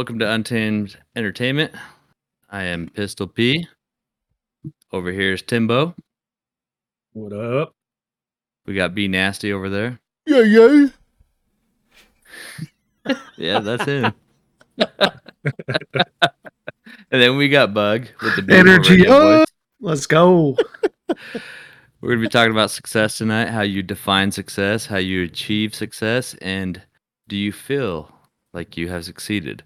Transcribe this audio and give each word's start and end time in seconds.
Stop. 0.00 0.08
All 0.08 0.16
right, 0.16 0.16
welcome 0.16 0.18
to 0.20 0.32
Untamed 0.32 0.96
Entertainment. 1.14 1.74
I 2.48 2.62
am 2.64 2.88
Pistol 2.88 3.26
P. 3.26 3.66
Over 4.92 5.12
here 5.12 5.34
is 5.34 5.42
Timbo. 5.42 5.94
What 7.12 7.34
up? 7.34 7.74
We 8.64 8.74
got 8.74 8.94
B 8.94 9.08
Nasty 9.08 9.52
over 9.52 9.68
there. 9.68 9.98
Yeah, 10.26 10.40
yeah. 10.40 10.86
Yeah, 13.36 13.60
that's 13.60 13.84
him. 13.84 14.14
and 14.78 14.90
then 17.10 17.36
we 17.36 17.50
got 17.50 17.74
Bug 17.74 18.06
with 18.22 18.46
the 18.46 18.54
Energy 18.54 19.06
overhead 19.06 19.42
up. 19.42 19.48
Let's 19.80 20.06
go. 20.06 20.56
We're 22.00 22.10
gonna 22.10 22.22
be 22.22 22.28
talking 22.28 22.52
about 22.52 22.70
success 22.70 23.18
tonight. 23.18 23.48
How 23.48 23.62
you 23.62 23.82
define 23.82 24.32
success, 24.32 24.86
how 24.86 24.96
you 24.98 25.24
achieve 25.24 25.74
success, 25.74 26.34
and 26.40 26.80
do 27.28 27.36
you 27.36 27.52
feel 27.52 28.14
like 28.54 28.78
you 28.78 28.88
have 28.88 29.04
succeeded? 29.04 29.62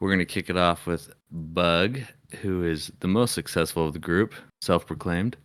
We're 0.00 0.10
gonna 0.10 0.24
kick 0.24 0.48
it 0.50 0.56
off 0.56 0.86
with 0.86 1.10
Bug, 1.30 2.00
who 2.40 2.64
is 2.64 2.92
the 3.00 3.08
most 3.08 3.34
successful 3.34 3.86
of 3.86 3.92
the 3.92 3.98
group, 3.98 4.34
self-proclaimed. 4.60 5.36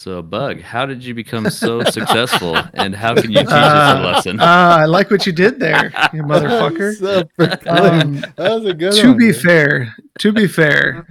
So, 0.00 0.22
Bug, 0.22 0.60
how 0.60 0.86
did 0.86 1.04
you 1.04 1.12
become 1.12 1.50
so 1.50 1.82
successful, 1.90 2.56
and 2.74 2.94
how 2.94 3.14
can 3.16 3.32
you 3.32 3.38
teach 3.40 3.48
us 3.48 3.52
a 3.52 3.98
Uh, 3.98 4.02
lesson? 4.12 4.38
uh, 4.40 4.44
I 4.44 4.84
like 4.84 5.10
what 5.10 5.26
you 5.26 5.32
did 5.32 5.58
there, 5.58 5.86
you 6.12 6.22
motherfucker. 6.32 6.94
Self-proclaimed. 6.94 8.24
Um, 8.24 8.32
that 8.36 8.50
was 8.54 8.64
a 8.66 8.74
good 8.74 8.92
to 8.94 9.08
one. 9.08 9.18
be 9.18 9.32
dude. 9.32 9.42
fair, 9.42 9.94
to 10.20 10.32
be 10.32 10.46
fair, 10.46 11.04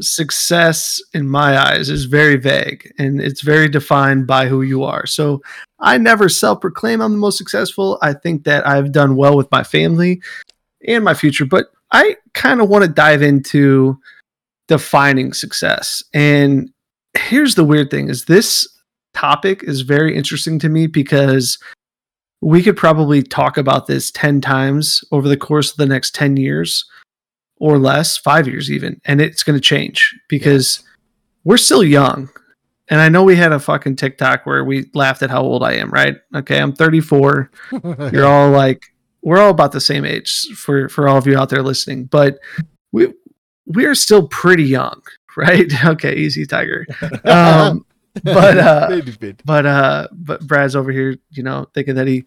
success 0.00 1.00
in 1.14 1.28
my 1.28 1.56
eyes 1.58 1.88
is 1.88 2.04
very 2.06 2.36
vague 2.36 2.92
and 2.98 3.20
it's 3.20 3.42
very 3.42 3.68
defined 3.68 4.26
by 4.26 4.46
who 4.48 4.62
you 4.62 4.82
are. 4.82 5.06
So 5.06 5.40
I 5.78 5.96
never 5.98 6.28
self-proclaim 6.28 7.00
I'm 7.00 7.12
the 7.12 7.18
most 7.18 7.38
successful. 7.38 7.98
I 8.02 8.12
think 8.12 8.44
that 8.44 8.66
I've 8.66 8.92
done 8.92 9.16
well 9.16 9.36
with 9.36 9.50
my 9.52 9.62
family 9.62 10.20
and 10.86 11.04
my 11.04 11.14
future, 11.14 11.44
but 11.46 11.66
I 11.92 12.16
kind 12.34 12.60
of 12.60 12.68
want 12.68 12.84
to 12.84 12.90
dive 12.90 13.22
into 13.22 13.98
defining 14.68 15.32
success. 15.32 16.02
And 16.12 16.70
here's 17.16 17.54
the 17.54 17.64
weird 17.64 17.90
thing 17.90 18.08
is 18.08 18.24
this 18.24 18.66
topic 19.14 19.62
is 19.62 19.80
very 19.82 20.16
interesting 20.16 20.58
to 20.58 20.68
me 20.68 20.86
because 20.86 21.58
we 22.40 22.62
could 22.62 22.76
probably 22.76 23.22
talk 23.22 23.56
about 23.56 23.86
this 23.86 24.10
10 24.10 24.40
times 24.40 25.02
over 25.10 25.28
the 25.28 25.36
course 25.36 25.70
of 25.70 25.76
the 25.78 25.86
next 25.86 26.14
10 26.14 26.36
years 26.36 26.84
or 27.58 27.78
less, 27.78 28.18
five 28.18 28.46
years 28.46 28.70
even, 28.70 29.00
and 29.06 29.20
it's 29.20 29.42
going 29.42 29.56
to 29.56 29.60
change 29.60 30.14
because 30.28 30.82
we're 31.44 31.56
still 31.56 31.82
young. 31.82 32.28
And 32.88 33.00
I 33.00 33.08
know 33.08 33.24
we 33.24 33.34
had 33.34 33.52
a 33.52 33.58
fucking 33.58 33.96
TikTok 33.96 34.44
where 34.44 34.64
we 34.64 34.90
laughed 34.94 35.22
at 35.22 35.30
how 35.30 35.42
old 35.42 35.64
I 35.64 35.72
am, 35.72 35.90
right? 35.90 36.16
Okay, 36.34 36.60
I'm 36.60 36.72
34. 36.72 37.50
You're 38.12 38.26
all 38.26 38.50
like, 38.50 38.84
we're 39.26 39.40
all 39.40 39.50
about 39.50 39.72
the 39.72 39.80
same 39.80 40.04
age 40.04 40.46
for 40.54 40.88
for 40.88 41.08
all 41.08 41.18
of 41.18 41.26
you 41.26 41.36
out 41.36 41.48
there 41.48 41.60
listening, 41.62 42.04
but 42.04 42.38
we 42.92 43.12
we 43.66 43.84
are 43.84 43.94
still 43.94 44.28
pretty 44.28 44.62
young, 44.62 45.02
right? 45.36 45.66
Okay, 45.84 46.14
easy, 46.14 46.46
Tiger. 46.46 46.86
Um, 47.24 47.84
but 48.22 48.56
uh, 48.56 49.02
but 49.44 49.66
uh 49.66 50.08
but 50.12 50.46
brad's 50.46 50.74
over 50.74 50.90
here 50.90 51.18
you 51.32 51.42
know 51.42 51.66
thinking 51.74 51.94
that 51.94 52.06
he 52.06 52.24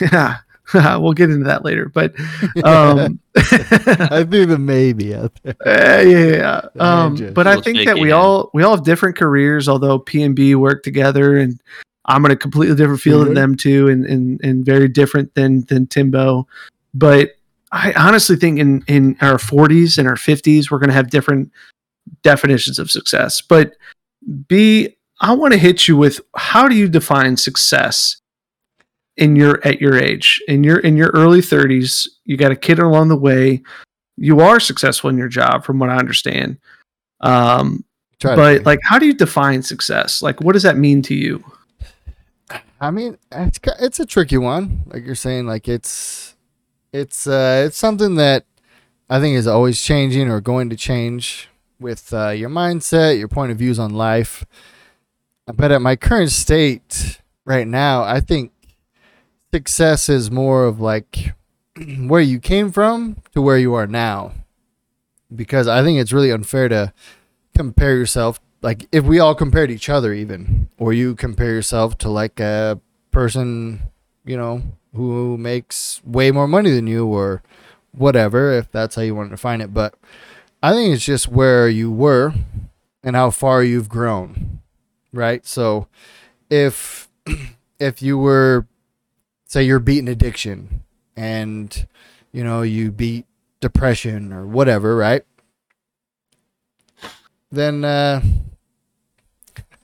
we'll 1.00 1.12
get 1.12 1.28
into 1.28 1.44
that 1.44 1.64
later 1.64 1.88
but 1.88 2.14
um 2.62 3.18
I 3.34 4.24
threw 4.30 4.46
the 4.46 4.58
maybe 4.58 5.12
out 5.12 5.32
there. 5.42 5.56
uh, 5.66 6.02
yeah, 6.02 6.36
yeah, 6.36 6.60
The 6.76 6.84
um 6.84 7.32
but 7.34 7.48
i 7.48 7.60
think 7.60 7.84
that 7.84 7.98
we 7.98 8.12
all 8.12 8.50
we 8.54 8.62
all 8.62 8.76
have 8.76 8.84
different 8.84 9.16
careers 9.16 9.68
although 9.68 9.98
p 9.98 10.22
and 10.22 10.36
b 10.36 10.54
work 10.54 10.84
together 10.84 11.36
and 11.36 11.60
i'm 12.06 12.24
in 12.24 12.30
a 12.30 12.36
completely 12.36 12.76
different 12.76 13.00
field 13.00 13.26
than 13.26 13.32
Mhm. 13.32 13.36
them 13.36 13.54
too 13.56 13.88
and, 13.88 14.04
and 14.06 14.40
and 14.42 14.64
very 14.64 14.88
different 14.88 15.34
than 15.34 15.62
than 15.68 15.86
timbo. 15.86 16.46
But 16.92 17.32
i 17.72 17.92
honestly 17.94 18.36
think 18.36 18.58
in 18.58 18.82
in 18.86 19.16
our 19.20 19.38
40s 19.38 19.98
and 19.98 20.06
our 20.08 20.16
50s 20.16 20.70
we're 20.70 20.78
going 20.78 20.90
to 20.90 20.94
have 20.94 21.10
different 21.10 21.50
definitions 22.22 22.78
of 22.78 22.90
success. 22.90 23.40
But 23.40 23.72
b 24.48 24.88
i 25.20 25.32
want 25.32 25.52
to 25.52 25.58
hit 25.58 25.86
you 25.88 25.96
with 25.96 26.20
how 26.36 26.68
do 26.68 26.74
you 26.74 26.88
define 26.88 27.36
success 27.36 28.16
in 29.16 29.36
your 29.36 29.60
at 29.66 29.80
your 29.80 29.96
age? 29.96 30.42
In 30.48 30.64
your 30.64 30.78
in 30.78 30.96
your 30.96 31.10
early 31.14 31.40
30s 31.40 32.08
you 32.24 32.36
got 32.36 32.52
a 32.52 32.56
kid 32.56 32.78
along 32.78 33.08
the 33.08 33.16
way. 33.16 33.62
You 34.16 34.40
are 34.40 34.60
successful 34.60 35.10
in 35.10 35.18
your 35.18 35.28
job 35.28 35.64
from 35.64 35.78
what 35.78 35.90
i 35.90 35.96
understand. 35.96 36.58
Um 37.20 37.84
but 38.36 38.64
like 38.64 38.80
how 38.82 38.98
do 38.98 39.06
you 39.06 39.14
define 39.14 39.62
success? 39.62 40.22
Like 40.22 40.40
what 40.40 40.52
does 40.52 40.62
that 40.62 40.76
mean 40.78 41.02
to 41.02 41.14
you 41.14 41.42
I 42.84 42.90
mean, 42.90 43.16
it's 43.32 43.58
it's 43.80 43.98
a 43.98 44.04
tricky 44.04 44.36
one. 44.36 44.82
Like 44.86 45.06
you're 45.06 45.14
saying, 45.14 45.46
like 45.46 45.68
it's 45.68 46.36
it's 46.92 47.26
uh 47.26 47.64
it's 47.66 47.78
something 47.78 48.16
that 48.16 48.44
I 49.08 49.20
think 49.20 49.36
is 49.36 49.46
always 49.46 49.80
changing 49.80 50.28
or 50.30 50.42
going 50.42 50.68
to 50.68 50.76
change 50.76 51.48
with 51.80 52.12
uh, 52.12 52.30
your 52.30 52.50
mindset, 52.50 53.18
your 53.18 53.28
point 53.28 53.52
of 53.52 53.58
views 53.58 53.78
on 53.78 53.94
life. 53.94 54.44
But 55.46 55.72
at 55.72 55.80
my 55.80 55.96
current 55.96 56.30
state 56.30 57.20
right 57.46 57.66
now, 57.66 58.02
I 58.02 58.20
think 58.20 58.52
success 59.52 60.10
is 60.10 60.30
more 60.30 60.66
of 60.66 60.78
like 60.78 61.32
where 62.06 62.20
you 62.20 62.38
came 62.38 62.70
from 62.70 63.16
to 63.32 63.40
where 63.40 63.58
you 63.58 63.72
are 63.72 63.86
now. 63.86 64.32
Because 65.34 65.68
I 65.68 65.82
think 65.82 65.98
it's 65.98 66.12
really 66.12 66.30
unfair 66.30 66.68
to 66.68 66.92
compare 67.56 67.96
yourself 67.96 68.40
like 68.64 68.88
if 68.90 69.04
we 69.04 69.20
all 69.20 69.34
compared 69.34 69.70
each 69.70 69.90
other 69.90 70.12
even 70.12 70.68
or 70.78 70.92
you 70.92 71.14
compare 71.14 71.50
yourself 71.52 71.98
to 71.98 72.08
like 72.08 72.40
a 72.40 72.80
person 73.10 73.80
you 74.24 74.36
know 74.36 74.62
who 74.96 75.36
makes 75.36 76.02
way 76.04 76.30
more 76.30 76.48
money 76.48 76.70
than 76.70 76.86
you 76.86 77.06
or 77.06 77.42
whatever 77.92 78.52
if 78.52 78.72
that's 78.72 78.96
how 78.96 79.02
you 79.02 79.14
want 79.14 79.28
to 79.28 79.36
define 79.36 79.60
it. 79.60 79.74
But 79.74 79.94
i 80.62 80.72
think 80.72 80.94
it's 80.94 81.04
just 81.04 81.28
where 81.28 81.68
you 81.68 81.92
were 81.92 82.32
and 83.02 83.14
how 83.14 83.30
far 83.30 83.62
you've 83.62 83.88
grown 83.88 84.54
right? 85.14 85.46
So 85.46 85.86
if 86.50 87.08
if 87.78 88.02
you 88.02 88.18
were 88.18 88.66
say 89.46 89.62
you're 89.62 89.78
beating 89.78 90.08
addiction 90.08 90.82
and 91.16 91.86
you 92.32 92.42
know 92.42 92.62
you 92.62 92.90
beat 92.90 93.26
depression 93.60 94.32
or 94.32 94.46
whatever 94.46 94.96
right? 94.96 95.24
Then 97.50 97.84
uh 97.84 98.20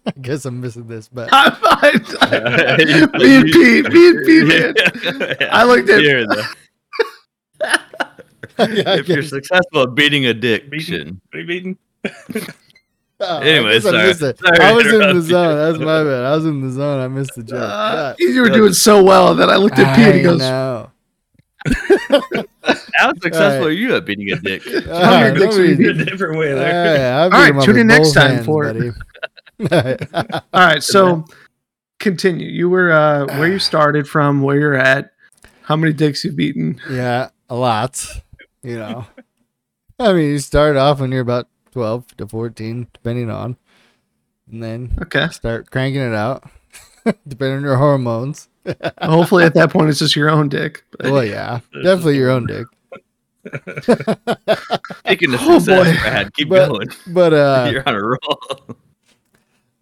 I 0.06 0.12
guess 0.22 0.44
I'm 0.46 0.60
missing 0.60 0.86
this, 0.88 1.08
but 1.08 1.30
me 1.30 1.36
and 3.36 3.44
Pete, 3.52 3.92
me 3.92 4.08
and 4.08 4.26
Pete, 4.26 4.46
man. 4.46 4.74
I 5.52 5.64
looked 5.64 5.88
at- 5.90 6.00
Here, 6.00 6.26
if 8.58 9.08
you're 9.08 9.22
successful 9.22 9.82
at 9.82 9.94
beating 9.94 10.26
addiction. 10.26 11.20
What 11.30 11.36
are 11.36 11.40
you 11.40 11.46
beating? 11.46 11.78
Oh, 13.22 13.36
I 13.36 13.42
Anyway, 13.44 13.72
guess 13.74 13.84
I 13.84 13.90
sorry. 13.90 14.06
missed 14.06 14.22
it. 14.22 14.38
Sorry 14.38 14.58
I 14.60 14.72
was 14.72 14.86
in 14.86 14.90
the 14.92 14.96
interrupt 14.96 15.14
you. 15.16 15.20
zone. 15.20 15.56
That's 15.58 15.78
my 15.78 16.04
bad. 16.04 16.24
I 16.24 16.34
was 16.36 16.46
in 16.46 16.60
the 16.62 16.70
zone. 16.70 17.00
I 17.00 17.08
missed 17.08 17.34
the 17.34 17.42
joke. 17.42 17.58
Uh, 17.60 18.14
Yeah. 18.18 18.28
you 18.30 18.40
were 18.40 18.48
doing 18.48 18.72
so 18.72 19.04
well 19.04 19.34
that 19.34 19.50
I 19.50 19.56
looked 19.56 19.78
at 19.78 19.94
Pete 19.94 20.06
and 20.06 20.14
he 20.14 20.20
I 20.20 20.22
goes, 20.22 20.38
know. 20.38 20.90
How 22.94 23.12
successful 23.20 23.42
Alright. 23.42 23.62
are 23.66 23.70
you 23.72 23.94
at 23.94 24.06
beating 24.06 24.30
a 24.32 24.36
dick? 24.36 24.62
All 24.66 24.72
many 24.72 24.86
right, 25.32 25.34
don't 25.38 25.52
were 25.52 25.64
you 25.66 25.76
be- 25.76 25.84
beating? 25.88 26.00
a 26.00 26.04
different 26.06 26.38
way 26.38 26.48
Yeah, 26.48 26.54
there. 26.54 26.96
yeah, 26.96 27.24
I 27.24 27.28
beat 27.28 27.34
All 27.34 27.52
right, 27.58 27.64
tune 27.66 27.76
in 27.76 27.86
next 27.88 28.12
time 28.14 28.30
hands, 28.36 28.46
for 28.46 28.64
buddy. 28.64 28.90
All 29.72 30.40
right, 30.54 30.82
so 30.82 31.24
continue. 31.98 32.48
You 32.48 32.68
were 32.70 32.92
uh, 32.92 33.26
where 33.38 33.48
you 33.52 33.58
started 33.58 34.08
from, 34.08 34.42
where 34.42 34.58
you're 34.58 34.74
at, 34.74 35.12
how 35.62 35.76
many 35.76 35.92
dicks 35.92 36.24
you've 36.24 36.36
beaten. 36.36 36.80
yeah, 36.90 37.28
a 37.48 37.54
lot. 37.54 38.04
You 38.62 38.78
know, 38.78 39.06
I 39.98 40.12
mean, 40.12 40.30
you 40.30 40.38
start 40.38 40.76
off 40.76 41.00
when 41.00 41.12
you're 41.12 41.20
about 41.22 41.48
twelve 41.72 42.06
to 42.18 42.26
fourteen, 42.26 42.88
depending 42.92 43.30
on, 43.30 43.56
and 44.50 44.62
then 44.62 44.98
Okay. 45.02 45.28
start 45.28 45.70
cranking 45.70 46.00
it 46.02 46.14
out, 46.14 46.44
depending 47.28 47.58
on 47.58 47.62
your 47.62 47.76
hormones. 47.76 48.48
Hopefully, 49.02 49.44
at 49.44 49.54
that 49.54 49.70
point, 49.70 49.88
it's 49.90 49.98
just 49.98 50.14
your 50.16 50.28
own 50.30 50.48
dick. 50.48 50.84
But- 50.98 51.10
Well, 51.12 51.24
yeah, 51.24 51.60
definitely 51.82 52.16
your 52.18 52.30
own 52.30 52.46
dick. 52.46 52.66
Speaking 55.06 55.32
of 55.34 55.40
Oh, 55.42 55.58
success, 55.58 55.86
boy. 55.86 56.02
Brad, 56.02 56.34
keep 56.34 56.48
But- 56.50 56.68
going. 56.68 56.88
But 57.08 57.32
uh, 57.32 57.68
You're 57.72 57.88
on 57.88 57.94
a 57.94 58.02
roll. 58.02 58.76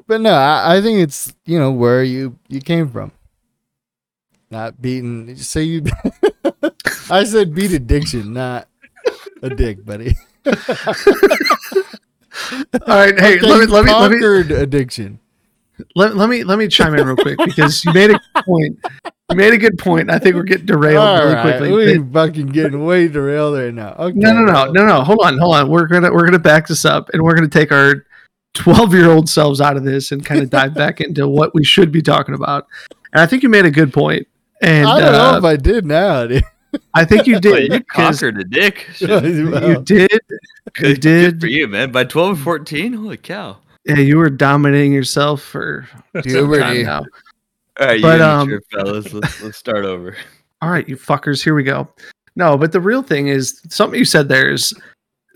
But 0.08 0.20
no, 0.20 0.32
I, 0.32 0.76
I 0.78 0.80
think 0.82 0.98
it's 0.98 1.32
you 1.44 1.58
know 1.58 1.70
where 1.70 2.02
you 2.02 2.36
you 2.48 2.60
came 2.60 2.88
from. 2.88 3.12
Not 4.50 4.80
beating. 4.82 5.36
Say 5.36 5.62
you. 5.64 5.84
I 7.10 7.24
said 7.24 7.54
beat 7.54 7.72
addiction, 7.72 8.32
not 8.32 8.66
a 9.42 9.50
dick, 9.50 9.84
buddy. 9.84 10.16
All 10.46 10.54
right, 12.86 13.18
hey, 13.18 13.38
let 13.40 13.60
me 13.60 13.66
let 13.66 13.84
me 13.84 13.92
let 13.92 14.10
me 14.10 14.18
conquered 14.18 14.50
addiction. 14.52 15.18
let, 15.96 16.16
let 16.16 16.28
me 16.28 16.44
let 16.44 16.58
me 16.58 16.68
chime 16.68 16.94
in 16.94 17.06
real 17.06 17.16
quick 17.16 17.38
because 17.44 17.84
you 17.84 17.92
made 17.92 18.10
a 18.10 18.20
point. 18.42 18.78
You 19.30 19.36
made 19.36 19.52
a 19.52 19.58
good 19.58 19.76
point. 19.78 20.10
I 20.10 20.18
think 20.18 20.36
we're 20.36 20.42
getting 20.44 20.66
derailed 20.66 21.06
All 21.06 21.18
really 21.18 21.34
right, 21.34 21.58
quickly. 21.58 21.98
we 21.98 22.12
fucking 22.12 22.46
getting 22.46 22.84
way 22.84 23.08
derailed 23.08 23.58
right 23.58 23.74
now. 23.74 23.94
Okay, 23.98 24.16
No, 24.18 24.32
no, 24.32 24.44
no, 24.44 24.64
no, 24.72 24.86
no. 24.86 25.02
Hold 25.02 25.20
on, 25.22 25.38
hold 25.38 25.54
on. 25.54 25.68
We're 25.68 25.86
gonna 25.86 26.10
we're 26.12 26.24
gonna 26.24 26.38
back 26.38 26.66
this 26.66 26.84
up, 26.84 27.10
and 27.12 27.22
we're 27.22 27.34
gonna 27.34 27.48
take 27.48 27.72
our 27.72 28.04
twelve 28.58 28.92
year 28.92 29.10
old 29.10 29.28
selves 29.28 29.60
out 29.60 29.76
of 29.76 29.84
this 29.84 30.12
and 30.12 30.24
kind 30.26 30.42
of 30.42 30.50
dive 30.58 30.74
back 30.74 31.00
into 31.00 31.26
what 31.28 31.54
we 31.54 31.64
should 31.64 31.90
be 31.92 32.02
talking 32.02 32.34
about. 32.34 32.66
And 33.12 33.22
I 33.22 33.26
think 33.26 33.42
you 33.42 33.48
made 33.48 33.64
a 33.64 33.70
good 33.70 33.92
point. 33.92 34.26
And 34.60 34.86
I 34.86 35.00
don't 35.00 35.14
uh, 35.14 35.32
know 35.32 35.38
if 35.38 35.44
I 35.44 35.56
did 35.56 35.86
now. 35.86 36.26
dude. 36.26 36.42
I 36.92 37.04
think 37.04 37.26
you 37.26 37.34
Wait, 37.36 37.40
did. 37.42 37.72
you 37.72 37.80
'cause 37.84 38.20
conquered 38.20 38.38
a 38.40 38.44
dick. 38.44 38.86
Yeah, 39.00 39.22
you- 39.22 39.56
You 39.68 39.82
did. 39.82 40.10
Good, 40.74 41.00
did. 41.00 41.32
good 41.34 41.40
for 41.40 41.46
you, 41.46 41.66
man. 41.68 41.92
By 41.92 42.04
12 42.04 42.30
and 42.30 42.38
14? 42.40 42.92
Holy 42.92 43.16
cow. 43.16 43.56
Yeah, 43.86 43.96
you 43.98 44.18
were 44.18 44.28
dominating 44.28 44.92
yourself 44.92 45.40
for 45.40 45.88
some 46.12 46.22
Puberty. 46.22 46.60
time 46.60 46.82
now. 46.84 47.04
All 47.80 47.86
right, 47.86 48.02
But, 48.02 48.18
you 48.18 48.24
um, 48.24 48.48
immature 48.50 48.62
fellas. 48.70 49.12
Let's, 49.14 49.40
let's 49.42 49.56
start 49.56 49.84
over. 49.86 50.14
All 50.60 50.68
right, 50.70 50.86
you 50.88 50.96
fuckers, 50.96 51.42
here 51.42 51.54
we 51.54 51.62
go. 51.62 51.88
No, 52.36 52.58
but 52.58 52.72
the 52.72 52.80
real 52.80 53.02
thing 53.02 53.28
is 53.28 53.62
something 53.70 53.98
you 53.98 54.04
said 54.04 54.28
there 54.28 54.50
is 54.50 54.74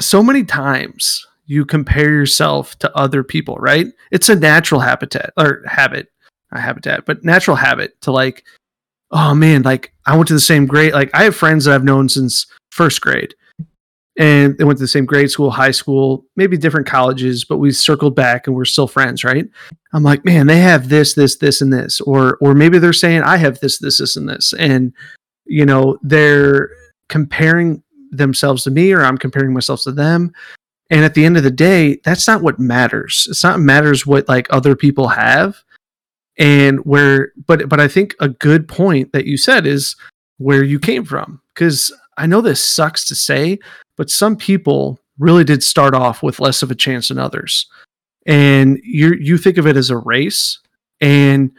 so 0.00 0.22
many 0.22 0.44
times 0.44 1.26
you 1.52 1.66
compare 1.66 2.10
yourself 2.10 2.78
to 2.78 2.96
other 2.96 3.22
people, 3.22 3.56
right? 3.56 3.88
It's 4.10 4.30
a 4.30 4.34
natural 4.34 4.80
habitat 4.80 5.34
or 5.36 5.62
habit, 5.66 6.10
not 6.50 6.62
habitat, 6.62 7.04
but 7.04 7.24
natural 7.24 7.56
habit 7.58 8.00
to 8.00 8.10
like, 8.10 8.44
oh 9.10 9.34
man, 9.34 9.60
like 9.60 9.92
I 10.06 10.16
went 10.16 10.28
to 10.28 10.34
the 10.34 10.40
same 10.40 10.64
grade. 10.64 10.94
Like 10.94 11.10
I 11.12 11.24
have 11.24 11.36
friends 11.36 11.66
that 11.66 11.74
I've 11.74 11.84
known 11.84 12.08
since 12.08 12.46
first 12.70 13.02
grade. 13.02 13.34
And 14.18 14.56
they 14.56 14.64
went 14.64 14.78
to 14.78 14.84
the 14.84 14.88
same 14.88 15.04
grade 15.04 15.30
school, 15.30 15.50
high 15.50 15.70
school, 15.72 16.24
maybe 16.36 16.56
different 16.56 16.86
colleges, 16.86 17.44
but 17.44 17.58
we 17.58 17.70
circled 17.70 18.16
back 18.16 18.46
and 18.46 18.56
we're 18.56 18.64
still 18.64 18.88
friends, 18.88 19.22
right? 19.22 19.46
I'm 19.92 20.02
like, 20.02 20.24
man, 20.24 20.46
they 20.46 20.58
have 20.58 20.88
this, 20.88 21.12
this, 21.12 21.36
this, 21.36 21.60
and 21.60 21.70
this, 21.70 22.00
or 22.00 22.38
or 22.40 22.54
maybe 22.54 22.78
they're 22.78 22.94
saying 22.94 23.22
I 23.22 23.36
have 23.36 23.60
this, 23.60 23.78
this, 23.78 23.98
this, 23.98 24.16
and 24.16 24.26
this, 24.26 24.54
and 24.58 24.94
you 25.44 25.66
know 25.66 25.98
they're 26.02 26.70
comparing 27.08 27.82
themselves 28.10 28.64
to 28.64 28.70
me, 28.70 28.92
or 28.92 29.02
I'm 29.02 29.18
comparing 29.18 29.52
myself 29.52 29.82
to 29.82 29.92
them, 29.92 30.32
and 30.92 31.06
at 31.06 31.14
the 31.14 31.24
end 31.24 31.38
of 31.38 31.42
the 31.42 31.50
day, 31.50 31.98
that's 32.04 32.28
not 32.28 32.42
what 32.42 32.58
matters. 32.58 33.26
It's 33.30 33.42
not 33.42 33.58
matters 33.58 34.06
what 34.06 34.28
like 34.28 34.46
other 34.50 34.76
people 34.76 35.08
have, 35.08 35.56
and 36.38 36.84
where, 36.84 37.32
but 37.46 37.66
but 37.68 37.80
I 37.80 37.88
think 37.88 38.14
a 38.20 38.28
good 38.28 38.68
point 38.68 39.12
that 39.12 39.24
you 39.24 39.38
said 39.38 39.66
is 39.66 39.96
where 40.36 40.62
you 40.62 40.78
came 40.78 41.06
from, 41.06 41.40
because 41.54 41.90
I 42.18 42.26
know 42.26 42.42
this 42.42 42.62
sucks 42.62 43.06
to 43.06 43.14
say, 43.14 43.58
but 43.96 44.10
some 44.10 44.36
people 44.36 45.00
really 45.18 45.44
did 45.44 45.62
start 45.62 45.94
off 45.94 46.22
with 46.22 46.40
less 46.40 46.62
of 46.62 46.70
a 46.70 46.74
chance 46.74 47.08
than 47.08 47.18
others. 47.18 47.66
And 48.26 48.78
you 48.84 49.14
you 49.18 49.38
think 49.38 49.56
of 49.56 49.66
it 49.66 49.78
as 49.78 49.88
a 49.88 49.96
race. 49.96 50.58
And 51.00 51.52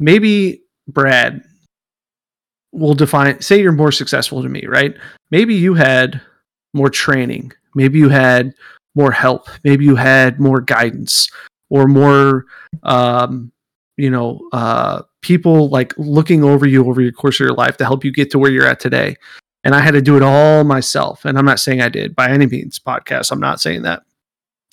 maybe 0.00 0.62
brad 0.88 1.44
will 2.72 2.94
define 2.94 3.40
say 3.40 3.60
you're 3.60 3.70
more 3.70 3.92
successful 3.92 4.42
than 4.42 4.50
me 4.50 4.66
right? 4.66 4.96
Maybe 5.30 5.54
you 5.54 5.74
had 5.74 6.20
more 6.74 6.90
training. 6.90 7.52
Maybe 7.76 8.00
you 8.00 8.08
had 8.08 8.52
more 8.94 9.12
help. 9.12 9.48
Maybe 9.64 9.84
you 9.84 9.96
had 9.96 10.40
more 10.40 10.60
guidance 10.60 11.28
or 11.70 11.86
more 11.86 12.46
um 12.82 13.52
you 13.96 14.10
know 14.10 14.40
uh 14.52 15.02
people 15.22 15.68
like 15.68 15.92
looking 15.98 16.42
over 16.42 16.66
you 16.66 16.88
over 16.88 17.00
your 17.00 17.12
course 17.12 17.38
of 17.38 17.44
your 17.44 17.54
life 17.54 17.76
to 17.76 17.84
help 17.84 18.04
you 18.04 18.12
get 18.12 18.30
to 18.30 18.38
where 18.38 18.50
you're 18.50 18.66
at 18.66 18.80
today. 18.80 19.16
And 19.62 19.74
i 19.74 19.80
had 19.80 19.92
to 19.92 20.02
do 20.02 20.16
it 20.16 20.22
all 20.22 20.64
myself 20.64 21.24
and 21.24 21.38
i'm 21.38 21.44
not 21.44 21.60
saying 21.60 21.80
i 21.80 21.88
did 21.88 22.16
by 22.16 22.30
any 22.30 22.46
means 22.46 22.78
podcast 22.78 23.30
i'm 23.30 23.40
not 23.40 23.60
saying 23.60 23.82
that. 23.82 24.02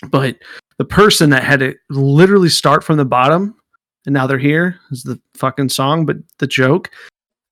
But 0.10 0.38
the 0.78 0.86
person 0.86 1.32
that 1.32 1.44
had 1.44 1.60
to 1.60 1.76
literally 1.90 2.50
start 2.50 2.84
from 2.84 2.98
the 2.98 3.06
bottom 3.06 3.56
and 4.06 4.14
now 4.14 4.28
they're 4.28 4.38
here 4.38 4.80
is 4.92 5.04
the 5.04 5.20
fucking 5.36 5.70
song 5.70 6.06
but 6.06 6.18
the 6.40 6.48
joke 6.48 6.90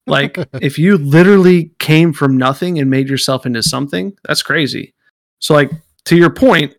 like 0.08 0.38
if 0.62 0.78
you 0.78 0.98
literally 0.98 1.72
came 1.80 2.14
from 2.14 2.38
nothing 2.38 2.80
and 2.80 2.90
made 2.90 3.10
yourself 3.10 3.46
into 3.46 3.64
something 3.64 4.18
that's 4.24 4.44
crazy. 4.44 4.94
So 5.40 5.54
like 5.54 5.72
to 6.06 6.16
your 6.16 6.30
point 6.30 6.76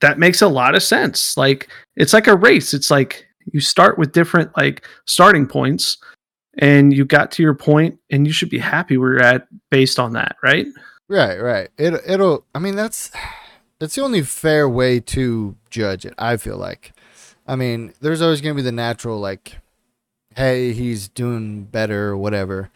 that 0.00 0.18
makes 0.18 0.42
a 0.42 0.48
lot 0.48 0.74
of 0.74 0.82
sense 0.82 1.36
like 1.36 1.68
it's 1.96 2.12
like 2.12 2.26
a 2.26 2.36
race 2.36 2.74
it's 2.74 2.90
like 2.90 3.26
you 3.52 3.60
start 3.60 3.98
with 3.98 4.12
different 4.12 4.54
like 4.56 4.86
starting 5.06 5.46
points 5.46 5.96
and 6.58 6.92
you 6.92 7.04
got 7.04 7.30
to 7.30 7.42
your 7.42 7.54
point 7.54 7.98
and 8.10 8.26
you 8.26 8.32
should 8.32 8.50
be 8.50 8.58
happy 8.58 8.96
where 8.96 9.12
you're 9.12 9.22
at 9.22 9.46
based 9.70 9.98
on 9.98 10.12
that 10.12 10.36
right 10.42 10.66
Right, 11.08 11.40
right. 11.40 11.70
It 11.78 11.94
it'll. 12.06 12.44
I 12.54 12.58
mean, 12.58 12.76
that's 12.76 13.10
that's 13.78 13.94
the 13.94 14.02
only 14.02 14.22
fair 14.22 14.68
way 14.68 15.00
to 15.00 15.56
judge 15.70 16.04
it. 16.04 16.14
I 16.18 16.36
feel 16.36 16.58
like. 16.58 16.92
I 17.46 17.56
mean, 17.56 17.94
there's 18.00 18.20
always 18.20 18.42
gonna 18.42 18.54
be 18.54 18.62
the 18.62 18.72
natural 18.72 19.18
like, 19.18 19.58
hey, 20.36 20.72
he's 20.72 21.08
doing 21.08 21.64
better 21.64 22.08
or 22.08 22.16
whatever, 22.18 22.70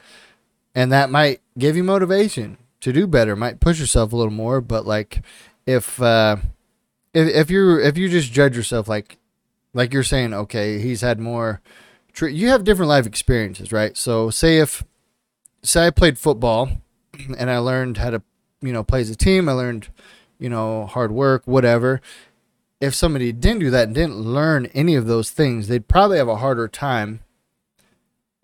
and 0.74 0.90
that 0.92 1.10
might 1.10 1.40
give 1.58 1.76
you 1.76 1.84
motivation 1.84 2.56
to 2.82 2.92
do 2.92 3.06
better. 3.06 3.34
Might 3.34 3.60
push 3.60 3.80
yourself 3.80 4.12
a 4.12 4.16
little 4.16 4.32
more, 4.32 4.60
but 4.60 4.86
like, 4.86 5.22
if 5.66 6.00
uh, 6.00 6.36
if 7.14 7.28
if 7.28 7.50
you 7.50 7.78
if 7.80 7.96
you 7.96 8.08
just 8.08 8.32
judge 8.32 8.56
yourself 8.56 8.88
like, 8.88 9.18
like 9.72 9.92
you're 9.92 10.02
saying, 10.02 10.34
okay, 10.34 10.78
he's 10.78 11.00
had 11.00 11.18
more. 11.18 11.60
Tr- 12.12 12.28
you 12.28 12.48
have 12.48 12.64
different 12.64 12.90
life 12.90 13.06
experiences, 13.06 13.72
right? 13.72 13.96
So 13.96 14.28
say 14.28 14.58
if, 14.58 14.84
say 15.62 15.86
I 15.86 15.90
played 15.90 16.18
football 16.18 16.68
and 17.38 17.50
I 17.50 17.58
learned 17.58 17.96
how 17.96 18.10
to, 18.10 18.22
you 18.60 18.72
know, 18.72 18.84
play 18.84 19.00
as 19.00 19.10
a 19.10 19.16
team. 19.16 19.48
I 19.48 19.52
learned, 19.52 19.88
you 20.38 20.50
know, 20.50 20.86
hard 20.86 21.10
work, 21.10 21.42
whatever. 21.46 22.02
If 22.80 22.94
somebody 22.94 23.32
didn't 23.32 23.60
do 23.60 23.70
that 23.70 23.86
and 23.86 23.94
didn't 23.94 24.16
learn 24.16 24.66
any 24.74 24.94
of 24.94 25.06
those 25.06 25.30
things, 25.30 25.68
they'd 25.68 25.88
probably 25.88 26.18
have 26.18 26.28
a 26.28 26.36
harder 26.36 26.68
time 26.68 27.20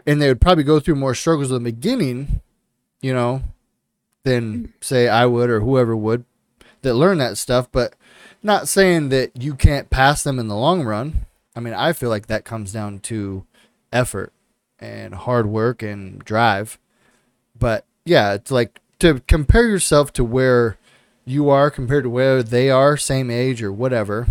and 0.07 0.23
they 0.23 0.29
would 0.29 0.41
probably 0.41 0.65
go 0.65 0.81
through 0.81 0.95
more 0.95 1.15
struggles 1.15 1.51
in 1.51 1.55
the 1.55 1.73
beginning, 1.73 2.41
you 3.03 3.13
know, 3.13 3.43
than 4.29 4.73
say 4.81 5.09
I 5.09 5.27
would 5.27 5.49
or 5.51 5.61
whoever 5.61 5.97
would 5.97 6.25
that 6.83 6.95
learn 6.95 7.19
that 7.19 7.39
stuff. 7.39 7.69
But 7.73 7.95
not 8.43 8.69
saying 8.69 9.09
that 9.09 9.43
you 9.43 9.55
can't 9.55 9.91
pass 9.91 10.23
them 10.23 10.39
in 10.39 10.49
the 10.49 10.57
long 10.57 10.85
run. 10.85 11.27
I 11.57 11.61
mean, 11.61 11.75
I 11.75 11.93
feel 11.93 12.11
like 12.11 12.27
that 12.27 12.45
comes 12.45 12.73
down 12.73 13.01
to 13.01 13.45
effort 13.93 14.33
and 14.79 15.15
hard 15.15 15.47
work 15.47 15.83
and 15.83 16.25
drive. 16.25 16.79
But 17.59 17.85
yeah, 18.05 18.35
it's 18.35 18.51
like 18.51 18.81
to 19.01 19.21
compare 19.27 19.67
yourself 19.67 20.13
to 20.15 20.25
where 20.25 20.77
you 21.25 21.51
are 21.51 21.71
compared 21.71 22.05
to 22.05 22.11
where 22.11 22.43
they 22.43 22.71
are, 22.71 22.97
same 22.97 23.31
age 23.31 23.63
or 23.63 23.73
whatever. 23.73 24.27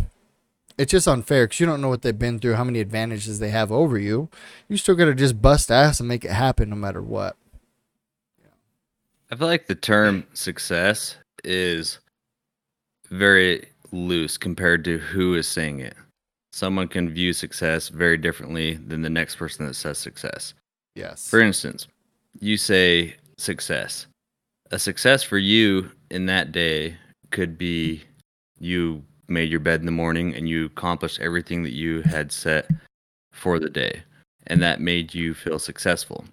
It's 0.77 0.91
just 0.91 1.07
unfair 1.07 1.45
because 1.45 1.59
you 1.59 1.65
don't 1.65 1.81
know 1.81 1.89
what 1.89 2.03
they've 2.03 2.17
been 2.17 2.39
through, 2.39 2.53
how 2.53 2.63
many 2.63 2.79
advantages 2.79 3.39
they 3.39 3.49
have 3.49 3.71
over 3.71 3.97
you. 3.97 4.29
You 4.69 4.77
still 4.77 4.95
got 4.95 5.05
to 5.05 5.15
just 5.15 5.41
bust 5.41 5.71
ass 5.71 5.99
and 5.99 6.07
make 6.07 6.23
it 6.23 6.31
happen 6.31 6.69
no 6.69 6.75
matter 6.75 7.01
what. 7.01 7.35
I 9.29 9.35
feel 9.35 9.47
like 9.47 9.68
the 9.68 9.75
term 9.75 10.25
success 10.33 11.18
is 11.44 11.99
very 13.09 13.68
loose 13.92 14.37
compared 14.37 14.85
to 14.85 14.97
who 14.97 15.35
is 15.35 15.47
saying 15.47 15.81
it. 15.81 15.95
Someone 16.54 16.87
can 16.87 17.09
view 17.09 17.33
success 17.33 17.90
very 17.90 18.18
differently 18.18 18.75
than 18.75 19.01
the 19.01 19.09
next 19.09 19.35
person 19.35 19.68
that 19.68 19.73
says 19.73 19.97
success. 19.97 20.54
Yes. 20.95 21.30
For 21.30 21.40
instance, 21.42 21.87
you 22.40 22.57
say 22.57 23.16
success. 23.37 24.07
A 24.71 24.80
success 24.80 25.23
for 25.23 25.37
you 25.37 25.92
in 26.09 26.25
that 26.28 26.51
day 26.51 26.95
could 27.31 27.57
be 27.57 28.04
you 28.59 29.04
made 29.28 29.49
your 29.49 29.59
bed 29.59 29.81
in 29.81 29.85
the 29.85 29.92
morning 29.92 30.33
and 30.35 30.47
you 30.47 30.66
accomplished 30.66 31.19
everything 31.19 31.63
that 31.63 31.73
you 31.73 32.01
had 32.04 32.31
set 32.31 32.69
for 33.31 33.59
the 33.59 33.69
day, 33.69 34.04
and 34.47 34.61
that 34.61 34.81
made 34.81 35.13
you 35.13 35.33
feel 35.33 35.59
successful. 35.59 36.25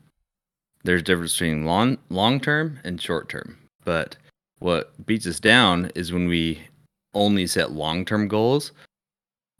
There's 0.84 1.00
a 1.00 1.04
difference 1.04 1.32
between 1.32 1.64
long 1.64 1.98
long 2.10 2.40
term 2.40 2.78
and 2.84 3.00
short 3.00 3.28
term. 3.28 3.56
But 3.84 4.16
what 4.58 4.92
beats 5.06 5.26
us 5.26 5.40
down 5.40 5.90
is 5.94 6.12
when 6.12 6.28
we 6.28 6.60
only 7.14 7.46
set 7.46 7.72
long 7.72 8.04
term 8.04 8.28
goals 8.28 8.72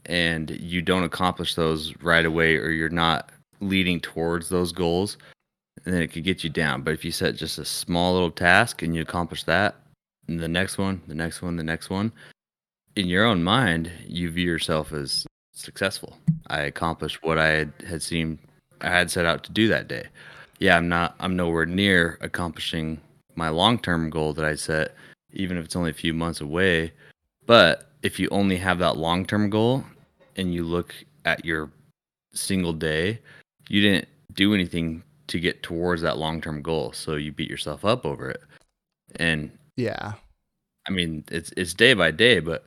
and 0.06 0.50
you 0.50 0.82
don't 0.82 1.04
accomplish 1.04 1.54
those 1.54 1.94
right 2.02 2.26
away 2.26 2.56
or 2.56 2.70
you're 2.70 2.90
not 2.90 3.30
leading 3.60 4.00
towards 4.00 4.48
those 4.50 4.70
goals 4.70 5.16
and 5.84 5.94
then 5.94 6.02
it 6.02 6.08
could 6.08 6.24
get 6.24 6.44
you 6.44 6.50
down. 6.50 6.82
But 6.82 6.94
if 6.94 7.04
you 7.04 7.12
set 7.12 7.36
just 7.36 7.58
a 7.58 7.64
small 7.64 8.12
little 8.12 8.30
task 8.30 8.82
and 8.82 8.94
you 8.94 9.00
accomplish 9.00 9.44
that 9.44 9.76
and 10.28 10.40
the 10.40 10.48
next 10.48 10.76
one 10.76 11.00
the 11.06 11.14
next 11.14 11.40
one 11.40 11.56
the 11.56 11.62
next 11.62 11.88
one 11.88 12.12
in 12.96 13.06
your 13.06 13.24
own 13.24 13.42
mind 13.42 13.90
you 14.06 14.30
view 14.30 14.46
yourself 14.46 14.92
as 14.92 15.26
successful. 15.54 16.18
I 16.48 16.62
accomplished 16.62 17.22
what 17.22 17.38
i 17.38 17.46
had, 17.46 17.72
had 17.86 18.02
seen 18.02 18.38
i 18.82 18.88
had 18.90 19.10
set 19.10 19.24
out 19.24 19.44
to 19.44 19.52
do 19.52 19.68
that 19.68 19.88
day 19.88 20.08
yeah 20.64 20.76
i'm 20.78 20.88
not 20.88 21.14
i'm 21.20 21.34
nowhere 21.36 21.66
near 21.66 22.16
accomplishing 22.20 22.98
my 23.36 23.48
long-term 23.48 24.08
goal 24.10 24.32
that 24.32 24.44
i 24.44 24.54
set 24.54 24.94
even 25.32 25.56
if 25.58 25.64
it's 25.64 25.74
only 25.76 25.90
a 25.90 25.94
few 26.04 26.14
months 26.14 26.40
away. 26.40 26.92
But 27.44 27.90
if 28.02 28.20
you 28.20 28.28
only 28.30 28.56
have 28.56 28.78
that 28.78 28.96
long-term 28.96 29.50
goal 29.50 29.82
and 30.36 30.54
you 30.54 30.62
look 30.62 30.94
at 31.24 31.44
your 31.44 31.70
single 32.32 32.72
day 32.72 33.18
you 33.68 33.80
didn't 33.80 34.06
do 34.34 34.54
anything 34.54 35.02
to 35.26 35.40
get 35.40 35.62
towards 35.64 36.02
that 36.02 36.18
long-term 36.18 36.62
goal. 36.62 36.92
So 36.92 37.16
you 37.16 37.32
beat 37.32 37.50
yourself 37.50 37.84
up 37.84 38.06
over 38.06 38.30
it. 38.30 38.42
And 39.16 39.50
Yeah. 39.76 40.12
i 40.86 40.90
mean 40.92 41.24
it's 41.32 41.50
it's 41.56 41.74
day 41.74 41.94
by 41.94 42.10
day 42.12 42.38
but, 42.38 42.64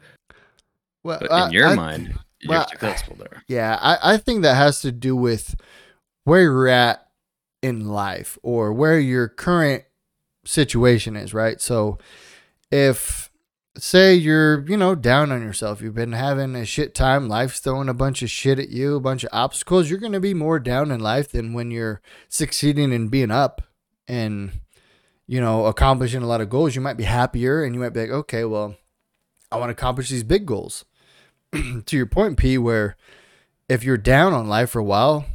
Well, 1.05 1.19
but 1.21 1.31
in 1.47 1.53
your 1.53 1.67
I- 1.67 1.75
mind 1.75 2.19
you're 2.41 2.49
well, 2.51 2.67
successful 2.67 3.15
there. 3.17 3.43
Yeah, 3.47 3.79
I, 3.81 4.13
I 4.13 4.17
think 4.17 4.41
that 4.41 4.55
has 4.55 4.81
to 4.81 4.91
do 4.91 5.15
with 5.15 5.55
where 6.25 6.41
you're 6.41 6.67
at 6.67 7.06
in 7.61 7.87
life 7.87 8.37
or 8.43 8.71
where 8.73 8.99
your 8.99 9.27
current 9.27 9.83
situation 10.45 11.15
is, 11.15 11.33
right? 11.33 11.59
So 11.59 11.97
if 12.71 13.31
say 13.77 14.15
you're, 14.15 14.65
you 14.67 14.77
know, 14.77 14.95
down 14.95 15.31
on 15.31 15.41
yourself, 15.41 15.81
you've 15.81 15.93
been 15.93 16.13
having 16.13 16.55
a 16.55 16.65
shit 16.65 16.95
time, 16.95 17.29
life's 17.29 17.59
throwing 17.59 17.89
a 17.89 17.93
bunch 17.93 18.21
of 18.21 18.29
shit 18.29 18.59
at 18.59 18.69
you, 18.69 18.95
a 18.95 19.01
bunch 19.01 19.23
of 19.23 19.29
obstacles, 19.31 19.89
you're 19.89 19.99
gonna 19.99 20.19
be 20.19 20.33
more 20.33 20.59
down 20.59 20.91
in 20.91 20.99
life 20.99 21.31
than 21.31 21.53
when 21.53 21.71
you're 21.71 22.01
succeeding 22.27 22.93
and 22.93 23.11
being 23.11 23.31
up. 23.31 23.61
And 24.07 24.61
you 25.27 25.41
know, 25.41 25.65
accomplishing 25.65 26.23
a 26.23 26.27
lot 26.27 26.41
of 26.41 26.49
goals, 26.49 26.73
you 26.73 26.81
might 26.81 26.97
be 26.97 27.03
happier 27.03 27.63
and 27.63 27.75
you 27.75 27.81
might 27.81 27.89
be 27.89 28.01
like, 28.01 28.09
okay, 28.09 28.45
well, 28.45 28.75
I 29.51 29.57
want 29.57 29.69
to 29.69 29.73
accomplish 29.73 30.09
these 30.09 30.23
big 30.23 30.45
goals. 30.45 30.85
to 31.51 31.97
your 31.97 32.05
point, 32.05 32.37
P, 32.37 32.57
where 32.57 32.95
if 33.67 33.83
you're 33.83 33.97
down 33.97 34.33
on 34.33 34.47
life 34.47 34.69
for 34.69 34.79
a 34.79 34.83
while, 34.83 35.25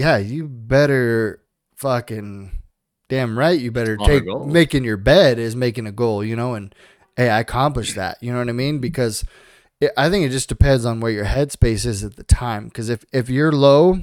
yeah, 0.00 0.16
you 0.16 0.48
better 0.48 1.42
fucking 1.76 2.52
damn 3.10 3.38
right. 3.38 3.60
You 3.60 3.70
better 3.70 3.96
Smaller 3.96 4.10
take 4.10 4.24
goals. 4.24 4.50
making 4.50 4.84
your 4.84 4.96
bed 4.96 5.38
is 5.38 5.54
making 5.54 5.86
a 5.86 5.92
goal, 5.92 6.24
you 6.24 6.34
know, 6.34 6.54
and 6.54 6.74
hey, 7.18 7.28
I 7.28 7.40
accomplished 7.40 7.96
that. 7.96 8.16
You 8.22 8.32
know 8.32 8.38
what 8.38 8.48
I 8.48 8.52
mean? 8.52 8.78
Because 8.78 9.24
it, 9.78 9.92
I 9.98 10.08
think 10.08 10.24
it 10.24 10.30
just 10.30 10.48
depends 10.48 10.86
on 10.86 11.00
where 11.00 11.12
your 11.12 11.26
headspace 11.26 11.84
is 11.84 12.02
at 12.02 12.16
the 12.16 12.24
time. 12.24 12.64
Because 12.64 12.88
if 12.88 13.04
if 13.12 13.28
you're 13.28 13.52
low, 13.52 14.00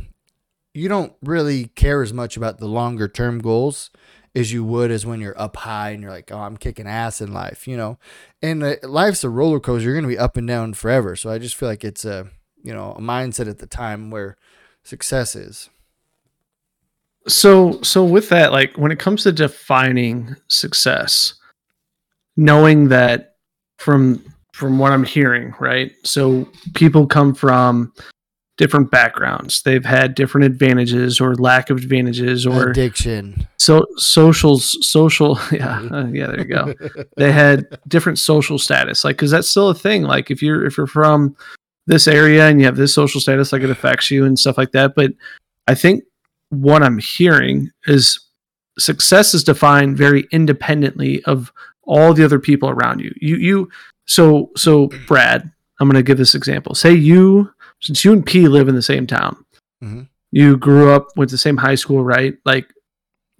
you 0.76 0.88
don't 0.88 1.14
really 1.24 1.70
care 1.70 2.04
as 2.04 2.14
much 2.14 2.38
about 2.38 2.60
the 2.60 2.68
longer 2.68 3.08
term 3.08 3.40
goals 3.40 3.90
as 4.36 4.54
you 4.54 4.64
would 4.64 4.92
as 4.92 5.04
when 5.04 5.20
you're 5.20 5.42
up 5.42 5.58
high 5.58 5.90
and 5.90 6.04
you're 6.04 6.12
like, 6.12 6.32
oh, 6.32 6.38
I'm 6.38 6.58
kicking 6.58 6.86
ass 6.86 7.22
in 7.22 7.34
life, 7.34 7.68
you 7.68 7.76
know. 7.76 7.98
And 8.44 8.62
uh, 8.62 8.76
life's 8.84 9.24
a 9.24 9.32
roller 9.32 9.60
coaster. 9.60 9.86
You're 9.86 9.96
gonna 9.96 10.08
be 10.08 10.20
up 10.20 10.38
and 10.38 10.48
down 10.48 10.76
forever. 10.76 11.16
So 11.16 11.32
I 11.32 11.40
just 11.40 11.56
feel 11.56 11.70
like 11.70 11.84
it's 11.84 12.06
a 12.06 12.30
you 12.62 12.72
know 12.72 12.92
a 12.92 13.02
mindset 13.02 13.50
at 13.50 13.58
the 13.58 13.66
time 13.66 14.12
where 14.12 14.38
success 14.84 15.36
is. 15.36 15.72
So 17.28 17.82
so 17.82 18.04
with 18.04 18.30
that, 18.30 18.52
like 18.52 18.78
when 18.78 18.92
it 18.92 19.00
comes 19.00 19.24
to 19.24 19.32
defining 19.32 20.36
success, 20.48 21.34
knowing 22.36 22.90
that 22.90 23.36
from 23.78 24.24
from 24.54 24.80
what 24.80 24.92
I'm 24.92 25.04
hearing, 25.04 25.54
right? 25.60 25.92
So 26.04 26.48
people 26.74 27.06
come 27.06 27.34
from 27.36 27.94
different 28.58 28.90
backgrounds. 28.90 29.62
They've 29.62 29.86
had 29.86 30.16
different 30.16 30.46
advantages 30.46 31.22
or 31.22 31.36
lack 31.36 31.70
of 31.70 31.78
advantages 31.78 32.46
or 32.46 32.70
Addiction. 32.72 33.48
so 33.58 33.86
socials 33.98 34.78
social 34.86 35.40
yeah 35.52 35.80
uh, 35.92 36.08
yeah 36.08 36.28
there 36.28 36.40
you 36.40 36.46
go 36.46 36.74
they 37.18 37.32
had 37.32 37.68
different 37.88 38.18
social 38.20 38.58
status 38.58 39.04
like 39.04 39.16
because 39.16 39.32
that's 39.32 39.48
still 39.48 39.70
a 39.70 39.76
thing 39.76 40.04
like 40.04 40.32
if 40.32 40.42
you're 40.42 40.66
if 40.66 40.76
you're 40.76 40.88
from 40.88 41.36
this 41.86 42.08
area 42.08 42.48
and 42.48 42.60
you 42.60 42.66
have 42.66 42.78
this 42.78 42.94
social 42.94 43.22
status 43.22 43.54
like 43.54 43.62
it 43.62 43.70
affects 43.70 44.10
you 44.10 44.26
and 44.26 44.40
stuff 44.40 44.58
like 44.58 44.72
that 44.72 44.96
but 44.96 45.12
i 45.68 45.76
think 45.76 46.04
what 46.50 46.82
i'm 46.84 46.98
hearing 46.98 47.70
is 47.88 48.20
success 48.80 49.34
is 49.34 49.44
defined 49.44 49.98
very 49.98 50.28
independently 50.32 51.24
of 51.26 51.52
all 51.84 52.14
the 52.14 52.24
other 52.24 52.40
people 52.40 52.70
around 52.70 53.00
you. 53.00 53.14
You 53.20 53.36
you 53.38 53.70
so 54.06 54.52
so 54.56 54.88
brad 55.08 55.50
i'm 55.80 55.88
going 55.88 55.96
to 55.96 56.04
give 56.04 56.18
this 56.18 56.36
example. 56.36 56.76
Say 56.76 56.94
you 56.94 57.52
since 57.82 58.04
you 58.06 58.14
and 58.14 58.26
p 58.26 58.48
live 58.48 58.68
in 58.68 58.76
the 58.76 58.82
same 58.82 59.06
town 59.08 59.36
Mhm. 59.84 60.08
you 60.32 60.58
grew 60.58 60.92
up 60.92 61.08
with 61.16 61.30
the 61.30 61.38
same 61.38 61.58
high 61.58 61.76
school 61.76 62.04
right? 62.04 62.36
Like 62.46 62.72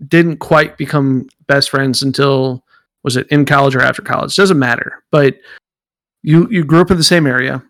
didn't 0.08 0.38
quite 0.38 0.78
become 0.78 1.28
best 1.48 1.70
friends 1.72 2.04
until 2.04 2.64
was 3.04 3.16
it 3.18 3.28
in 3.30 3.46
college 3.46 3.76
or 3.76 3.82
after 3.82 4.02
college? 4.02 4.36
Doesn't 4.36 4.60
matter 4.60 5.04
but 5.12 5.36
you 6.24 6.48
you 6.52 6.64
grew 6.64 6.82
up 6.82 6.92
in 6.92 6.98
the 6.98 7.04
same 7.04 7.26
area 7.28 7.64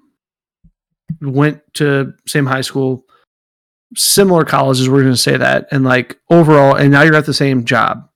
went 1.21 1.61
to 1.75 2.13
same 2.27 2.45
high 2.45 2.61
school 2.61 3.05
similar 3.95 4.43
colleges 4.43 4.89
we're 4.89 5.01
going 5.01 5.13
to 5.13 5.17
say 5.17 5.37
that 5.37 5.67
and 5.71 5.83
like 5.83 6.17
overall 6.29 6.75
and 6.75 6.91
now 6.91 7.01
you're 7.03 7.15
at 7.15 7.25
the 7.25 7.33
same 7.33 7.63
job 7.63 8.07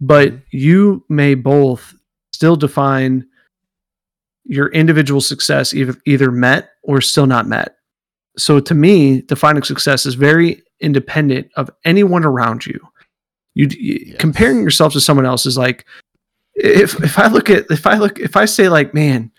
but 0.00 0.32
Mhm. 0.32 0.42
you 0.50 1.04
may 1.08 1.34
both 1.34 1.94
still 2.32 2.56
define 2.56 3.26
your 4.44 4.68
individual 4.68 5.20
success 5.20 5.72
either 5.74 5.94
either 6.06 6.30
met 6.30 6.70
or 6.82 7.00
still 7.00 7.26
not 7.26 7.46
met 7.46 7.76
so 8.38 8.60
to 8.60 8.74
me 8.74 9.20
defining 9.22 9.62
success 9.62 10.04
is 10.06 10.14
very 10.14 10.62
independent 10.80 11.48
of 11.56 11.70
anyone 11.84 12.24
around 12.24 12.66
you 12.66 12.78
you, 13.54 13.68
you 13.78 13.98
Yes. 14.06 14.16
comparing 14.18 14.62
yourself 14.62 14.92
to 14.94 15.00
someone 15.00 15.26
else 15.26 15.46
is 15.46 15.56
like 15.58 15.84
if 16.54 16.94
if 17.02 17.18
i 17.18 17.26
look 17.28 17.50
at 17.50 17.66
if 17.70 17.86
i 17.86 17.96
look 17.98 18.18
if 18.18 18.36
i 18.36 18.44
say 18.46 18.68
like 18.68 18.94
man 18.94 19.30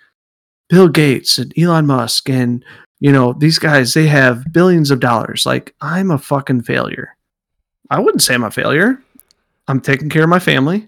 bill 0.70 0.90
gates 0.90 1.38
and 1.38 1.54
elon 1.58 1.86
musk 1.86 2.30
and 2.30 2.64
you 3.00 3.12
know 3.12 3.34
these 3.34 3.60
guys 3.60 3.94
they 3.94 4.08
have 4.08 4.52
billions 4.52 4.92
of 4.92 5.00
dollars. 5.00 5.46
Like 5.46 5.76
i'm 5.82 6.12
a 6.12 6.18
fucking 6.18 6.64
failure. 6.64 7.16
I 7.90 8.00
wouldn't 8.00 8.22
say 8.24 8.34
i'm 8.34 8.44
a 8.44 8.52
failure. 8.52 9.02
I'm 9.68 9.80
taking 9.82 10.10
care 10.10 10.24
of 10.24 10.30
my 10.30 10.40
family. 10.40 10.88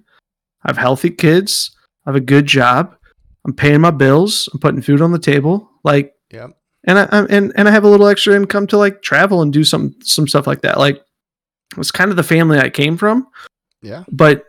I 0.64 0.70
have 0.70 0.78
healthy 0.78 1.10
kids. 1.10 1.72
I 2.06 2.10
have 2.10 2.16
a 2.16 2.20
good 2.22 2.46
job. 2.46 2.96
I'm 3.46 3.54
paying 3.54 3.82
my 3.82 3.92
bills. 3.92 4.48
I'm 4.54 4.60
putting 4.60 4.82
food 4.82 5.02
on 5.02 5.12
the 5.12 5.20
table. 5.20 5.70
Like 5.84 6.14
Yep. 6.32 6.52
and 6.86 7.00
I, 7.00 7.04
I'm- 7.12 7.28
and 7.30 7.54
and 7.56 7.68
I 7.68 7.72
have 7.72 7.84
a 7.84 7.90
little 7.90 8.08
extra 8.08 8.36
income 8.36 8.68
to 8.68 8.78
like 8.78 9.02
travel 9.02 9.42
and 9.42 9.52
do 9.54 9.64
some 9.64 9.96
some 10.04 10.28
stuff 10.28 10.48
like 10.48 10.62
that. 10.62 10.78
Like 10.78 11.04
it's 11.78 11.92
kind 11.92 12.10
of 12.12 12.18
the 12.18 12.24
family 12.24 12.60
I 12.60 12.70
came 12.70 12.98
from, 12.98 13.28
Yeah. 13.82 14.04
but 14.12 14.46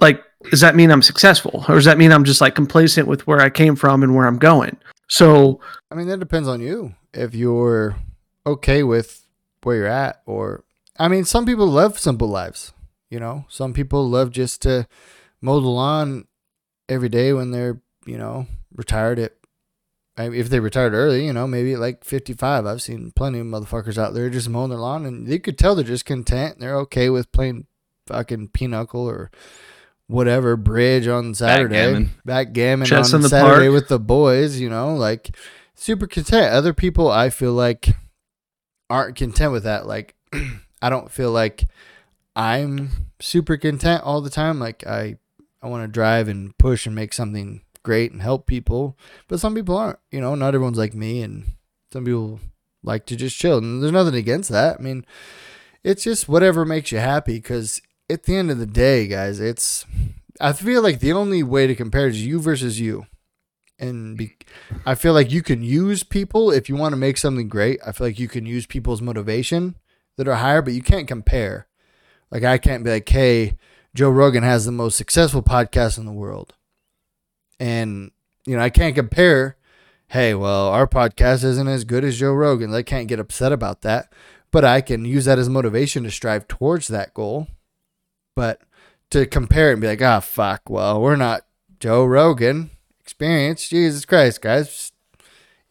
like 0.00 0.22
does 0.50 0.60
that 0.60 0.76
mean 0.76 0.90
I'm 0.90 1.02
successful? 1.02 1.64
Or 1.68 1.74
does 1.74 1.84
that 1.86 1.98
mean 1.98 2.12
I'm 2.12 2.24
just 2.24 2.40
like 2.40 2.54
complacent 2.54 3.08
with 3.08 3.26
where 3.26 3.40
I 3.40 3.50
came 3.50 3.74
from 3.76 4.02
and 4.02 4.14
where 4.14 4.26
I'm 4.26 4.38
going? 4.38 4.76
So 5.08 5.60
I 5.90 5.94
mean, 5.94 6.06
that 6.08 6.20
depends 6.20 6.48
on 6.48 6.60
you. 6.60 6.94
If 7.12 7.34
you're 7.34 7.96
okay 8.46 8.82
with 8.82 9.26
where 9.62 9.76
you're 9.76 9.86
at, 9.86 10.22
or 10.26 10.64
I 10.98 11.08
mean, 11.08 11.24
some 11.24 11.46
people 11.46 11.66
love 11.66 11.98
simple 11.98 12.28
lives. 12.28 12.72
You 13.10 13.18
know, 13.18 13.46
some 13.48 13.72
people 13.72 14.08
love 14.08 14.30
just 14.30 14.62
to 14.62 14.86
mow 15.40 15.60
the 15.60 15.68
lawn 15.68 16.26
every 16.88 17.08
day 17.08 17.32
when 17.32 17.50
they're 17.50 17.80
you 18.06 18.18
know 18.18 18.46
retired 18.74 19.18
at. 19.18 19.32
If 20.20 20.50
they 20.50 20.58
retired 20.58 20.94
early, 20.94 21.24
you 21.26 21.32
know, 21.32 21.46
maybe 21.46 21.76
like 21.76 22.02
55. 22.02 22.66
I've 22.66 22.82
seen 22.82 23.12
plenty 23.14 23.38
of 23.38 23.46
motherfuckers 23.46 23.96
out 23.96 24.14
there 24.14 24.28
just 24.28 24.48
mowing 24.48 24.70
their 24.70 24.78
lawn, 24.80 25.06
and 25.06 25.28
you 25.28 25.38
could 25.38 25.56
tell 25.56 25.76
they're 25.76 25.84
just 25.84 26.06
content. 26.06 26.58
They're 26.58 26.76
okay 26.78 27.08
with 27.08 27.30
playing 27.30 27.68
fucking 28.08 28.48
pinochle 28.48 29.08
or 29.08 29.30
whatever 30.08 30.56
bridge 30.56 31.06
on 31.06 31.34
Saturday, 31.34 31.74
Backgammon. 31.74 32.10
backgammon 32.24 32.86
Chess 32.86 33.14
on 33.14 33.20
the 33.20 33.28
Saturday 33.28 33.66
park. 33.66 33.72
with 33.72 33.88
the 33.88 34.00
boys. 34.00 34.58
You 34.58 34.68
know, 34.68 34.94
like 34.94 35.36
super 35.74 36.06
content. 36.06 36.52
Other 36.52 36.74
people, 36.74 37.10
I 37.10 37.30
feel 37.30 37.52
like, 37.52 37.90
aren't 38.90 39.16
content 39.16 39.52
with 39.52 39.64
that. 39.64 39.86
Like, 39.86 40.16
I 40.82 40.90
don't 40.90 41.10
feel 41.10 41.30
like 41.30 41.66
I'm 42.34 42.90
super 43.20 43.56
content 43.56 44.02
all 44.02 44.20
the 44.20 44.30
time. 44.30 44.58
Like, 44.58 44.86
I, 44.86 45.16
I 45.62 45.68
want 45.68 45.84
to 45.84 45.88
drive 45.88 46.28
and 46.28 46.56
push 46.58 46.86
and 46.86 46.94
make 46.94 47.12
something 47.12 47.62
great 47.82 48.12
and 48.12 48.22
help 48.22 48.46
people. 48.46 48.96
But 49.28 49.40
some 49.40 49.54
people 49.54 49.76
aren't. 49.76 49.98
You 50.10 50.20
know, 50.20 50.34
not 50.34 50.54
everyone's 50.54 50.78
like 50.78 50.94
me, 50.94 51.22
and 51.22 51.44
some 51.92 52.04
people 52.04 52.40
like 52.82 53.06
to 53.06 53.16
just 53.16 53.38
chill. 53.38 53.58
And 53.58 53.82
there's 53.82 53.92
nothing 53.92 54.14
against 54.14 54.50
that. 54.50 54.78
I 54.78 54.82
mean, 54.82 55.04
it's 55.84 56.04
just 56.04 56.28
whatever 56.28 56.64
makes 56.64 56.92
you 56.92 56.98
happy. 56.98 57.34
Because 57.34 57.80
at 58.10 58.24
the 58.24 58.36
end 58.36 58.50
of 58.50 58.58
the 58.58 58.66
day, 58.66 59.06
guys, 59.06 59.40
it's. 59.40 59.86
I 60.40 60.52
feel 60.52 60.82
like 60.82 61.00
the 61.00 61.12
only 61.12 61.42
way 61.42 61.66
to 61.66 61.74
compare 61.74 62.06
is 62.06 62.24
you 62.24 62.40
versus 62.40 62.78
you 62.78 63.06
and 63.78 64.16
be, 64.16 64.36
I 64.84 64.94
feel 64.94 65.12
like 65.12 65.30
you 65.30 65.42
can 65.42 65.62
use 65.62 66.02
people 66.02 66.50
if 66.50 66.68
you 66.68 66.76
want 66.76 66.92
to 66.92 66.96
make 66.96 67.16
something 67.16 67.48
great. 67.48 67.80
I 67.86 67.92
feel 67.92 68.06
like 68.06 68.18
you 68.18 68.28
can 68.28 68.46
use 68.46 68.66
people's 68.66 69.02
motivation 69.02 69.76
that 70.16 70.28
are 70.28 70.36
higher, 70.36 70.62
but 70.62 70.72
you 70.72 70.82
can't 70.82 71.08
compare. 71.08 71.68
Like 72.30 72.44
I 72.44 72.58
can't 72.58 72.84
be 72.84 72.90
like, 72.90 73.08
hey, 73.08 73.56
Joe 73.94 74.10
Rogan 74.10 74.42
has 74.42 74.64
the 74.64 74.72
most 74.72 74.96
successful 74.96 75.42
podcast 75.42 75.98
in 75.98 76.06
the 76.06 76.12
world, 76.12 76.54
and 77.58 78.10
you 78.46 78.56
know 78.56 78.62
I 78.62 78.70
can't 78.70 78.94
compare. 78.94 79.56
Hey, 80.08 80.34
well, 80.34 80.68
our 80.68 80.86
podcast 80.86 81.44
isn't 81.44 81.68
as 81.68 81.84
good 81.84 82.04
as 82.04 82.18
Joe 82.18 82.32
Rogan. 82.32 82.72
I 82.72 82.82
can't 82.82 83.08
get 83.08 83.20
upset 83.20 83.52
about 83.52 83.82
that, 83.82 84.12
but 84.50 84.64
I 84.64 84.80
can 84.80 85.04
use 85.04 85.26
that 85.26 85.38
as 85.38 85.48
motivation 85.48 86.02
to 86.04 86.10
strive 86.10 86.48
towards 86.48 86.88
that 86.88 87.12
goal. 87.12 87.48
But 88.38 88.60
to 89.10 89.26
compare 89.26 89.70
it 89.70 89.72
and 89.72 89.80
be 89.80 89.88
like, 89.88 90.00
ah, 90.00 90.20
fuck, 90.20 90.70
well, 90.70 91.02
we're 91.02 91.16
not 91.16 91.42
Joe 91.80 92.04
Rogan 92.04 92.70
experience. 93.00 93.68
Jesus 93.68 94.04
Christ, 94.04 94.40
guys. 94.40 94.92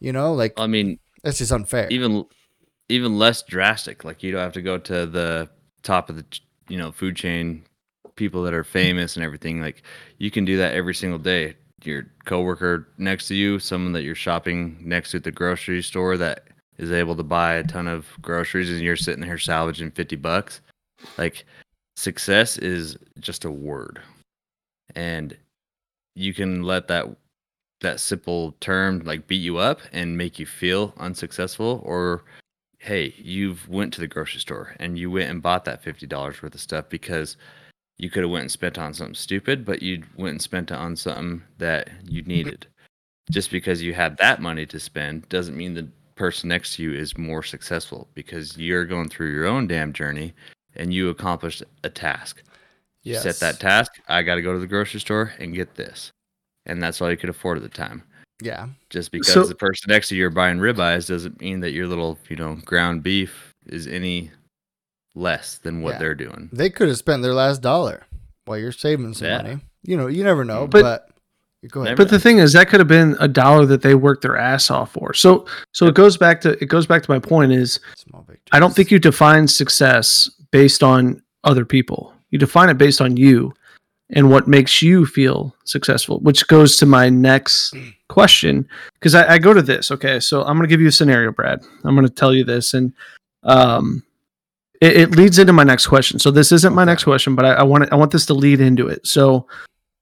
You 0.00 0.12
know, 0.12 0.34
like 0.34 0.52
I 0.58 0.66
mean, 0.66 0.98
that's 1.22 1.38
just 1.38 1.50
unfair. 1.50 1.88
even 1.90 2.26
even 2.90 3.16
less 3.16 3.42
drastic. 3.42 4.04
Like 4.04 4.22
you 4.22 4.32
don't 4.32 4.42
have 4.42 4.52
to 4.52 4.60
go 4.60 4.76
to 4.76 5.06
the 5.06 5.48
top 5.82 6.10
of 6.10 6.16
the 6.16 6.26
you 6.68 6.76
know 6.76 6.92
food 6.92 7.16
chain, 7.16 7.64
people 8.16 8.42
that 8.42 8.52
are 8.52 8.64
famous 8.64 9.16
and 9.16 9.24
everything. 9.24 9.62
Like 9.62 9.82
you 10.18 10.30
can 10.30 10.44
do 10.44 10.58
that 10.58 10.74
every 10.74 10.94
single 10.94 11.18
day. 11.18 11.56
Your 11.84 12.04
coworker 12.26 12.86
next 12.98 13.28
to 13.28 13.34
you, 13.34 13.58
someone 13.58 13.92
that 13.94 14.02
you're 14.02 14.14
shopping 14.14 14.76
next 14.84 15.12
to 15.12 15.16
at 15.16 15.24
the 15.24 15.32
grocery 15.32 15.82
store 15.82 16.18
that 16.18 16.48
is 16.76 16.92
able 16.92 17.16
to 17.16 17.22
buy 17.22 17.54
a 17.54 17.64
ton 17.64 17.88
of 17.88 18.06
groceries, 18.20 18.68
and 18.68 18.82
you're 18.82 18.94
sitting 18.94 19.26
there 19.26 19.38
salvaging 19.38 19.90
fifty 19.92 20.16
bucks. 20.16 20.60
Like 21.16 21.46
success 21.98 22.56
is 22.58 22.96
just 23.18 23.44
a 23.44 23.50
word, 23.50 24.00
and 24.94 25.36
you 26.14 26.32
can 26.32 26.62
let 26.62 26.86
that 26.88 27.06
that 27.80 28.00
simple 28.00 28.52
term 28.60 29.00
like 29.00 29.26
beat 29.26 29.36
you 29.36 29.56
up 29.58 29.80
and 29.92 30.16
make 30.16 30.38
you 30.38 30.46
feel 30.46 30.92
unsuccessful 30.96 31.80
or 31.84 32.24
hey 32.80 33.14
you've 33.18 33.68
went 33.68 33.92
to 33.92 34.00
the 34.00 34.06
grocery 34.06 34.40
store 34.40 34.74
and 34.80 34.98
you 34.98 35.08
went 35.12 35.30
and 35.30 35.42
bought 35.42 35.64
that 35.64 35.82
$50 35.82 36.42
worth 36.42 36.54
of 36.54 36.60
stuff 36.60 36.88
because 36.88 37.36
you 37.96 38.10
could 38.10 38.24
have 38.24 38.32
went 38.32 38.42
and 38.42 38.50
spent 38.50 38.78
on 38.78 38.92
something 38.92 39.14
stupid 39.14 39.64
but 39.64 39.80
you 39.80 40.02
went 40.16 40.32
and 40.32 40.42
spent 40.42 40.72
it 40.72 40.76
on 40.76 40.96
something 40.96 41.40
that 41.58 41.88
you 42.04 42.22
needed. 42.22 42.66
Just 43.30 43.52
because 43.52 43.80
you 43.80 43.94
had 43.94 44.16
that 44.16 44.42
money 44.42 44.66
to 44.66 44.80
spend 44.80 45.28
doesn't 45.28 45.56
mean 45.56 45.74
the 45.74 45.88
person 46.16 46.48
next 46.48 46.74
to 46.74 46.82
you 46.82 46.92
is 46.92 47.16
more 47.16 47.44
successful 47.44 48.08
because 48.14 48.58
you're 48.58 48.86
going 48.86 49.08
through 49.08 49.30
your 49.30 49.46
own 49.46 49.68
damn 49.68 49.92
journey 49.92 50.34
and 50.78 50.92
you 50.94 51.08
accomplished 51.10 51.62
a 51.84 51.90
task 51.90 52.42
You 53.04 53.16
set 53.16 53.36
that 53.40 53.60
task. 53.60 53.92
I 54.08 54.22
got 54.22 54.34
to 54.36 54.42
go 54.42 54.52
to 54.52 54.58
the 54.58 54.66
grocery 54.66 55.00
store 55.00 55.32
and 55.38 55.54
get 55.54 55.74
this, 55.76 56.12
and 56.66 56.82
that's 56.82 57.00
all 57.00 57.10
you 57.10 57.16
could 57.16 57.30
afford 57.30 57.56
at 57.58 57.62
the 57.62 57.68
time. 57.68 58.02
Yeah. 58.42 58.68
Just 58.90 59.10
because 59.10 59.32
So- 59.32 59.44
the 59.44 59.54
person 59.54 59.86
next 59.88 60.08
to 60.08 60.16
you 60.16 60.26
are 60.26 60.30
buying 60.30 60.58
ribeyes 60.58 61.08
doesn't 61.08 61.40
mean 61.40 61.60
that 61.60 61.72
your 61.72 61.86
little, 61.86 62.18
you 62.28 62.36
know, 62.36 62.56
ground 62.64 63.02
beef 63.02 63.52
is 63.66 63.86
any 63.86 64.30
less 65.14 65.58
than 65.58 65.82
what 65.82 65.94
Yeah. 65.94 65.98
they're 65.98 66.14
doing. 66.14 66.48
They 66.52 66.70
could 66.70 66.88
have 66.88 66.96
spent 66.98 67.22
their 67.22 67.34
last 67.34 67.62
dollar 67.62 68.04
while 68.44 68.58
you're 68.58 68.72
saving 68.72 69.14
some 69.14 69.26
Yeah. 69.28 69.36
money. 69.42 69.60
You 69.82 69.96
know, 69.96 70.06
you 70.06 70.22
never 70.22 70.44
know, 70.44 70.66
But- 70.68 70.82
but, 71.62 71.70
go 71.72 71.82
ahead. 71.82 71.96
But 71.96 72.10
the 72.10 72.20
thing 72.20 72.38
is, 72.38 72.52
that 72.52 72.68
could 72.68 72.78
have 72.80 72.88
been 72.88 73.16
a 73.18 73.26
dollar 73.28 73.66
that 73.66 73.82
they 73.82 73.94
worked 73.96 74.22
their 74.22 74.36
ass 74.36 74.70
off 74.70 74.92
for. 74.92 75.14
So, 75.14 75.44
so 75.72 75.86
it 75.86 75.94
goes 75.94 76.16
back 76.16 76.40
to 76.42 76.50
it 76.62 76.66
goes 76.66 76.86
back 76.86 77.02
to 77.02 77.10
my 77.10 77.18
point 77.18 77.52
is 77.52 77.80
Small 77.96 78.22
victories. 78.22 78.48
I 78.52 78.60
don't 78.60 78.74
think 78.74 78.90
you 78.92 78.98
define 79.00 79.48
success 79.48 80.30
based 80.50 80.82
on 80.82 81.22
other 81.44 81.64
people. 81.64 82.12
You 82.30 82.38
define 82.38 82.68
it 82.68 82.78
based 82.78 83.00
on 83.00 83.16
you 83.16 83.52
and 84.10 84.30
what 84.30 84.48
makes 84.48 84.80
you 84.82 85.04
feel 85.06 85.54
successful, 85.64 86.20
which 86.20 86.46
goes 86.46 86.76
to 86.76 86.86
my 86.86 87.08
next 87.08 87.74
question. 88.08 88.68
Because 88.94 89.14
I, 89.14 89.34
I 89.34 89.38
go 89.38 89.52
to 89.52 89.62
this. 89.62 89.90
Okay. 89.90 90.20
So 90.20 90.40
I'm 90.42 90.56
going 90.56 90.68
to 90.68 90.72
give 90.72 90.80
you 90.80 90.88
a 90.88 90.92
scenario, 90.92 91.32
Brad. 91.32 91.60
I'm 91.84 91.94
going 91.94 92.06
to 92.06 92.12
tell 92.12 92.34
you 92.34 92.44
this. 92.44 92.74
And 92.74 92.92
um, 93.42 94.02
it, 94.80 94.96
it 94.96 95.10
leads 95.12 95.38
into 95.38 95.52
my 95.52 95.64
next 95.64 95.86
question. 95.86 96.18
So 96.18 96.30
this 96.30 96.52
isn't 96.52 96.74
my 96.74 96.84
next 96.84 97.04
question, 97.04 97.34
but 97.34 97.44
I, 97.44 97.52
I 97.54 97.62
want 97.64 97.84
it, 97.84 97.92
I 97.92 97.96
want 97.96 98.12
this 98.12 98.26
to 98.26 98.34
lead 98.34 98.60
into 98.60 98.88
it. 98.88 99.06
So, 99.06 99.46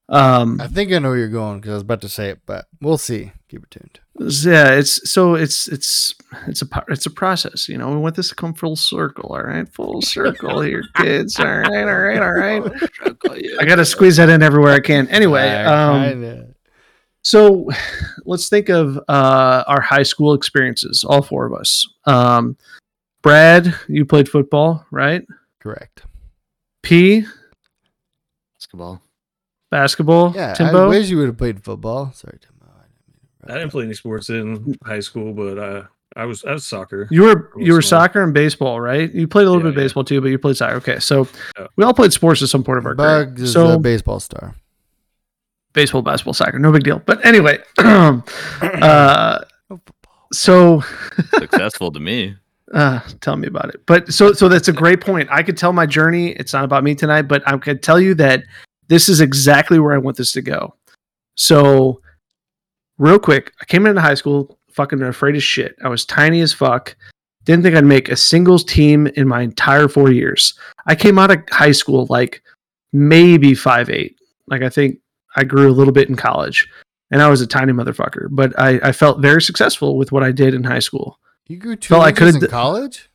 um, 0.08 0.60
I 0.60 0.68
think 0.68 0.92
I 0.92 0.98
know 1.00 1.08
where 1.08 1.18
you're 1.18 1.28
going 1.28 1.58
because 1.58 1.70
I 1.70 1.74
was 1.74 1.82
about 1.82 2.00
to 2.02 2.08
say 2.08 2.30
it, 2.30 2.40
but 2.46 2.66
we'll 2.80 2.98
see. 2.98 3.32
Keep 3.48 3.64
it 3.64 3.70
tuned. 3.70 4.00
Yeah 4.18 4.70
it's 4.72 5.10
so 5.10 5.34
it's 5.34 5.68
it's 5.68 6.14
it's 6.46 6.62
a 6.62 6.66
par- 6.66 6.86
it's 6.88 7.04
a 7.06 7.10
process 7.10 7.68
you 7.68 7.76
know 7.76 7.90
we 7.90 7.96
want 7.96 8.14
this 8.14 8.30
to 8.30 8.34
come 8.34 8.54
full 8.54 8.76
circle 8.76 9.30
all 9.34 9.42
right? 9.42 9.68
Full 9.68 10.00
circle 10.00 10.60
here 10.62 10.82
kids 10.96 11.38
all 11.38 11.46
right 11.46 11.82
all 11.84 11.98
right 11.98 12.22
all 12.22 12.32
right. 12.32 12.62
i 13.60 13.64
gotta 13.64 13.84
squeeze 13.84 14.16
that 14.16 14.28
in 14.28 14.42
everywhere 14.42 14.72
i 14.72 14.80
can. 14.80 15.06
Anyway 15.08 15.48
um 15.48 16.46
so 17.22 17.68
let's 18.24 18.48
think 18.48 18.68
of 18.70 18.96
uh 19.08 19.64
our 19.66 19.80
high 19.82 20.02
school 20.02 20.32
experiences 20.34 21.04
all 21.04 21.22
four 21.22 21.44
of 21.46 21.52
us. 21.52 21.86
Um 22.04 22.56
brad 23.22 23.74
you 23.88 24.04
played 24.06 24.28
football 24.28 24.86
right? 24.90 25.26
Correct. 25.60 26.04
p? 26.82 27.26
Basketball. 28.54 29.02
basketball? 29.70 30.32
Yeah, 30.34 30.54
timbo? 30.54 30.86
I 30.86 30.88
wish 30.88 31.08
you 31.10 31.18
would 31.18 31.26
have 31.26 31.36
played 31.38 31.62
football. 31.62 32.12
Sorry, 32.12 32.38
Timbo. 32.40 32.55
I 33.48 33.54
didn't 33.54 33.70
play 33.70 33.84
any 33.84 33.94
sports 33.94 34.30
in 34.30 34.74
high 34.84 35.00
school, 35.00 35.32
but 35.32 35.58
uh, 35.58 35.82
I 36.16 36.24
was 36.24 36.44
I 36.44 36.52
was 36.52 36.66
soccer. 36.66 37.08
You 37.10 37.22
were 37.24 37.52
you 37.56 37.72
were 37.74 37.82
small. 37.82 38.00
soccer 38.02 38.22
and 38.22 38.32
baseball, 38.34 38.80
right? 38.80 39.12
You 39.12 39.26
played 39.28 39.46
a 39.46 39.50
little 39.50 39.60
Yeah, 39.60 39.70
bit 39.70 39.76
of 39.76 39.76
yeah. 39.76 39.84
baseball 39.84 40.04
too, 40.04 40.20
but 40.20 40.28
you 40.28 40.38
played 40.38 40.56
soccer. 40.56 40.76
Okay, 40.76 40.98
so 40.98 41.28
Yeah. 41.58 41.66
we 41.76 41.84
all 41.84 41.94
played 41.94 42.12
sports 42.12 42.42
at 42.42 42.48
some 42.48 42.64
point 42.64 42.78
of 42.78 42.86
our 42.86 42.94
Bugs 42.94 43.32
career. 43.34 43.44
is 43.44 43.52
So 43.52 43.72
a 43.72 43.78
baseball 43.78 44.20
star. 44.20 44.54
baseball, 45.72 46.02
basketball, 46.02 46.34
soccer, 46.34 46.58
no 46.58 46.72
big 46.72 46.84
deal. 46.84 47.02
But 47.04 47.24
anyway, 47.24 47.58
uh, 47.78 49.40
so 50.32 50.80
Successful 51.38 51.92
to 51.92 52.00
me. 52.00 52.36
uh, 52.74 53.00
tell 53.20 53.36
me 53.36 53.46
about 53.46 53.68
it. 53.70 53.82
But 53.86 54.12
so 54.12 54.32
so 54.32 54.48
that's 54.48 54.68
a 54.68 54.72
great 54.72 55.00
point. 55.00 55.28
I 55.30 55.42
could 55.42 55.56
tell 55.56 55.72
my 55.72 55.86
journey. 55.86 56.30
It's 56.32 56.52
not 56.52 56.64
about 56.64 56.82
me 56.84 56.94
tonight, 56.94 57.22
but 57.22 57.46
I 57.46 57.56
could 57.58 57.82
tell 57.82 58.00
you 58.00 58.14
that 58.14 58.42
this 58.88 59.08
is 59.08 59.20
exactly 59.20 59.78
where 59.78 59.92
I 59.94 59.98
want 59.98 60.16
this 60.16 60.32
to 60.32 60.42
go. 60.42 60.74
So, 61.36 62.00
real 62.98 63.18
quick, 63.18 63.52
I 63.60 63.64
came 63.64 63.86
into 63.86 64.00
high 64.00 64.14
school 64.14 64.58
fucking 64.70 65.02
afraid 65.02 65.36
as 65.36 65.42
shit. 65.42 65.76
I 65.82 65.88
was 65.88 66.04
tiny 66.04 66.40
as 66.40 66.52
fuck. 66.52 66.96
Didn't 67.44 67.62
think 67.62 67.76
I'd 67.76 67.84
make 67.84 68.08
a 68.08 68.16
singles 68.16 68.64
team 68.64 69.06
in 69.08 69.28
my 69.28 69.42
entire 69.42 69.88
four 69.88 70.10
years. 70.10 70.54
I 70.86 70.94
came 70.94 71.18
out 71.18 71.30
of 71.30 71.42
high 71.50 71.72
school 71.72 72.06
like 72.10 72.42
maybe 72.92 73.54
five 73.54 73.88
eight. 73.88 74.18
Like 74.48 74.62
I 74.62 74.68
think 74.68 74.98
I 75.36 75.44
grew 75.44 75.70
a 75.70 75.72
little 75.72 75.92
bit 75.92 76.08
in 76.08 76.16
college, 76.16 76.68
and 77.10 77.22
I 77.22 77.28
was 77.28 77.40
a 77.40 77.46
tiny 77.46 77.72
motherfucker. 77.72 78.28
But 78.30 78.58
I, 78.58 78.80
I 78.82 78.92
felt 78.92 79.20
very 79.20 79.42
successful 79.42 79.96
with 79.96 80.12
what 80.12 80.24
I 80.24 80.32
did 80.32 80.54
in 80.54 80.64
high 80.64 80.80
school. 80.80 81.18
You 81.46 81.58
grew 81.58 81.76
two 81.76 81.94
Felt 81.94 82.04
I 82.04 82.12
could've 82.12 82.42
in 82.42 82.50
college. 82.50 83.08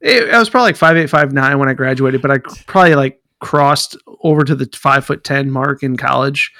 It, 0.00 0.32
I 0.32 0.38
was 0.38 0.50
probably 0.50 0.68
like 0.68 0.76
five 0.76 0.96
eight, 0.96 1.10
five 1.10 1.32
nine 1.32 1.58
when 1.58 1.68
I 1.68 1.74
graduated, 1.74 2.22
but 2.22 2.30
I 2.30 2.38
probably 2.66 2.94
like 2.96 3.22
crossed 3.40 3.96
over 4.22 4.42
to 4.44 4.54
the 4.54 4.68
five 4.74 5.04
foot 5.04 5.22
ten 5.22 5.50
mark 5.50 5.82
in 5.82 5.96
college. 5.96 6.52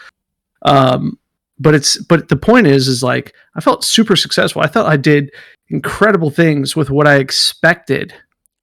Um, 0.62 1.18
but 1.60 1.74
it's 1.74 1.98
but 1.98 2.28
the 2.28 2.36
point 2.36 2.66
is, 2.66 2.88
is 2.88 3.02
like 3.02 3.34
I 3.54 3.60
felt 3.60 3.84
super 3.84 4.16
successful. 4.16 4.62
I 4.62 4.66
thought 4.66 4.86
I 4.86 4.96
did 4.96 5.32
incredible 5.68 6.30
things 6.30 6.76
with 6.76 6.90
what 6.90 7.06
I 7.06 7.16
expected. 7.16 8.14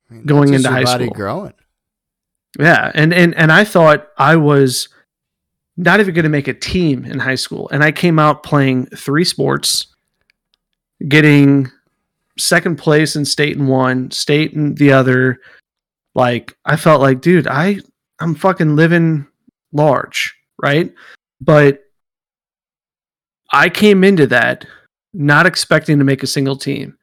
I 0.09 0.13
mean, 0.15 0.25
Going 0.25 0.53
into 0.53 0.69
high 0.69 0.83
body 0.83 1.05
school. 1.05 1.15
growing. 1.15 1.53
Yeah, 2.59 2.91
and 2.95 3.13
and 3.13 3.35
and 3.35 3.51
I 3.51 3.63
thought 3.65 4.07
I 4.17 4.35
was 4.37 4.87
not 5.77 5.99
even 5.99 6.13
going 6.13 6.23
to 6.23 6.29
make 6.29 6.47
a 6.47 6.53
team 6.53 7.03
in 7.05 7.19
high 7.19 7.35
school, 7.35 7.69
and 7.71 7.83
I 7.83 7.91
came 7.91 8.17
out 8.17 8.43
playing 8.43 8.85
three 8.87 9.25
sports, 9.25 9.87
getting 11.07 11.69
second 12.37 12.77
place 12.77 13.15
in 13.15 13.25
state 13.25 13.57
in 13.57 13.67
one, 13.67 14.11
state 14.11 14.53
in 14.53 14.75
the 14.75 14.93
other. 14.93 15.39
Like 16.13 16.55
I 16.63 16.77
felt 16.77 17.01
like, 17.01 17.19
dude, 17.19 17.47
I 17.47 17.79
I'm 18.19 18.35
fucking 18.35 18.77
living 18.77 19.27
large, 19.73 20.33
right? 20.61 20.93
But 21.41 21.84
I 23.55 23.69
came 23.69 24.03
into 24.03 24.27
that 24.27 24.65
not 25.13 25.45
expecting 25.45 25.97
to 25.97 26.03
make 26.03 26.23
a 26.23 26.27
single 26.27 26.57
team. 26.57 26.97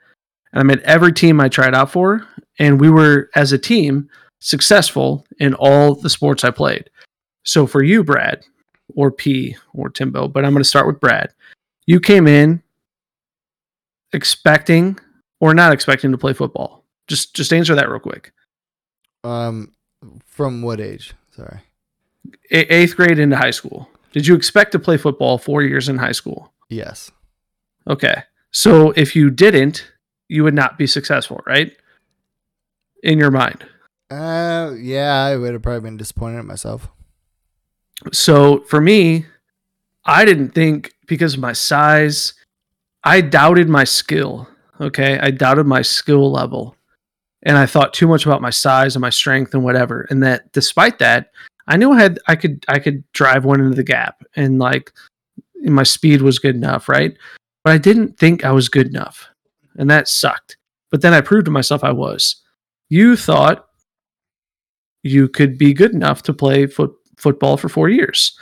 And 0.52 0.60
I 0.60 0.62
made 0.64 0.80
every 0.80 1.10
team 1.10 1.40
I 1.40 1.48
tried 1.48 1.74
out 1.74 1.90
for, 1.90 2.26
and 2.58 2.78
we 2.78 2.90
were 2.90 3.30
as 3.34 3.52
a 3.52 3.58
team 3.58 4.10
successful 4.38 5.24
in 5.38 5.54
all 5.54 5.94
the 5.94 6.10
sports 6.10 6.44
I 6.44 6.50
played. 6.50 6.90
So 7.44 7.66
for 7.66 7.82
you, 7.82 8.04
Brad, 8.04 8.44
or 8.94 9.10
P, 9.10 9.56
or 9.72 9.88
Timbo, 9.88 10.28
but 10.28 10.44
I'm 10.44 10.52
going 10.52 10.62
to 10.62 10.68
start 10.68 10.86
with 10.86 11.00
Brad. 11.00 11.32
You 11.86 11.98
came 12.00 12.26
in 12.26 12.62
expecting 14.12 14.98
or 15.40 15.54
not 15.54 15.72
expecting 15.72 16.12
to 16.12 16.18
play 16.18 16.34
football. 16.34 16.84
Just 17.08 17.34
just 17.34 17.54
answer 17.54 17.74
that 17.74 17.88
real 17.88 17.98
quick. 17.98 18.30
Um, 19.24 19.72
from 20.26 20.60
what 20.60 20.80
age? 20.82 21.14
Sorry. 21.34 21.60
A- 22.50 22.74
eighth 22.74 22.94
grade 22.94 23.18
into 23.18 23.38
high 23.38 23.50
school. 23.50 23.88
Did 24.12 24.26
you 24.26 24.34
expect 24.34 24.72
to 24.72 24.78
play 24.78 24.96
football 24.96 25.38
four 25.38 25.62
years 25.62 25.88
in 25.88 25.98
high 25.98 26.12
school? 26.12 26.52
Yes. 26.68 27.10
Okay. 27.88 28.22
So 28.50 28.90
if 28.92 29.16
you 29.16 29.30
didn't, 29.30 29.90
you 30.28 30.44
would 30.44 30.54
not 30.54 30.78
be 30.78 30.86
successful, 30.86 31.40
right? 31.46 31.72
In 33.02 33.18
your 33.18 33.30
mind. 33.30 33.64
Uh, 34.10 34.72
yeah, 34.78 35.24
I 35.24 35.36
would 35.36 35.54
have 35.54 35.62
probably 35.62 35.80
been 35.80 35.96
disappointed 35.96 36.38
in 36.38 36.46
myself. 36.46 36.88
So 38.12 38.60
for 38.64 38.80
me, 38.80 39.26
I 40.04 40.24
didn't 40.24 40.50
think 40.50 40.92
because 41.06 41.34
of 41.34 41.40
my 41.40 41.52
size, 41.52 42.34
I 43.04 43.20
doubted 43.20 43.68
my 43.68 43.84
skill. 43.84 44.48
Okay. 44.80 45.18
I 45.18 45.30
doubted 45.30 45.66
my 45.66 45.82
skill 45.82 46.30
level. 46.30 46.76
And 47.44 47.56
I 47.56 47.66
thought 47.66 47.92
too 47.92 48.06
much 48.06 48.24
about 48.24 48.42
my 48.42 48.50
size 48.50 48.94
and 48.94 49.00
my 49.00 49.10
strength 49.10 49.54
and 49.54 49.64
whatever. 49.64 50.06
And 50.10 50.22
that 50.22 50.52
despite 50.52 50.98
that, 51.00 51.32
I 51.68 51.76
knew 51.76 51.92
I 51.92 52.00
had 52.00 52.18
I 52.28 52.36
could 52.36 52.64
I 52.68 52.78
could 52.78 53.04
drive 53.12 53.44
one 53.44 53.60
into 53.60 53.76
the 53.76 53.82
gap 53.84 54.22
and 54.36 54.58
like 54.58 54.92
my 55.64 55.82
speed 55.84 56.22
was 56.22 56.38
good 56.38 56.56
enough, 56.56 56.88
right? 56.88 57.16
But 57.64 57.74
I 57.74 57.78
didn't 57.78 58.18
think 58.18 58.44
I 58.44 58.50
was 58.50 58.68
good 58.68 58.88
enough. 58.88 59.28
And 59.76 59.88
that 59.90 60.08
sucked. 60.08 60.56
But 60.90 61.00
then 61.02 61.14
I 61.14 61.20
proved 61.20 61.44
to 61.46 61.50
myself 61.50 61.84
I 61.84 61.92
was. 61.92 62.42
You 62.88 63.16
thought 63.16 63.66
you 65.02 65.28
could 65.28 65.56
be 65.56 65.72
good 65.72 65.92
enough 65.92 66.22
to 66.24 66.34
play 66.34 66.66
foot, 66.66 66.92
football 67.16 67.56
for 67.56 67.68
4 67.68 67.88
years 67.88 68.36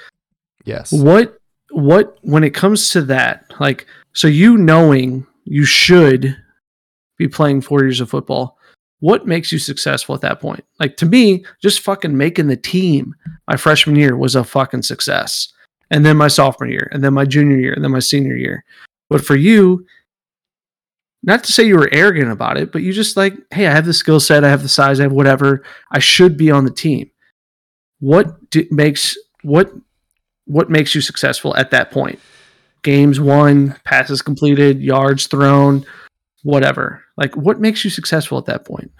Yes. 0.64 0.92
what 0.92 1.38
what 1.70 2.18
when 2.22 2.44
it 2.44 2.54
comes 2.54 2.90
to 2.90 3.02
that 3.02 3.44
like 3.60 3.86
so 4.12 4.28
you 4.28 4.58
knowing 4.58 5.26
you 5.44 5.64
should 5.64 6.36
be 7.16 7.28
playing 7.28 7.60
four 7.60 7.82
years 7.82 8.00
of 8.00 8.10
football 8.10 8.58
what 9.00 9.26
makes 9.26 9.50
you 9.50 9.58
successful 9.58 10.14
at 10.14 10.20
that 10.20 10.40
point? 10.40 10.64
Like 10.78 10.96
to 10.98 11.06
me 11.06 11.44
just 11.60 11.80
fucking 11.80 12.16
making 12.16 12.46
the 12.46 12.56
team 12.56 13.14
my 13.48 13.56
freshman 13.56 13.96
year 13.96 14.16
was 14.16 14.34
a 14.34 14.44
fucking 14.44 14.82
success. 14.82 15.52
And 15.90 16.06
then 16.06 16.16
my 16.16 16.28
sophomore 16.28 16.68
year 16.68 16.88
and 16.92 17.02
then 17.02 17.14
my 17.14 17.24
junior 17.24 17.58
year 17.58 17.72
and 17.72 17.82
then 17.82 17.90
my 17.90 17.98
senior 17.98 18.36
year. 18.36 18.64
But 19.08 19.24
for 19.24 19.34
you 19.36 19.86
not 21.22 21.44
to 21.44 21.52
say 21.52 21.64
you 21.64 21.76
were 21.76 21.90
arrogant 21.92 22.30
about 22.30 22.56
it 22.56 22.72
but 22.72 22.82
you 22.82 22.94
just 22.94 23.14
like 23.14 23.34
hey 23.50 23.66
i 23.66 23.70
have 23.70 23.84
the 23.84 23.92
skill 23.92 24.20
set 24.20 24.42
i 24.42 24.48
have 24.48 24.62
the 24.62 24.70
size 24.70 25.00
i 25.00 25.02
have 25.02 25.12
whatever 25.12 25.62
i 25.90 25.98
should 25.98 26.36
be 26.36 26.50
on 26.50 26.64
the 26.64 26.70
team. 26.70 27.10
What 27.98 28.50
do, 28.50 28.66
makes 28.70 29.16
what 29.42 29.70
what 30.46 30.70
makes 30.70 30.94
you 30.94 31.00
successful 31.00 31.54
at 31.56 31.70
that 31.70 31.90
point? 31.90 32.18
Games 32.82 33.20
won, 33.20 33.76
passes 33.84 34.22
completed, 34.22 34.80
yards 34.80 35.26
thrown, 35.26 35.84
whatever. 36.42 37.04
Like, 37.16 37.36
what 37.36 37.60
makes 37.60 37.84
you 37.84 37.90
successful 37.90 38.38
at 38.38 38.46
that 38.46 38.64
point? 38.64 38.92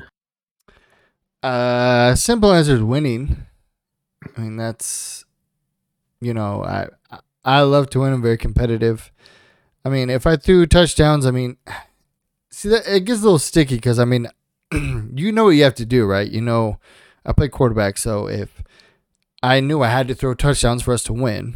Uh, 1.42 2.14
simple 2.14 2.53
answer 2.53 2.74
is 2.74 2.83
winning. 2.83 3.46
I 4.37 4.40
mean, 4.40 4.57
that's 4.57 5.24
you 6.20 6.35
know, 6.35 6.62
I 6.62 6.88
I 7.44 7.62
love 7.62 7.90
to 7.90 8.00
win. 8.00 8.12
I'm 8.12 8.22
very 8.22 8.37
competitive. 8.37 9.11
I 9.85 9.88
mean, 9.88 10.11
if 10.11 10.26
I 10.26 10.37
threw 10.37 10.66
touchdowns, 10.66 11.24
I 11.24 11.31
mean, 11.31 11.57
see 12.50 12.68
that 12.68 12.87
it 12.87 13.05
gets 13.07 13.20
a 13.20 13.24
little 13.24 13.38
sticky 13.38 13.76
because 13.76 13.98
I 13.98 14.05
mean, 14.05 14.29
you 14.72 15.33
know 15.33 15.44
what 15.44 15.50
you 15.50 15.64
have 15.64 15.74
to 15.76 15.87
do, 15.87 16.05
right? 16.05 16.31
You 16.31 16.42
know, 16.42 16.79
I 17.24 17.33
play 17.33 17.48
quarterback, 17.48 17.96
so 17.96 18.29
if 18.29 18.62
I 19.42 19.61
knew 19.61 19.83
I 19.83 19.88
had 19.88 20.09
to 20.09 20.14
throw 20.14 20.35
touchdowns 20.35 20.83
for 20.83 20.92
us 20.92 21.03
to 21.05 21.12
win. 21.12 21.55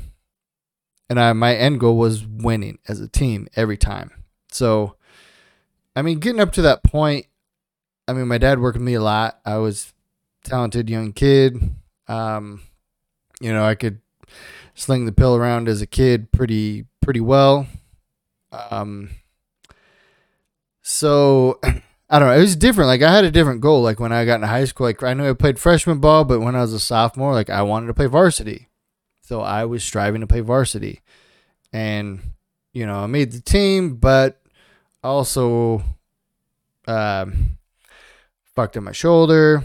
And 1.11 1.21
I, 1.21 1.33
my 1.35 1.55
end 1.55 1.81
goal 1.81 1.99
was 1.99 2.27
winning 2.27 2.79
as 2.89 3.01
a 3.01 3.09
team 3.09 3.47
every 3.57 3.77
time. 3.77 4.11
So, 4.51 4.97
I 5.97 6.03
mean, 6.03 6.19
getting 6.19 6.41
up 6.41 6.53
to 6.53 6.63
that 6.63 6.83
point, 6.83 7.27
I 8.07 8.13
mean, 8.13 8.29
my 8.29 8.39
dad 8.39 8.61
worked 8.61 8.77
with 8.77 8.85
me 8.85 8.95
a 8.95 9.03
lot. 9.03 9.41
I 9.45 9.57
was 9.57 9.93
talented 10.43 10.91
young 10.91 11.13
kid. 11.13 11.75
Um, 12.09 12.63
you 13.41 13.53
know, 13.53 13.65
I 13.65 13.75
could 13.75 14.01
sling 14.75 15.07
the 15.07 15.13
pill 15.13 15.37
around 15.37 15.69
as 15.69 15.81
a 15.81 15.87
kid 15.87 16.33
pretty 16.33 16.87
pretty 17.01 17.21
well. 17.21 17.67
Um, 18.53 19.11
so 20.83 21.59
I 21.65 22.19
don't 22.19 22.29
know. 22.29 22.37
It 22.37 22.41
was 22.41 22.57
different. 22.57 22.89
Like 22.89 23.03
I 23.03 23.13
had 23.13 23.25
a 23.25 23.31
different 23.31 23.61
goal. 23.61 23.83
Like 23.83 24.01
when 24.01 24.13
I 24.13 24.25
got 24.25 24.37
into 24.37 24.47
high 24.47 24.65
school, 24.65 24.87
like 24.87 25.03
I 25.03 25.15
knew 25.15 25.29
I 25.29 25.33
played 25.33 25.59
freshman 25.59 25.99
ball, 25.99 26.25
but 26.25 26.41
when 26.41 26.55
I 26.55 26.61
was 26.61 26.73
a 26.73 26.81
sophomore, 26.81 27.33
like 27.33 27.51
I 27.51 27.63
wanted 27.63 27.87
to 27.89 27.95
play 27.95 28.07
varsity. 28.07 28.69
So 29.23 29.41
I 29.41 29.65
was 29.65 29.83
striving 29.83 30.21
to 30.21 30.27
play 30.27 30.41
varsity, 30.41 31.01
and 31.73 32.21
you 32.75 32.85
know 32.85 32.97
I 32.97 33.07
made 33.07 33.33
the 33.33 33.41
team, 33.41 33.97
but 33.97 34.44
also 35.05 35.83
um, 36.87 37.59
fucked 38.55 38.77
up 38.77 38.83
my 38.83 38.93
shoulder. 38.93 39.65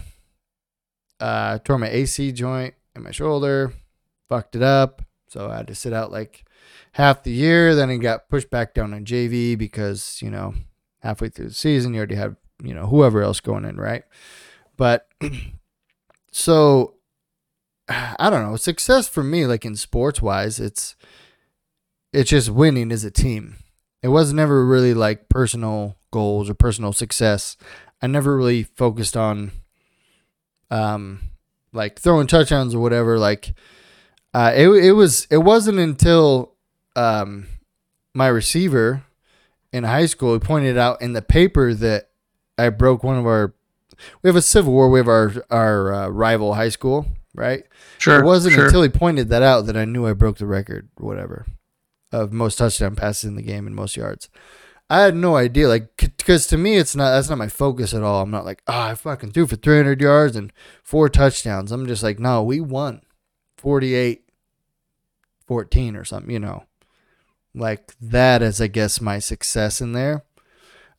Uh, 1.20 1.58
tore 1.60 1.78
my 1.78 1.90
AC 1.90 2.32
joint 2.32 2.74
in 2.96 3.04
my 3.04 3.12
shoulder, 3.12 3.74
fucked 4.30 4.56
it 4.56 4.62
up. 4.62 5.02
So 5.28 5.50
I 5.50 5.58
had 5.58 5.68
to 5.68 5.76
sit 5.76 5.92
out 5.92 6.12
like 6.12 6.46
half 6.94 7.24
the 7.24 7.32
year. 7.32 7.76
Then 7.76 7.90
it 7.90 7.98
got 7.98 8.30
pushed 8.30 8.50
back 8.50 8.74
down 8.74 8.94
on 8.94 9.06
JV 9.06 9.58
because 9.58 10.22
you 10.22 10.30
know 10.30 10.54
halfway 11.00 11.30
through 11.30 11.50
the 11.50 11.54
season 11.54 11.94
you 11.94 12.00
already 12.00 12.16
have 12.16 12.36
you 12.64 12.74
know 12.74 12.88
whoever 12.88 13.22
else 13.22 13.40
going 13.40 13.66
in, 13.66 13.78
right? 13.78 14.04
But 14.78 15.08
so 16.32 16.96
I 17.90 18.30
don't 18.30 18.50
know. 18.50 18.56
Success 18.56 19.10
for 19.10 19.24
me, 19.24 19.46
like 19.46 19.66
in 19.66 19.76
sports 19.76 20.22
wise, 20.22 20.60
it's 20.60 20.96
it's 22.14 22.30
just 22.30 22.50
winning 22.50 22.92
as 22.92 23.04
a 23.04 23.12
team. 23.12 23.56
It 24.02 24.08
was 24.10 24.34
never 24.34 24.66
really 24.66 24.94
like 24.94 25.30
personal 25.30 25.98
goals 26.12 26.50
or 26.50 26.54
personal 26.54 26.94
success. 26.94 27.58
I 28.02 28.08
never 28.08 28.36
really 28.38 28.64
focused 28.64 29.18
on 29.18 29.52
um 30.72 31.22
like 31.74 32.00
throwing 32.00 32.28
touchdowns 32.28 32.74
or 32.74 32.80
whatever. 32.80 33.20
Like 33.20 33.54
uh 34.34 34.54
it 34.56 34.70
it 34.70 34.92
was 34.94 35.26
it 35.30 35.38
wasn't 35.38 35.80
until 35.80 36.54
um 36.96 37.48
my 38.14 38.28
receiver 38.28 39.04
in 39.72 39.84
high 39.84 40.06
school 40.06 40.34
he 40.34 40.40
pointed 40.40 40.78
out 40.78 41.02
in 41.02 41.14
the 41.14 41.22
paper 41.22 41.74
that 41.74 42.10
I 42.58 42.70
broke 42.70 43.04
one 43.04 43.18
of 43.18 43.26
our 43.26 43.54
we 44.22 44.28
have 44.28 44.36
a 44.36 44.42
civil 44.42 44.74
war, 44.74 44.90
we 44.90 45.00
have 45.00 45.08
our 45.08 45.34
our 45.50 45.94
uh, 45.94 46.08
rival 46.10 46.54
high 46.54 46.70
school, 46.70 47.06
right? 47.34 47.64
Sure. 47.98 48.20
It 48.20 48.26
wasn't 48.26 48.56
sure. 48.56 48.66
until 48.66 48.82
he 48.82 48.90
pointed 48.90 49.30
that 49.30 49.44
out 49.44 49.66
that 49.66 49.78
I 49.78 49.86
knew 49.86 50.08
I 50.08 50.14
broke 50.14 50.38
the 50.38 50.46
record, 50.46 50.90
or 50.98 51.08
whatever, 51.08 51.46
of 52.12 52.32
most 52.32 52.58
touchdown 52.58 52.96
passes 52.96 53.26
in 53.26 53.36
the 53.36 53.42
game 53.42 53.68
and 53.68 53.76
most 53.76 53.96
yards. 53.98 54.30
I 54.90 55.02
had 55.02 55.16
no 55.16 55.36
idea, 55.36 55.68
like, 55.68 55.96
because 55.98 56.48
to 56.48 56.58
me, 56.58 56.78
it's 56.78 56.96
not 56.96 57.12
that's 57.12 57.30
not 57.30 57.38
my 57.38 57.48
focus 57.48 57.94
at 57.94 58.02
all. 58.02 58.22
I'm 58.22 58.32
not 58.32 58.46
like, 58.46 58.64
oh, 58.68 58.80
I 58.80 58.96
fucking 58.96 59.32
threw 59.32 59.46
for 59.46 59.56
300 59.56 60.02
yards 60.02 60.36
and 60.36 60.52
four 60.84 61.10
touchdowns. 61.10 61.72
I'm 61.72 61.86
just 61.86 62.02
like, 62.02 62.20
no, 62.20 62.42
we 62.44 62.60
won 62.60 63.02
48 63.58 64.24
14 65.46 65.96
or 65.96 66.06
something, 66.06 66.32
you 66.32 66.40
know. 66.40 66.64
Like, 67.56 67.94
that 68.00 68.42
is, 68.42 68.62
I 68.62 68.68
guess, 68.68 69.02
my 69.02 69.20
success 69.20 69.82
in 69.82 69.94
there. 69.94 70.24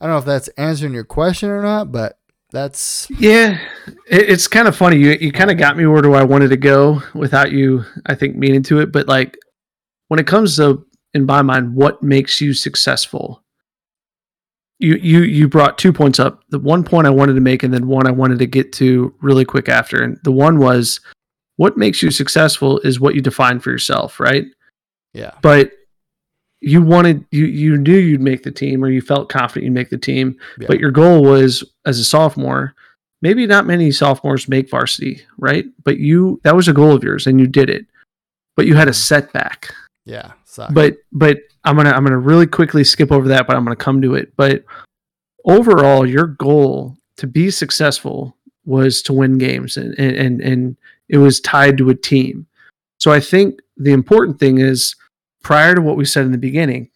I 0.01 0.07
don't 0.07 0.15
know 0.15 0.19
if 0.19 0.25
that's 0.25 0.49
answering 0.57 0.95
your 0.95 1.05
question 1.05 1.51
or 1.51 1.63
not, 1.63 1.93
but 1.93 2.19
that's 2.51 3.09
Yeah, 3.19 3.59
it's 4.07 4.49
kind 4.49 4.67
of 4.67 4.77
funny. 4.77 4.97
You 4.97 5.17
you 5.21 5.31
kind 5.31 5.51
of 5.51 5.59
got 5.59 5.77
me 5.77 5.87
where 5.87 6.03
do 6.03 6.15
I 6.15 6.25
wanted 6.25 6.49
to 6.49 6.57
go 6.57 7.03
without 7.15 7.53
you, 7.53 7.85
I 8.07 8.15
think, 8.15 8.37
meaning 8.37 8.63
to 8.65 8.81
it. 8.81 8.91
But 8.91 9.07
like, 9.09 9.37
when 10.09 10.19
it 10.19 10.27
comes 10.27 10.57
to, 10.57 10.85
in 11.15 11.27
my 11.27 11.43
mind, 11.43 11.75
what 11.75 12.03
makes 12.03 12.41
you 12.41 12.53
successful? 12.55 13.43
You 14.79 14.95
you 14.97 15.21
you 15.23 15.49
brought 15.49 15.77
two 15.79 15.93
points 15.93 16.19
up. 16.19 16.43
The 16.49 16.59
one 16.59 16.85
point 16.85 17.07
I 17.07 17.11
wanted 17.11 17.35
to 17.35 17.41
make, 17.41 17.63
and 17.63 17.73
then 17.75 17.87
one 17.87 18.07
I 18.07 18.13
wanted 18.13 18.39
to 18.39 18.47
get 18.47 18.73
to 18.75 19.15
really 19.21 19.45
quick 19.45 19.69
after. 19.69 20.03
And 20.03 20.19
the 20.25 20.33
one 20.33 20.59
was, 20.59 21.01
what 21.57 21.77
makes 21.77 22.03
you 22.03 22.11
successful 22.11 22.79
is 22.81 22.99
what 23.01 23.15
you 23.15 23.21
define 23.21 23.61
for 23.61 23.71
yourself, 23.71 24.19
right? 24.21 24.47
yeah. 25.13 25.33
But 25.43 25.73
you 26.61 26.83
wanted 26.83 27.25
you 27.31 27.47
you 27.47 27.77
knew 27.77 27.97
you'd 27.97 28.21
make 28.21 28.43
the 28.43 28.51
team, 28.51 28.85
or 28.85 28.89
you 28.91 29.01
felt 29.01 29.29
confident 29.29 29.65
you'd 29.65 29.73
make 29.75 29.91
the 29.91 29.99
team 29.99 30.37
Yeah. 30.59 30.67
but 30.69 30.79
your 30.79 30.91
goal 30.91 31.23
was 31.23 31.65
as 31.87 31.99
a 31.99 32.05
sophomore 32.05 32.75
maybe 33.23 33.47
not 33.47 33.67
many 33.67 33.91
sophomores 33.91 34.49
make 34.49 34.69
varsity 34.71 35.23
right 35.39 35.65
but 35.85 35.99
you 35.99 36.39
that 36.45 36.55
was 36.55 36.69
a 36.69 36.73
goal 36.75 36.95
of 36.95 37.03
yours 37.03 37.27
and 37.27 37.41
you 37.41 37.47
did 37.47 37.71
it 37.71 37.87
but 38.57 38.67
you 38.67 38.75
had 38.75 38.89
a 38.89 38.91
mm-hmm. 38.91 38.97
setback 38.97 39.73
Yeah. 40.05 40.33
Suck. 40.51 40.75
but 40.75 40.97
but 41.13 41.39
i'm 41.65 41.77
gonna 41.77 41.91
i'm 41.91 42.03
gonna 42.05 42.19
really 42.19 42.47
quickly 42.47 42.83
skip 42.83 43.13
over 43.13 43.29
that 43.29 43.47
but 43.47 43.55
i'm 43.57 43.65
gonna 43.65 43.77
come 43.77 44.03
to 44.03 44.15
it 44.15 44.33
but 44.37 44.65
overall 45.45 46.07
your 46.07 46.27
goal 46.27 46.97
to 47.17 47.27
be 47.27 47.51
successful 47.51 48.37
was 48.65 49.03
to 49.03 49.13
win 49.13 49.39
games 49.39 49.77
and 49.77 49.95
and 49.99 50.41
and, 50.41 50.77
it 51.09 51.19
was 51.19 51.41
tied 51.41 51.77
to 51.77 51.91
a 51.91 51.95
team 51.95 52.47
so 52.99 53.11
i 53.11 53.19
think 53.19 53.59
the 53.77 53.91
important 53.93 54.39
thing 54.39 54.59
is 54.59 54.95
prior 55.43 55.75
to 55.75 55.81
what 55.81 55.97
we 55.97 56.05
said 56.05 56.25
in 56.25 56.31
the 56.33 56.39
beginning 56.39 56.89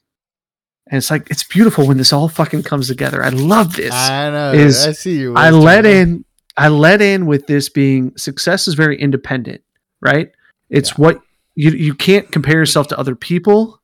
and 0.89 0.99
it's 0.99 1.11
like 1.11 1.29
it's 1.31 1.43
beautiful 1.45 1.85
when 1.87 1.97
this 1.97 2.13
all 2.13 2.29
fucking 2.29 2.63
comes 2.63 2.87
together 2.87 3.25
i 3.25 3.29
love 3.31 3.75
this 3.75 3.93
I 3.93 4.31
know. 4.31 4.53
is- 4.53 4.87
I 4.87 4.93
see 4.93 5.19
you. 5.19 5.35
I 5.35 5.51
let 5.51 5.85
in 5.87 6.25
I 6.57 6.69
let 6.69 7.03
in 7.03 7.27
with 7.27 7.49
this 7.49 7.69
being 7.69 8.17
success 8.17 8.69
is 8.69 8.75
very 8.75 8.97
independent, 8.97 9.63
right? 10.01 10.31
It's 10.71 10.91
Yeah. 10.91 10.95
what 10.99 11.21
you 11.55 11.71
you 11.71 11.95
can't 11.95 12.31
compare 12.31 12.59
yourself 12.59 12.89
to 12.89 12.99
other 12.99 13.15
people, 13.15 13.81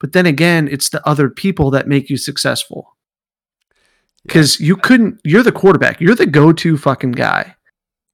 but 0.00 0.12
then 0.12 0.26
again, 0.26 0.68
it's 0.70 0.90
the 0.90 1.06
other 1.08 1.28
people 1.30 1.70
that 1.70 1.88
make 1.88 2.10
you 2.10 2.16
successful. 2.16 2.96
Cuz 4.28 4.60
you 4.60 4.76
couldn't 4.76 5.20
you're 5.24 5.42
the 5.42 5.52
quarterback. 5.52 6.00
You're 6.00 6.14
the 6.14 6.26
go-to 6.26 6.76
fucking 6.76 7.12
guy. 7.12 7.56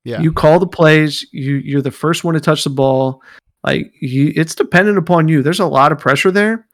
Yeah. 0.05 0.21
You 0.21 0.33
call 0.33 0.59
the 0.59 0.67
plays, 0.67 1.27
you 1.33 1.57
you're 1.57 1.83
the 1.83 1.91
first 1.91 2.25
one 2.25 2.35
to 2.35 2.41
touch 2.41 2.65
the 2.65 2.71
ball. 2.71 3.23
Like 3.65 3.93
you 4.01 4.33
it's 4.35 4.55
dependent 4.55 4.99
upon 4.99 5.29
you. 5.29 5.43
There's 5.43 5.61
a 5.61 5.67
lot 5.67 5.93
of 5.93 5.99
pressure 5.99 6.31
there. 6.31 6.67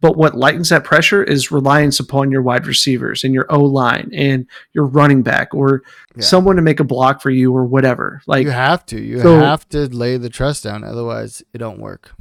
But 0.00 0.16
what 0.16 0.34
lightens 0.34 0.70
that 0.70 0.82
pressure 0.84 1.22
is 1.22 1.50
reliance 1.52 2.00
upon 2.00 2.30
your 2.30 2.40
wide 2.42 2.66
receivers 2.66 3.22
and 3.22 3.34
your 3.34 3.46
O 3.50 3.60
line 3.60 4.10
and 4.14 4.46
your 4.72 4.86
running 4.86 5.22
back 5.22 5.54
or 5.54 5.82
Yeah. 6.16 6.22
someone 6.22 6.56
to 6.56 6.62
make 6.62 6.80
a 6.80 6.84
block 6.84 7.20
for 7.20 7.30
you 7.30 7.54
or 7.54 7.64
whatever. 7.66 8.22
Like 8.26 8.44
you 8.44 8.50
have 8.50 8.86
to. 8.86 9.00
You 9.00 9.20
so- 9.20 9.38
have 9.40 9.68
to 9.70 9.88
lay 9.88 10.16
the 10.16 10.30
trust 10.30 10.64
down, 10.64 10.84
otherwise 10.84 11.42
it 11.52 11.58
don't 11.58 11.78
work. 11.78 12.12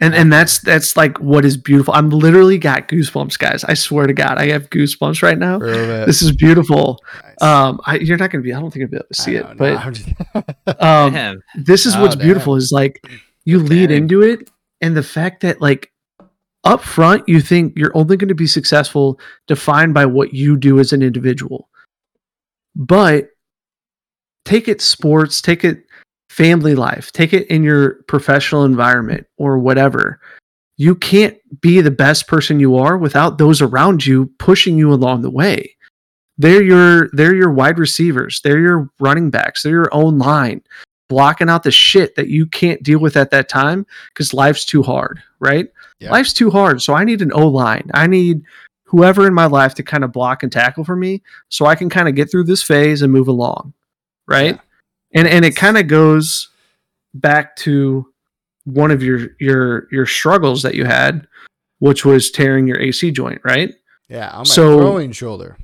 and 0.00 0.12
and 0.16 0.32
that's 0.32 0.58
that's 0.58 0.96
like 0.96 1.18
what 1.20 1.44
is 1.44 1.56
beautiful. 1.56 1.94
I'm 1.94 2.10
literally 2.10 2.58
got 2.58 2.88
goosebumps, 2.88 3.38
guys. 3.38 3.62
I 3.62 3.74
swear 3.74 4.08
to 4.08 4.12
God, 4.12 4.36
I 4.38 4.48
have 4.48 4.68
goosebumps 4.68 5.22
right 5.22 5.38
now. 5.38 5.60
For 5.60 5.66
a 5.66 5.70
little 5.70 5.86
bit. 5.86 6.06
This 6.06 6.22
is 6.22 6.32
beautiful. 6.32 6.98
Nice. 7.22 7.42
Um, 7.48 7.80
I, 7.86 7.98
you're 7.98 8.16
not 8.18 8.30
gonna 8.32 8.42
be. 8.42 8.52
I 8.52 8.58
don't 8.60 8.72
think 8.72 8.80
you'll 8.80 8.88
be 8.90 8.96
able 8.96 9.06
to 9.12 9.22
see 9.22 9.36
it, 9.36 9.46
no, 9.48 9.54
but 9.54 9.76
I'm 9.78 9.94
just- 9.94 10.08
um, 10.82 11.42
this 11.54 11.86
is 11.86 11.94
Oh, 11.94 12.02
what's 12.02 12.16
damn. 12.16 12.24
beautiful 12.26 12.56
is 12.56 12.72
like 12.72 13.00
you 13.44 13.60
lead 13.60 13.92
into 13.92 14.22
it 14.22 14.50
and 14.80 14.96
the 14.96 15.02
fact 15.04 15.42
that 15.42 15.60
like 15.60 15.91
up 16.64 16.82
front 16.82 17.28
you 17.28 17.40
think 17.40 17.72
you're 17.76 17.96
only 17.96 18.16
going 18.16 18.28
to 18.28 18.34
be 18.34 18.46
successful 18.46 19.18
defined 19.48 19.94
by 19.94 20.06
what 20.06 20.32
you 20.32 20.56
do 20.56 20.78
as 20.78 20.92
an 20.92 21.02
individual. 21.02 21.68
But 22.76 23.30
take 24.44 24.68
it 24.68 24.80
sports 24.80 25.40
take 25.40 25.64
it 25.64 25.84
family 26.30 26.74
life 26.74 27.12
take 27.12 27.32
it 27.32 27.46
in 27.48 27.62
your 27.62 28.02
professional 28.08 28.64
environment 28.64 29.26
or 29.38 29.58
whatever. 29.58 30.20
You 30.78 30.94
can't 30.94 31.36
be 31.60 31.80
the 31.80 31.90
best 31.90 32.26
person 32.26 32.58
you 32.58 32.76
are 32.76 32.96
without 32.96 33.38
those 33.38 33.60
around 33.60 34.04
you 34.06 34.26
pushing 34.38 34.76
you 34.76 34.92
along 34.92 35.22
the 35.22 35.30
way. 35.30 35.76
They're 36.38 36.62
your 36.62 37.10
they're 37.12 37.34
your 37.34 37.52
wide 37.52 37.78
receivers 37.78 38.40
they're 38.42 38.60
your 38.60 38.88
running 38.98 39.30
backs 39.30 39.62
they're 39.62 39.72
your 39.72 39.94
O 39.94 40.06
line 40.06 40.62
blocking 41.12 41.50
out 41.50 41.62
the 41.62 41.70
shit 41.70 42.16
that 42.16 42.28
you 42.28 42.46
can't 42.46 42.82
deal 42.82 42.98
with 42.98 43.18
at 43.18 43.30
that 43.32 43.48
time 43.50 43.84
because 44.08 44.32
life's 44.32 44.64
too 44.64 44.82
hard, 44.82 45.22
right? 45.40 45.68
Yeah. 46.00 46.10
Life's 46.10 46.32
too 46.32 46.50
hard. 46.50 46.80
So 46.80 46.94
I 46.94 47.04
need 47.04 47.20
an 47.20 47.32
O 47.34 47.46
line. 47.48 47.90
I 47.92 48.06
need 48.06 48.42
whoever 48.84 49.26
in 49.26 49.34
my 49.34 49.44
life 49.44 49.74
to 49.74 49.82
kind 49.82 50.04
of 50.04 50.12
block 50.12 50.42
and 50.42 50.50
tackle 50.50 50.84
for 50.84 50.96
me 50.96 51.22
so 51.50 51.66
I 51.66 51.74
can 51.74 51.90
kind 51.90 52.08
of 52.08 52.14
get 52.14 52.30
through 52.30 52.44
this 52.44 52.62
phase 52.62 53.02
and 53.02 53.12
move 53.12 53.28
along, 53.28 53.74
right? 54.26 54.58
And 55.14 55.28
and 55.28 55.44
it 55.44 55.54
kind 55.54 55.76
of 55.76 55.86
goes 55.86 56.48
back 57.12 57.56
to 57.56 58.06
one 58.64 58.90
of 58.90 59.02
your 59.02 59.28
your 59.38 59.86
your 59.90 60.06
struggles 60.06 60.62
that 60.62 60.74
you 60.74 60.86
had, 60.86 61.26
which 61.80 62.06
was 62.06 62.30
tearing 62.30 62.66
your 62.66 62.80
AC 62.80 63.10
joint, 63.10 63.42
right? 63.44 63.74
yeah, 64.08 64.30
on 64.30 64.38
my 64.38 64.44
So- 64.44 64.78
throwing 64.78 65.12
shoulder. 65.12 65.58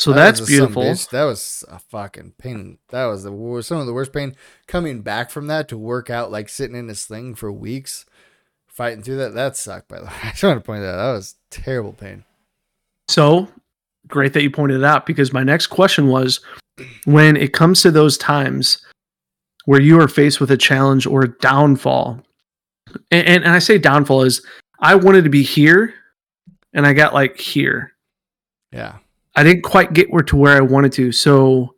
So 0.00 0.12
That 0.12 0.24
that's 0.24 0.40
was 0.40 0.50
a 0.50 0.52
son 0.56 0.62
of 0.64 0.70
a 0.70 0.74
beautiful. 0.74 0.82
bitch. 0.84 1.10
That 1.10 1.24
was 1.24 1.64
a 1.68 1.78
fucking 1.78 2.32
pain. 2.38 2.78
That 2.88 3.04
was 3.04 3.22
the 3.22 3.32
worst, 3.32 3.68
some 3.68 3.78
of 3.78 3.86
the 3.86 3.92
worst 3.92 4.12
pain. 4.14 4.34
Coming 4.66 5.02
back 5.02 5.30
from 5.30 5.46
that 5.48 5.68
to 5.68 5.76
work 5.76 6.08
out, 6.08 6.30
like 6.30 6.48
sitting 6.48 6.74
in 6.76 6.88
a 6.88 6.94
sling 6.94 7.34
for 7.34 7.52
weeks, 7.52 8.06
fighting 8.66 9.02
through 9.02 9.16
that. 9.18 9.34
That 9.34 9.58
sucked. 9.58 9.88
By 9.88 9.98
the 9.98 10.04
way, 10.06 10.12
I 10.22 10.30
just 10.30 10.42
want 10.42 10.56
to 10.58 10.64
point 10.64 10.80
that 10.80 10.94
out. 10.94 11.06
That 11.08 11.12
was 11.12 11.34
terrible 11.50 11.92
pain. 11.92 12.24
So 13.08 13.46
great 14.08 14.32
that 14.32 14.42
you 14.42 14.50
pointed 14.50 14.78
it 14.78 14.84
out 14.84 15.04
because 15.04 15.32
my 15.34 15.42
next 15.42 15.66
question 15.66 16.08
was 16.08 16.40
when 17.04 17.36
it 17.36 17.52
comes 17.52 17.82
to 17.82 17.90
those 17.90 18.16
times 18.16 18.82
where 19.66 19.82
you 19.82 20.00
are 20.00 20.08
faced 20.08 20.40
with 20.40 20.50
a 20.50 20.56
challenge 20.56 21.06
or 21.06 21.24
a 21.24 21.38
downfall. 21.40 22.22
And, 23.10 23.26
and, 23.26 23.44
and 23.44 23.52
I 23.52 23.58
say 23.58 23.76
downfall 23.76 24.22
is 24.22 24.44
I 24.80 24.94
wanted 24.94 25.24
to 25.24 25.30
be 25.30 25.42
here 25.42 25.92
and 26.72 26.86
I 26.86 26.94
got 26.94 27.12
like 27.12 27.38
here. 27.38 27.92
Yeah. 28.72 28.96
I 29.36 29.42
didn't 29.44 29.62
quite 29.62 29.92
get 29.92 30.10
where 30.12 30.22
to 30.24 30.36
where 30.36 30.56
I 30.56 30.60
wanted 30.60 30.92
to. 30.94 31.12
So 31.12 31.74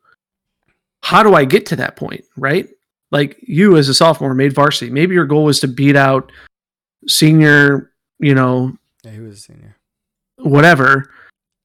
how 1.02 1.22
do 1.22 1.34
I 1.34 1.44
get 1.44 1.66
to 1.66 1.76
that 1.76 1.96
point, 1.96 2.24
right? 2.36 2.68
Like 3.10 3.36
you 3.42 3.76
as 3.76 3.88
a 3.88 3.94
sophomore 3.94 4.34
made 4.34 4.54
varsity. 4.54 4.90
Maybe 4.90 5.14
your 5.14 5.26
goal 5.26 5.44
was 5.44 5.60
to 5.60 5.68
beat 5.68 5.96
out 5.96 6.32
senior, 7.08 7.90
you 8.18 8.34
know, 8.34 8.76
Yeah, 9.04 9.10
he 9.12 9.20
was 9.20 9.38
a 9.38 9.40
senior. 9.40 9.76
whatever 10.38 11.10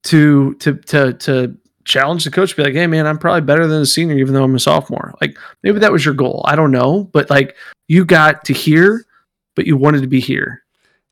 to 0.04 0.54
to 0.56 0.76
to 0.76 1.14
to 1.14 1.58
challenge 1.84 2.24
the 2.26 2.32
coach 2.32 2.56
be 2.56 2.64
like 2.64 2.74
hey 2.74 2.86
man 2.86 3.08
i'm 3.08 3.18
probably 3.18 3.42
better 3.42 3.66
than 3.66 3.82
a 3.82 3.86
senior 3.86 4.16
even 4.18 4.34
though 4.34 4.44
i'm 4.44 4.54
a 4.56 4.60
sophomore 4.60 5.14
like 5.22 5.38
maybe 5.64 5.80
that 5.80 5.92
was 5.92 6.04
your 6.04 6.14
goal 6.14 6.42
i 6.46 6.54
don't 6.56 6.72
know 6.72 7.06
but 7.14 7.30
like 7.30 7.56
you 7.88 8.04
got 8.06 8.44
to 8.46 8.54
here 8.54 9.06
but 9.56 9.66
you 9.66 9.76
wanted 9.78 10.02
to 10.02 10.08
be 10.08 10.20
here 10.20 10.64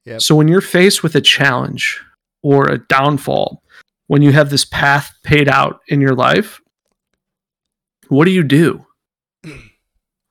Yep. 0.06 0.22
so 0.22 0.36
when 0.36 0.48
you're 0.50 0.60
faced 0.62 1.02
with 1.02 1.16
a 1.16 1.22
challenge 1.22 2.00
or 2.44 2.68
a 2.70 2.78
downfall 2.78 3.64
when 4.08 4.22
you 4.22 4.32
have 4.32 4.50
this 4.50 4.66
path 4.66 5.14
paid 5.24 5.50
out 5.50 5.82
in 5.88 6.02
your 6.02 6.16
life 6.16 6.62
what 8.10 8.26
do 8.26 8.32
you 8.32 8.44
do? 8.44 8.86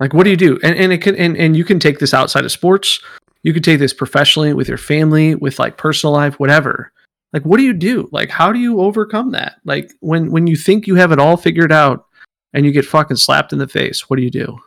Like 0.00 0.12
what 0.12 0.24
do 0.24 0.30
you 0.30 0.36
do? 0.36 0.58
And 0.64 0.76
and 0.76 0.92
it 0.92 0.98
can 0.98 1.14
and, 1.14 1.36
and 1.36 1.56
you 1.56 1.64
can 1.64 1.78
take 1.78 2.00
this 2.00 2.12
outside 2.12 2.44
of 2.44 2.50
sports. 2.50 3.00
You 3.44 3.54
could 3.54 3.62
take 3.62 3.78
this 3.78 3.94
professionally 3.94 4.52
with 4.52 4.66
your 4.68 4.76
family 4.76 5.36
with 5.36 5.60
like 5.60 5.78
personal 5.78 6.12
life 6.12 6.40
whatever. 6.40 6.92
Like 7.32 7.44
what 7.44 7.58
do 7.58 7.62
you 7.62 7.72
do? 7.72 8.08
Like 8.10 8.28
how 8.28 8.52
do 8.52 8.58
you 8.58 8.80
overcome 8.80 9.30
that? 9.30 9.60
Like 9.64 9.92
when 10.00 10.32
when 10.32 10.48
you 10.48 10.56
think 10.56 10.88
you 10.88 10.96
have 10.96 11.12
it 11.12 11.20
all 11.20 11.36
figured 11.36 11.70
out 11.70 12.06
and 12.52 12.66
you 12.66 12.72
get 12.72 12.84
fucking 12.84 13.18
slapped 13.18 13.52
in 13.52 13.60
the 13.60 13.68
face 13.68 14.10
what 14.10 14.16
do 14.16 14.22
you 14.22 14.32
do? 14.32 14.58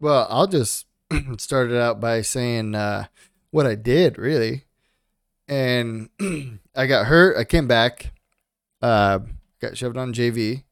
Well, 0.00 0.26
I'll 0.30 0.46
just 0.46 0.86
start 1.36 1.70
it 1.70 1.76
out 1.76 2.00
by 2.00 2.22
saying 2.22 2.74
uh, 2.74 3.08
what 3.50 3.66
I 3.66 3.74
did, 3.74 4.16
really. 4.16 4.64
And 5.50 6.08
I 6.76 6.86
got 6.86 7.06
hurt. 7.06 7.36
I 7.36 7.44
came 7.44 7.66
back, 7.66 8.12
uh, 8.80 9.18
got 9.60 9.76
shoved 9.76 9.96
on 9.96 10.14
JV, 10.14 10.62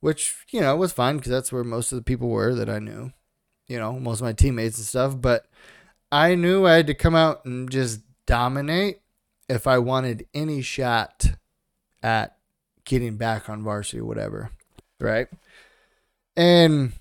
which, 0.00 0.36
you 0.50 0.60
know, 0.60 0.76
was 0.76 0.92
fine 0.92 1.16
because 1.16 1.32
that's 1.32 1.50
where 1.50 1.64
most 1.64 1.90
of 1.90 1.96
the 1.96 2.04
people 2.04 2.28
were 2.28 2.54
that 2.54 2.68
I 2.68 2.78
knew, 2.78 3.12
you 3.66 3.78
know, 3.78 3.98
most 3.98 4.20
of 4.20 4.26
my 4.26 4.34
teammates 4.34 4.76
and 4.76 4.86
stuff. 4.86 5.18
But 5.18 5.46
I 6.12 6.34
knew 6.34 6.66
I 6.66 6.74
had 6.74 6.86
to 6.88 6.94
come 6.94 7.14
out 7.14 7.44
and 7.46 7.70
just 7.70 8.02
dominate 8.26 9.00
if 9.48 9.66
I 9.66 9.78
wanted 9.78 10.26
any 10.34 10.60
shot 10.60 11.24
at 12.02 12.36
getting 12.84 13.16
back 13.16 13.48
on 13.48 13.62
varsity 13.62 14.00
or 14.00 14.04
whatever. 14.04 14.50
Right. 15.00 15.28
And 16.36 16.92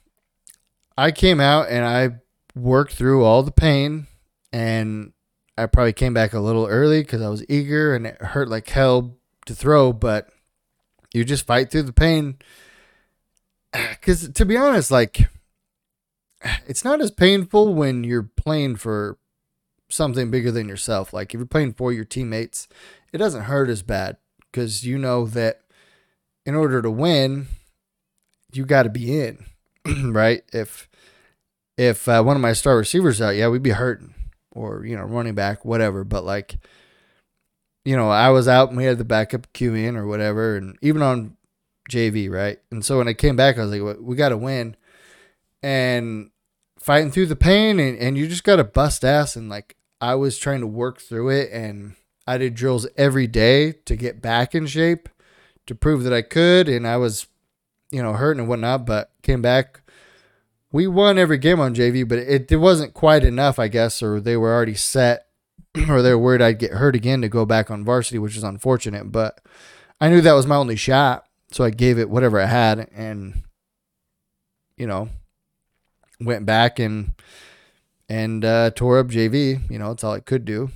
I 0.97 1.12
came 1.12 1.39
out 1.39 1.69
and 1.69 1.86
I 1.86 2.19
worked 2.58 2.93
through 2.93 3.23
all 3.23 3.43
the 3.43 3.52
pain 3.52 4.08
and 4.52 5.12
I 5.58 5.65
probably 5.65 5.93
came 5.93 6.13
back 6.13 6.34
a 6.34 6.39
little 6.39 6.67
early 6.67 7.02
because 7.02 7.22
I 7.22 7.30
was 7.30 7.43
eager 7.50 7.96
and 7.96 8.06
it 8.06 8.22
hurt 8.22 8.50
like 8.50 8.70
hell 8.70 9.17
to 9.46 9.56
throw, 9.56 9.91
but 9.91 10.30
you 11.13 11.24
just 11.24 11.48
fight 11.48 11.72
through 11.72 11.84
the 11.84 11.93
pain. 11.93 12.38
Because 13.74 14.30
to 14.30 14.46
be 14.46 14.56
honest, 14.56 14.89
like, 14.91 15.30
it's 16.67 16.86
not 16.86 17.02
as 17.02 17.12
painful 17.12 17.74
when 17.74 18.04
you're 18.04 18.30
playing 18.38 18.78
for 18.78 19.17
something 19.89 20.32
bigger 20.32 20.52
than 20.52 20.70
yourself. 20.70 21.13
Like, 21.13 21.34
if 21.34 21.39
you're 21.39 21.46
playing 21.46 21.74
for 21.74 21.91
your 21.91 22.06
teammates, 22.06 22.67
it 23.12 23.17
doesn't 23.17 23.43
hurt 23.43 23.70
as 23.70 23.84
bad 23.84 24.17
because 24.52 24.86
you 24.86 24.98
know 24.98 25.26
that 25.28 25.62
in 26.46 26.56
order 26.56 26.82
to 26.82 26.89
win, 26.89 27.48
you 28.54 28.65
got 28.65 28.84
to 28.84 28.89
be 28.89 29.20
in, 29.20 29.46
right? 30.12 30.43
If 30.54 30.89
if 31.78 32.08
uh, 32.08 32.24
one 32.24 32.36
of 32.36 32.41
my 32.41 32.54
star 32.54 32.78
receivers 32.78 33.22
out, 33.22 33.36
yeah, 33.36 33.50
we'd 33.50 33.62
be 33.62 33.72
hurting, 33.72 34.13
or 34.58 34.86
you 34.86 34.96
know, 34.98 35.04
running 35.04 35.36
back, 35.36 35.63
whatever. 35.65 36.04
But 36.04 36.24
like, 36.24 36.58
you 37.86 37.96
know, 37.96 38.10
I 38.10 38.30
was 38.30 38.48
out 38.48 38.70
and 38.70 38.78
we 38.78 38.84
had 38.86 38.98
the 38.98 39.06
backup 39.06 39.52
Q 39.54 39.74
in 39.76 39.96
or 39.96 40.08
whatever, 40.08 40.58
and 40.58 40.78
even 40.82 41.02
on 41.02 41.38
JV, 41.89 42.30
right? 42.30 42.60
And 42.72 42.84
so 42.84 42.98
when 42.98 43.08
I 43.08 43.13
came 43.13 43.36
back, 43.36 43.58
I 43.58 43.62
was 43.62 43.72
like, 43.72 43.82
"We- 43.82 44.04
we 44.04 44.15
got 44.15 44.30
to 44.30 44.38
win, 44.38 44.76
and 45.63 46.30
fighting 46.78 47.12
through 47.12 47.28
the 47.28 47.36
pain, 47.36 47.80
and, 47.80 47.98
and 47.98 48.17
you 48.17 48.28
just 48.28 48.43
got 48.43 48.58
to 48.58 48.63
bust 48.63 49.04
ass, 49.06 49.36
and 49.36 49.50
like 49.50 49.76
I 50.02 50.15
was 50.15 50.38
trying 50.38 50.62
to 50.62 50.67
work 50.67 51.00
through 51.02 51.30
it, 51.30 51.52
and 51.52 51.96
I 52.28 52.38
did 52.38 52.56
drills 52.56 52.88
every 52.98 53.28
day 53.28 53.72
to 53.86 53.96
get 53.96 54.22
back 54.22 54.54
in 54.54 54.67
shape, 54.67 55.10
to 55.65 55.76
prove 55.76 56.04
that 56.04 56.13
I 56.13 56.22
could, 56.22 56.67
and 56.70 56.88
I 56.88 56.98
was 56.98 57.28
you 57.91 58.02
know, 58.04 58.13
hurting 58.13 58.41
and 58.41 58.50
whatnot, 58.50 58.86
but 58.86 59.12
came 59.22 59.41
back. 59.41 59.82
We 60.78 60.86
won 60.86 61.18
every 61.18 61.40
game 61.40 61.60
on 61.60 61.74
JV, 61.74 62.08
but 62.08 62.20
it, 62.20 62.52
it 62.52 62.58
wasn't 62.58 62.94
quite 62.94 63.24
enough, 63.24 63.58
I 63.58 63.68
guess, 63.68 64.04
or 64.04 64.22
they 64.22 64.38
were 64.38 64.54
already 64.54 64.76
set, 64.76 65.26
or 65.90 66.04
they 66.04 66.12
were 66.12 66.20
worried 66.20 66.40
I'd 66.40 66.60
get 66.60 66.74
hurt 66.74 66.96
again 66.96 67.20
to 67.24 67.30
go 67.30 67.48
back 67.48 67.72
on 67.72 67.84
varsity, 67.84 68.20
which 68.20 68.38
is 68.38 68.44
unfortunate. 68.44 69.12
But 69.12 69.42
I 70.00 70.08
knew 70.08 70.22
that 70.22 70.34
was 70.34 70.46
my 70.46 70.56
only 70.56 70.76
shot, 70.76 71.26
so 71.50 71.63
I 71.63 71.72
gave 71.72 71.98
it 71.98 72.12
whatever 72.12 72.40
I 72.40 72.46
had, 72.46 72.92
and 72.94 73.42
you 74.78 74.86
know, 74.86 75.10
went 76.20 76.46
back 76.46 76.78
and 76.78 77.16
and 78.08 78.46
uh, 78.46 78.70
tore 78.70 79.00
up 79.00 79.08
JV. 79.08 79.68
You 79.72 79.80
know, 79.80 79.90
it's 79.90 80.04
all 80.04 80.13
I 80.13 80.20
could 80.20 80.46
do. 80.46 80.70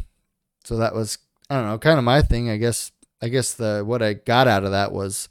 So 0.63 0.77
that 0.77 0.95
was 0.95 1.19
I 1.47 1.57
don't 1.57 1.67
know, 1.67 1.77
kind 1.77 1.99
of 1.99 2.03
my 2.03 2.23
thing. 2.23 2.49
I 2.49 2.57
guess 2.57 2.91
I 3.21 3.27
guess 3.27 3.53
the 3.53 3.83
what 3.85 4.01
I 4.01 4.13
got 4.13 4.47
out 4.47 4.63
of 4.63 4.71
that 4.71 4.93
was 4.93 5.29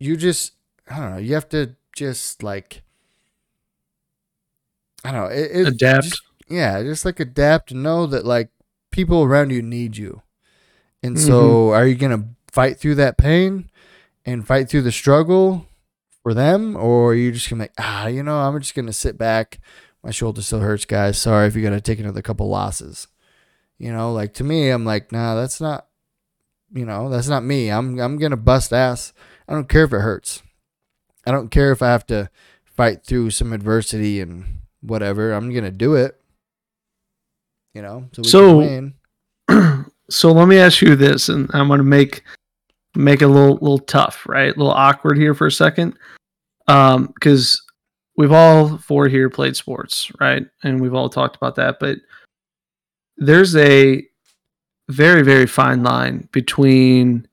you 0.00 0.16
just 0.16 0.54
I 0.90 0.98
don't 0.98 1.10
know. 1.12 1.18
You 1.18 1.34
have 1.34 1.48
to 1.50 1.76
just 1.94 2.42
like 2.42 2.82
I 5.06 5.12
don't 5.12 5.22
know. 5.22 5.26
It, 5.36 5.50
it 5.52 5.68
Adapt. 5.68 6.04
just- 6.04 6.22
yeah, 6.48 6.82
just 6.82 7.04
like 7.04 7.18
adapt 7.18 7.72
and 7.72 7.82
know 7.82 8.06
that 8.06 8.24
like 8.24 8.50
people 8.92 9.22
around 9.22 9.50
you 9.50 9.62
need 9.62 9.96
you. 9.96 10.22
And 11.02 11.18
so, 11.18 11.70
are 11.70 11.86
you 11.86 11.94
gonna 11.96 12.28
fight 12.50 12.78
through 12.78 12.96
that 12.96 13.18
pain 13.18 13.68
and 14.24 14.46
fight 14.46 14.68
through 14.68 14.82
the 14.82 14.92
struggle 14.92 15.66
for 16.22 16.34
them, 16.34 16.76
or 16.76 17.10
are 17.10 17.14
you 17.14 17.32
just 17.32 17.48
gonna 17.50 17.58
be 17.58 17.62
like, 17.64 17.72
ah, 17.78 18.06
you 18.06 18.22
know, 18.22 18.38
I'm 18.38 18.58
just 18.60 18.74
gonna 18.74 18.92
sit 18.92 19.18
back. 19.18 19.60
My 20.02 20.10
shoulder 20.10 20.40
still 20.42 20.60
hurts, 20.60 20.84
guys. 20.84 21.18
Sorry 21.18 21.46
if 21.48 21.56
you 21.56 21.62
gotta 21.62 21.80
take 21.80 21.98
another 21.98 22.22
couple 22.22 22.48
losses. 22.48 23.08
You 23.78 23.92
know, 23.92 24.12
like 24.12 24.34
to 24.34 24.44
me, 24.44 24.70
I'm 24.70 24.84
like, 24.84 25.12
nah, 25.12 25.34
that's 25.34 25.60
not. 25.60 25.86
You 26.72 26.84
know, 26.84 27.08
that's 27.08 27.28
not 27.28 27.44
me. 27.44 27.70
I'm 27.70 27.98
I'm 28.00 28.18
gonna 28.18 28.36
bust 28.36 28.72
ass. 28.72 29.12
I 29.48 29.52
don't 29.52 29.68
care 29.68 29.84
if 29.84 29.92
it 29.92 30.00
hurts. 30.00 30.42
I 31.26 31.30
don't 31.32 31.50
care 31.50 31.72
if 31.72 31.82
I 31.82 31.88
have 31.88 32.06
to 32.06 32.30
fight 32.64 33.04
through 33.04 33.30
some 33.30 33.52
adversity 33.52 34.20
and 34.20 34.60
whatever. 34.86 35.32
I'm 35.32 35.52
gonna 35.52 35.70
do 35.70 35.94
it. 35.94 36.20
You 37.74 37.82
know, 37.82 38.08
so 38.12 38.22
we 38.22 38.28
So- 38.28 38.60
so 40.10 40.32
let 40.32 40.48
me 40.48 40.58
ask 40.58 40.80
you 40.82 40.94
this 40.96 41.28
and 41.28 41.50
i'm 41.52 41.68
to 41.68 41.82
make 41.82 42.22
make 42.94 43.22
it 43.22 43.26
a 43.26 43.28
little 43.28 43.54
little 43.54 43.78
tough 43.78 44.24
right 44.26 44.54
a 44.54 44.58
little 44.58 44.70
awkward 44.70 45.18
here 45.18 45.34
for 45.34 45.46
a 45.46 45.52
second 45.52 45.96
um 46.68 47.06
because 47.14 47.60
we've 48.16 48.32
all 48.32 48.78
four 48.78 49.08
here 49.08 49.28
played 49.28 49.56
sports 49.56 50.10
right 50.20 50.46
and 50.62 50.80
we've 50.80 50.94
all 50.94 51.08
talked 51.08 51.36
about 51.36 51.56
that 51.56 51.76
but 51.80 51.98
there's 53.16 53.54
a 53.56 54.02
very 54.88 55.22
very 55.22 55.46
fine 55.46 55.82
line 55.82 56.28
between 56.32 57.26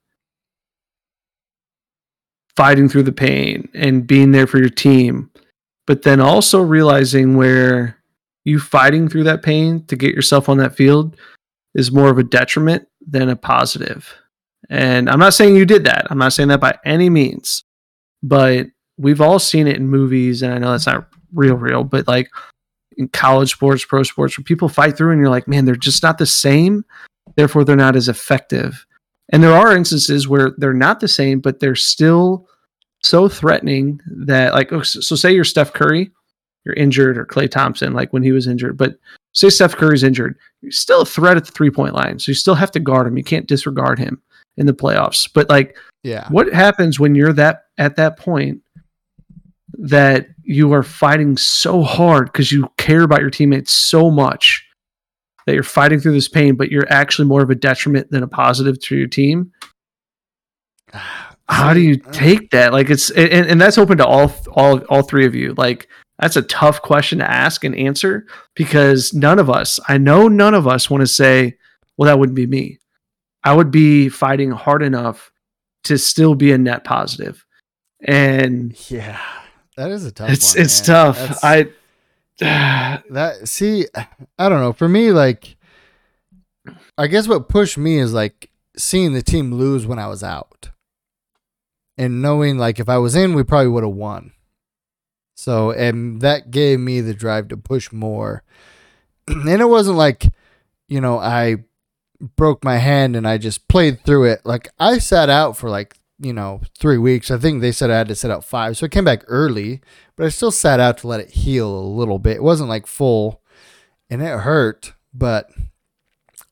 fighting 2.56 2.90
through 2.90 3.04
the 3.04 3.12
pain 3.12 3.68
and 3.74 4.08
being 4.08 4.32
there 4.32 4.48
for 4.48 4.58
your 4.60 4.70
team 4.70 5.30
but 5.86 6.04
then 6.04 6.20
also 6.20 6.62
realizing 6.62 7.36
where 7.36 7.98
you 8.46 8.60
fighting 8.60 9.08
through 9.08 9.24
that 9.24 9.44
pain 9.44 9.86
to 9.86 9.96
get 9.96 10.16
yourself 10.16 10.50
on 10.50 10.58
that 10.58 10.76
field 10.76 11.18
is 11.76 11.92
more 11.92 12.10
of 12.10 12.18
a 12.18 12.24
detriment 12.24 12.88
than 13.06 13.30
a 13.30 13.36
positive. 13.36 14.14
And 14.70 15.10
I'm 15.10 15.20
not 15.20 15.34
saying 15.34 15.56
you 15.56 15.66
did 15.66 15.86
that. 15.86 16.08
I'm 16.10 16.18
not 16.18 16.34
saying 16.34 16.50
that 16.50 16.62
by 16.62 16.78
any 16.86 17.10
means. 17.10 17.64
But 18.22 18.68
we've 18.98 19.22
all 19.22 19.40
seen 19.40 19.68
it 19.68 19.76
in 19.76 19.90
movies, 19.90 20.42
and 20.42 20.54
I 20.54 20.58
know 20.58 20.72
that's 20.72 20.88
not 20.88 21.10
real, 21.34 21.56
real, 21.56 21.84
but 21.84 22.08
like 22.08 22.30
in 22.98 23.08
college 23.10 23.52
sports, 23.52 23.84
pro 23.84 24.04
sports, 24.04 24.38
where 24.38 24.44
people 24.44 24.70
fight 24.70 24.96
through 24.96 25.12
and 25.12 25.20
you're 25.20 25.30
like, 25.30 25.48
man, 25.48 25.66
they're 25.66 25.76
just 25.76 26.04
not 26.04 26.18
the 26.18 26.26
same. 26.26 26.86
Therefore, 27.36 27.64
they're 27.64 27.76
not 27.76 27.96
as 27.96 28.08
effective. 28.08 28.86
And 29.30 29.42
there 29.42 29.54
are 29.54 29.76
instances 29.76 30.28
where 30.28 30.52
they're 30.58 30.74
not 30.74 31.00
the 31.00 31.08
same, 31.08 31.40
but 31.40 31.60
they're 31.60 31.76
still 31.76 32.48
so 33.04 33.28
threatening 33.28 34.00
that, 34.08 34.54
like, 34.54 34.72
oh, 34.72 34.82
so 34.82 35.16
say 35.16 35.34
you're 35.34 35.44
Steph 35.44 35.74
Curry, 35.74 36.12
you're 36.66 36.76
injured, 36.76 37.18
or 37.18 37.26
Klay 37.26 37.50
Thompson, 37.50 37.94
like 37.94 38.14
when 38.14 38.24
he 38.24 38.32
was 38.32 38.48
injured, 38.48 38.78
but 38.78 38.98
say 39.34 39.50
Steph 39.50 39.76
Curry's 39.76 40.04
injured 40.04 40.38
you're 40.64 40.72
still 40.72 41.02
a 41.02 41.06
threat 41.06 41.38
at 41.38 41.46
the 41.46 41.52
three 41.52 41.70
point 41.70 41.94
line. 41.94 42.18
So 42.18 42.32
you 42.32 42.36
still 42.36 42.56
have 42.56 42.72
to 42.72 42.80
guard 42.80 43.06
him. 43.06 43.18
You 43.18 43.24
can't 43.24 43.48
disregard 43.48 44.00
him 44.00 44.22
in 44.56 44.66
the 44.66 44.74
playoffs. 44.74 45.30
But 45.32 45.50
like 45.50 45.78
Yeah. 46.04 46.28
what 46.30 46.52
happens 46.54 47.00
when 47.00 47.16
you're 47.16 47.34
that 47.34 47.66
at 47.78 47.98
that 47.98 48.18
point 48.18 48.62
that 49.74 50.28
you 50.44 50.72
are 50.74 50.84
fighting 50.84 51.36
so 51.36 51.82
hard 51.82 52.32
because 52.32 52.52
you 52.52 52.70
care 52.78 53.02
about 53.02 53.20
your 53.22 53.30
teammates 53.30 53.74
so 53.74 54.10
much 54.10 54.66
that 55.46 55.54
you're 55.54 55.64
fighting 55.64 56.00
through 56.00 56.14
this 56.14 56.30
pain, 56.30 56.56
but 56.56 56.72
you're 56.72 56.90
actually 56.90 57.28
more 57.28 57.44
of 57.44 57.50
a 57.50 57.56
detriment 57.56 58.10
than 58.10 58.24
a 58.24 58.28
positive 58.28 58.80
to 58.80 58.96
your 58.96 59.08
team? 59.08 59.52
How 61.54 61.74
do 61.74 61.80
you 61.80 61.98
take 61.98 62.50
that? 62.52 62.74
Like 62.74 62.90
it's 62.90 63.10
and, 63.12 63.48
and 63.48 63.62
that's 63.62 63.78
open 63.78 63.98
to 64.00 64.06
all 64.06 64.34
all 64.54 64.80
all 64.90 65.02
three 65.04 65.26
of 65.26 65.36
you. 65.36 65.54
Like 65.56 65.88
that's 66.20 66.36
a 66.36 66.42
tough 66.44 66.82
question 66.82 67.20
to 67.20 67.30
ask 67.30 67.64
and 67.64 67.76
answer 67.76 68.26
because 68.56 69.14
none 69.14 69.40
of 69.40 69.50
us, 69.50 69.80
I 69.88 69.98
know 69.98 70.28
none 70.28 70.54
of 70.54 70.68
us 70.68 70.90
want 70.90 71.02
to 71.02 71.08
say, 71.08 71.58
well, 71.98 72.08
that 72.08 72.20
wouldn't 72.20 72.36
be 72.36 72.46
me. 72.48 72.80
I 73.44 73.54
would 73.54 73.72
be 73.72 74.10
fighting 74.10 74.52
hard 74.52 74.84
enough 74.84 75.32
to 75.86 75.98
still 75.98 76.34
be 76.36 76.52
a 76.54 76.58
net 76.58 76.84
positive. 76.86 77.46
And 78.06 78.74
Yeah, 78.90 79.20
that 79.76 79.92
is 79.92 80.06
a 80.06 80.12
tough. 80.12 80.30
it's 80.30 80.56
one, 80.56 80.64
it's 80.64 80.88
man. 80.88 80.96
tough. 80.96 81.18
That's- 81.20 81.44
I 81.44 81.68
that 82.40 83.48
see, 83.48 83.86
I 84.40 84.50
don't 84.50 84.60
know. 84.60 84.74
For 84.74 84.88
me, 84.88 85.12
like, 85.12 85.56
I 86.98 87.08
guess 87.08 87.28
what 87.28 87.50
pushed 87.50 87.78
me 87.78 88.00
is 88.00 88.14
like 88.14 88.50
seeing 88.78 89.14
the 89.14 89.22
team 89.22 89.54
lose 89.54 89.86
when 89.86 90.00
I 90.00 90.08
was 90.08 90.24
out, 90.24 90.53
and 91.98 92.22
knowing 92.22 92.58
like 92.58 92.80
if 92.80 92.90
I 92.90 92.98
was 92.98 93.16
in, 93.16 93.34
we 93.34 93.44
probably 93.44 93.70
would 93.70 93.84
have 93.84 93.94
won. 93.94 94.32
So, 95.36 95.72
and 95.72 96.22
that 96.22 96.52
gave 96.52 96.80
me 96.80 97.02
the 97.02 97.14
drive 97.14 97.48
to 97.50 97.58
push 97.58 97.92
more. 97.92 98.44
and 99.28 99.50
it 99.50 99.70
wasn't 99.70 99.98
like, 99.98 100.26
you 100.88 101.02
know, 101.02 101.18
I 101.18 101.64
broke 102.20 102.64
my 102.64 102.78
hand 102.78 103.16
and 103.16 103.28
I 103.28 103.38
just 103.38 103.68
played 103.68 104.04
through 104.04 104.26
it. 104.26 104.42
Like 104.46 104.70
I 104.80 104.98
sat 105.00 105.30
out 105.30 105.58
for 105.58 105.70
like 105.70 105.96
you 106.20 106.34
know 106.34 106.62
three 106.78 106.98
weeks. 106.98 107.32
I 107.32 107.38
think 107.38 107.62
they 107.62 107.72
said 107.72 107.90
I 107.90 107.98
had 107.98 108.08
to 108.08 108.16
sit 108.16 108.32
out 108.32 108.46
five, 108.46 108.78
so 108.78 108.86
I 108.86 108.90
came 108.90 109.06
back 109.06 109.24
early 109.28 109.82
but 110.16 110.26
I 110.26 110.30
still 110.30 110.52
sat 110.52 110.80
out 110.80 111.00
to 111.00 111.08
let 111.08 111.20
it 111.20 111.32
heal 111.32 111.68
a 111.68 111.82
little 111.82 112.20
bit. 112.20 112.38
It 112.38 112.44
wasn't 112.44 112.70
like 112.70 112.88
full, 112.88 113.42
and 114.10 114.22
it 114.22 114.40
hurt, 114.40 114.94
but 115.14 115.50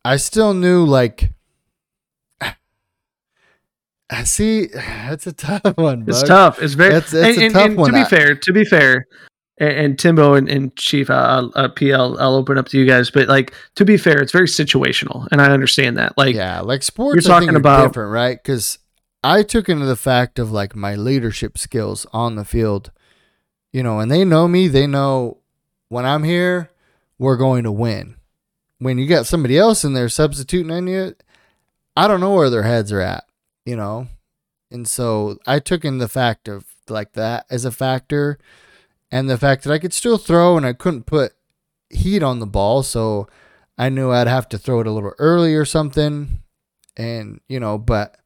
I 0.04 0.18
still 0.18 0.54
knew 0.54 0.86
like. 0.86 1.32
See, 4.24 4.68
that's 4.68 5.26
a 5.28 5.34
tough 5.34 5.78
one. 5.78 6.06
It's 6.08 6.24
tough. 6.24 6.62
It's 6.62 6.74
very. 6.74 6.96
It's- 6.96 7.14
it's 7.14 7.38
and, 7.38 7.42
a 7.42 7.46
and- 7.46 7.54
tough 7.54 7.66
and 7.66 7.78
one. 7.78 7.90
To 7.92 7.94
be 7.98 8.02
I- 8.02 8.06
fair, 8.10 8.36
to 8.36 8.54
be 8.54 8.66
fair, 8.66 9.08
and, 9.58 9.70
and 9.72 10.00
Timbo 10.00 10.34
and, 10.34 10.50
and 10.50 10.76
Chief, 10.76 11.10
uh, 11.10 11.50
uh, 11.56 11.70
PL, 11.70 12.20
I'll 12.20 12.36
open 12.36 12.58
up 12.58 12.68
to 12.70 12.78
you 12.80 12.86
guys. 12.86 13.10
But 13.10 13.28
like, 13.30 13.54
to 13.76 13.86
be 13.86 13.98
fair, 13.98 14.22
it's 14.22 14.32
very 14.32 14.48
situational, 14.48 15.28
and 15.32 15.42
I 15.42 15.52
understand 15.52 15.98
that. 15.98 16.18
Like, 16.18 16.36
yeah, 16.36 16.60
like 16.62 16.84
sports. 16.84 17.16
you're 17.16 17.22
talking 17.34 17.56
about- 17.56 17.88
different, 17.88 18.12
right? 18.12 18.38
Because 18.42 18.80
I 19.24 19.44
took 19.44 19.70
into 19.70 19.86
the 19.86 19.96
fact 19.96 20.40
of 20.40 20.52
like 20.52 20.76
my 20.76 20.96
leadership 20.96 21.58
skills 21.58 22.06
on 22.12 22.36
the 22.36 22.46
field, 22.46 22.92
you 23.72 23.82
know, 23.84 24.00
and 24.00 24.12
they 24.12 24.26
know 24.26 24.48
me. 24.48 24.68
They 24.68 24.88
know 24.88 25.38
when 25.90 26.06
I'm 26.06 26.24
here, 26.24 26.70
we're 27.18 27.38
going 27.38 27.64
to 27.64 27.72
win. 27.72 28.16
When 28.80 28.98
you 28.98 29.08
got 29.08 29.26
somebody 29.28 29.58
else 29.60 29.84
in 29.86 29.94
there 29.94 30.10
substituting 30.10 30.72
on 30.72 30.88
you, 30.88 31.16
I 31.96 32.08
don't 32.08 32.20
know 32.20 32.34
where 32.34 32.50
their 32.50 32.64
heads 32.64 32.92
are 32.92 33.00
at, 33.02 33.26
you 33.66 33.76
know, 33.76 34.08
and 34.72 34.88
so 34.88 35.38
I 35.46 35.60
took 35.60 35.86
in 35.86 35.98
the 35.98 36.08
fact 36.08 36.48
of 36.48 36.66
like 36.90 37.14
that 37.14 37.46
as 37.50 37.66
a 37.66 37.72
factor, 37.72 38.38
and 39.12 39.30
the 39.30 39.38
fact 39.38 39.64
that 39.64 39.74
I 39.74 39.80
could 39.80 39.94
still 39.94 40.18
throw 40.18 40.58
and 40.58 40.66
I 40.66 40.74
couldn't 40.74 41.06
put 41.06 41.34
heat 41.90 42.24
on 42.24 42.40
the 42.40 42.48
ball, 42.48 42.84
so 42.84 43.28
I 43.78 43.90
knew 43.90 44.12
I'd 44.12 44.28
have 44.28 44.50
to 44.50 44.58
throw 44.58 44.80
it 44.82 44.88
a 44.88 44.92
little 44.92 45.14
early 45.20 45.56
or 45.56 45.66
something, 45.66 46.42
and 46.98 47.40
you 47.48 47.60
know, 47.60 47.78
but 47.78 48.18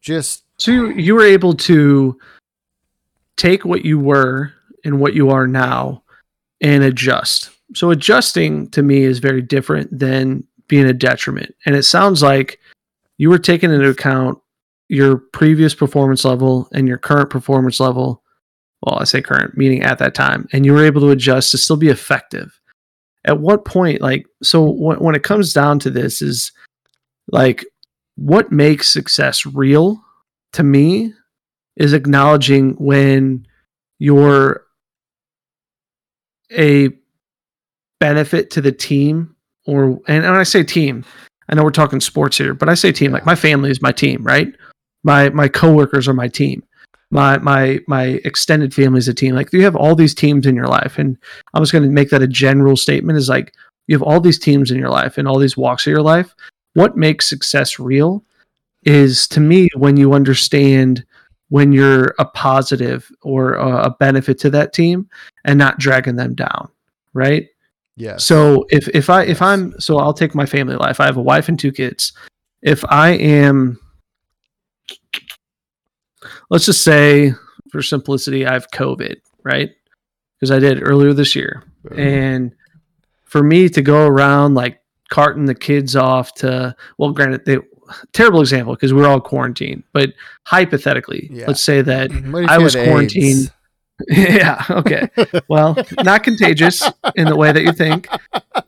just 0.00 0.44
so 0.56 0.70
you, 0.70 0.90
you 0.90 1.14
were 1.14 1.24
able 1.24 1.54
to 1.54 2.18
take 3.36 3.64
what 3.64 3.84
you 3.84 3.98
were 3.98 4.52
and 4.84 5.00
what 5.00 5.14
you 5.14 5.30
are 5.30 5.46
now 5.46 6.02
and 6.60 6.84
adjust. 6.84 7.50
So 7.74 7.90
adjusting 7.90 8.68
to 8.70 8.82
me 8.82 9.02
is 9.02 9.18
very 9.18 9.42
different 9.42 9.96
than 9.96 10.44
being 10.68 10.86
a 10.86 10.92
detriment. 10.92 11.54
And 11.66 11.74
it 11.74 11.84
sounds 11.84 12.22
like 12.22 12.60
you 13.18 13.30
were 13.30 13.38
taking 13.38 13.72
into 13.72 13.88
account 13.88 14.38
your 14.92 15.16
previous 15.16 15.74
performance 15.74 16.22
level 16.22 16.68
and 16.74 16.86
your 16.86 16.98
current 16.98 17.30
performance 17.30 17.80
level. 17.80 18.22
Well, 18.82 18.98
I 18.98 19.04
say 19.04 19.22
current, 19.22 19.56
meaning 19.56 19.82
at 19.82 19.98
that 20.00 20.14
time, 20.14 20.46
and 20.52 20.66
you 20.66 20.74
were 20.74 20.84
able 20.84 21.00
to 21.00 21.10
adjust 21.10 21.50
to 21.52 21.58
still 21.58 21.76
be 21.76 21.88
effective. 21.88 22.60
At 23.24 23.40
what 23.40 23.64
point, 23.64 24.02
like, 24.02 24.26
so 24.42 24.68
when, 24.68 24.98
when 24.98 25.14
it 25.14 25.22
comes 25.22 25.54
down 25.54 25.78
to 25.78 25.90
this, 25.90 26.20
is 26.20 26.52
like, 27.28 27.64
what 28.16 28.52
makes 28.52 28.92
success 28.92 29.46
real 29.46 29.98
to 30.52 30.62
me 30.62 31.14
is 31.76 31.94
acknowledging 31.94 32.72
when 32.72 33.46
you're 33.98 34.62
a 36.52 36.90
benefit 37.98 38.50
to 38.50 38.60
the 38.60 38.72
team 38.72 39.34
or 39.64 40.00
and 40.06 40.24
when 40.24 40.34
I 40.34 40.42
say 40.42 40.62
team, 40.64 41.02
I 41.48 41.54
know 41.54 41.64
we're 41.64 41.70
talking 41.70 42.00
sports 42.00 42.36
here, 42.36 42.52
but 42.52 42.68
I 42.68 42.74
say 42.74 42.92
team 42.92 43.12
like 43.12 43.24
my 43.24 43.36
family 43.36 43.70
is 43.70 43.80
my 43.80 43.92
team, 43.92 44.22
right? 44.22 44.52
My 45.04 45.30
my 45.30 45.48
coworkers 45.48 46.08
are 46.08 46.14
my 46.14 46.28
team. 46.28 46.62
My 47.10 47.38
my 47.38 47.80
my 47.86 48.20
extended 48.24 48.74
family 48.74 48.98
is 48.98 49.08
a 49.08 49.14
team. 49.14 49.34
Like 49.34 49.52
you 49.52 49.64
have 49.64 49.76
all 49.76 49.94
these 49.94 50.14
teams 50.14 50.46
in 50.46 50.54
your 50.54 50.68
life, 50.68 50.98
and 50.98 51.16
I'm 51.54 51.62
just 51.62 51.72
going 51.72 51.84
to 51.84 51.90
make 51.90 52.10
that 52.10 52.22
a 52.22 52.26
general 52.26 52.76
statement. 52.76 53.18
Is 53.18 53.28
like 53.28 53.54
you 53.86 53.94
have 53.94 54.02
all 54.02 54.20
these 54.20 54.38
teams 54.38 54.70
in 54.70 54.78
your 54.78 54.90
life 54.90 55.18
and 55.18 55.28
all 55.28 55.38
these 55.38 55.56
walks 55.56 55.86
of 55.86 55.90
your 55.90 56.02
life. 56.02 56.34
What 56.74 56.96
makes 56.96 57.28
success 57.28 57.78
real 57.78 58.24
is 58.84 59.28
to 59.28 59.40
me 59.40 59.68
when 59.76 59.96
you 59.96 60.14
understand 60.14 61.04
when 61.50 61.70
you're 61.72 62.14
a 62.18 62.24
positive 62.24 63.12
or 63.20 63.54
a, 63.54 63.90
benefit 64.00 64.38
to 64.38 64.48
that 64.48 64.72
team 64.72 65.06
and 65.44 65.58
not 65.58 65.78
dragging 65.78 66.16
them 66.16 66.34
down, 66.34 66.66
right? 67.12 67.46
yeah. 67.96 68.16
So 68.16 68.64
if 68.70 68.88
if 68.88 69.10
I 69.10 69.24
if. 69.24 69.42
I'm 69.42 69.78
so 69.78 69.98
I'll 69.98 70.14
take 70.14 70.34
my 70.34 70.46
family 70.46 70.76
life. 70.76 70.98
I 71.00 71.04
have 71.04 71.16
a 71.16 71.22
wife 71.22 71.48
and 71.48 71.58
two 71.58 71.72
kids. 71.72 72.12
If 72.62 72.84
I 72.88 73.10
am 73.10 73.78
let's 76.52 76.66
just 76.66 76.84
say 76.84 77.32
for 77.70 77.82
simplicity 77.82 78.46
I 78.46 78.52
have 78.52 78.70
COVID, 78.70 79.16
right? 79.42 79.70
Because 80.38 80.50
I 80.50 80.58
did 80.58 80.86
earlier 80.86 81.12
this 81.14 81.34
year. 81.34 81.64
And 81.96 82.52
for 83.24 83.42
me 83.42 83.68
to 83.70 83.80
go 83.82 84.06
around 84.06 84.54
like 84.54 84.80
carting 85.08 85.46
the 85.46 85.54
kids 85.54 85.96
off 85.96 86.32
to 86.34 86.76
well 86.98 87.10
granted 87.12 87.44
they 87.44 87.58
terrible 88.12 88.40
example 88.40 88.74
because 88.74 88.92
we're 88.94 89.06
all 89.08 89.20
quarantined, 89.20 89.82
but 89.92 90.10
hypothetically, 90.44 91.28
Yeah. 91.32 91.46
let's 91.48 91.62
say 91.62 91.82
that 91.82 92.10
I 92.48 92.58
was 92.58 92.74
quarantined. 92.76 93.50
Yeah, 94.08 94.64
okay. 94.68 95.08
Well, 95.46 95.76
not 96.02 96.24
contagious 96.24 96.82
in 97.14 97.26
the 97.28 97.36
way 97.36 97.52
that 97.52 97.62
you 97.62 97.72
think. 97.72 98.08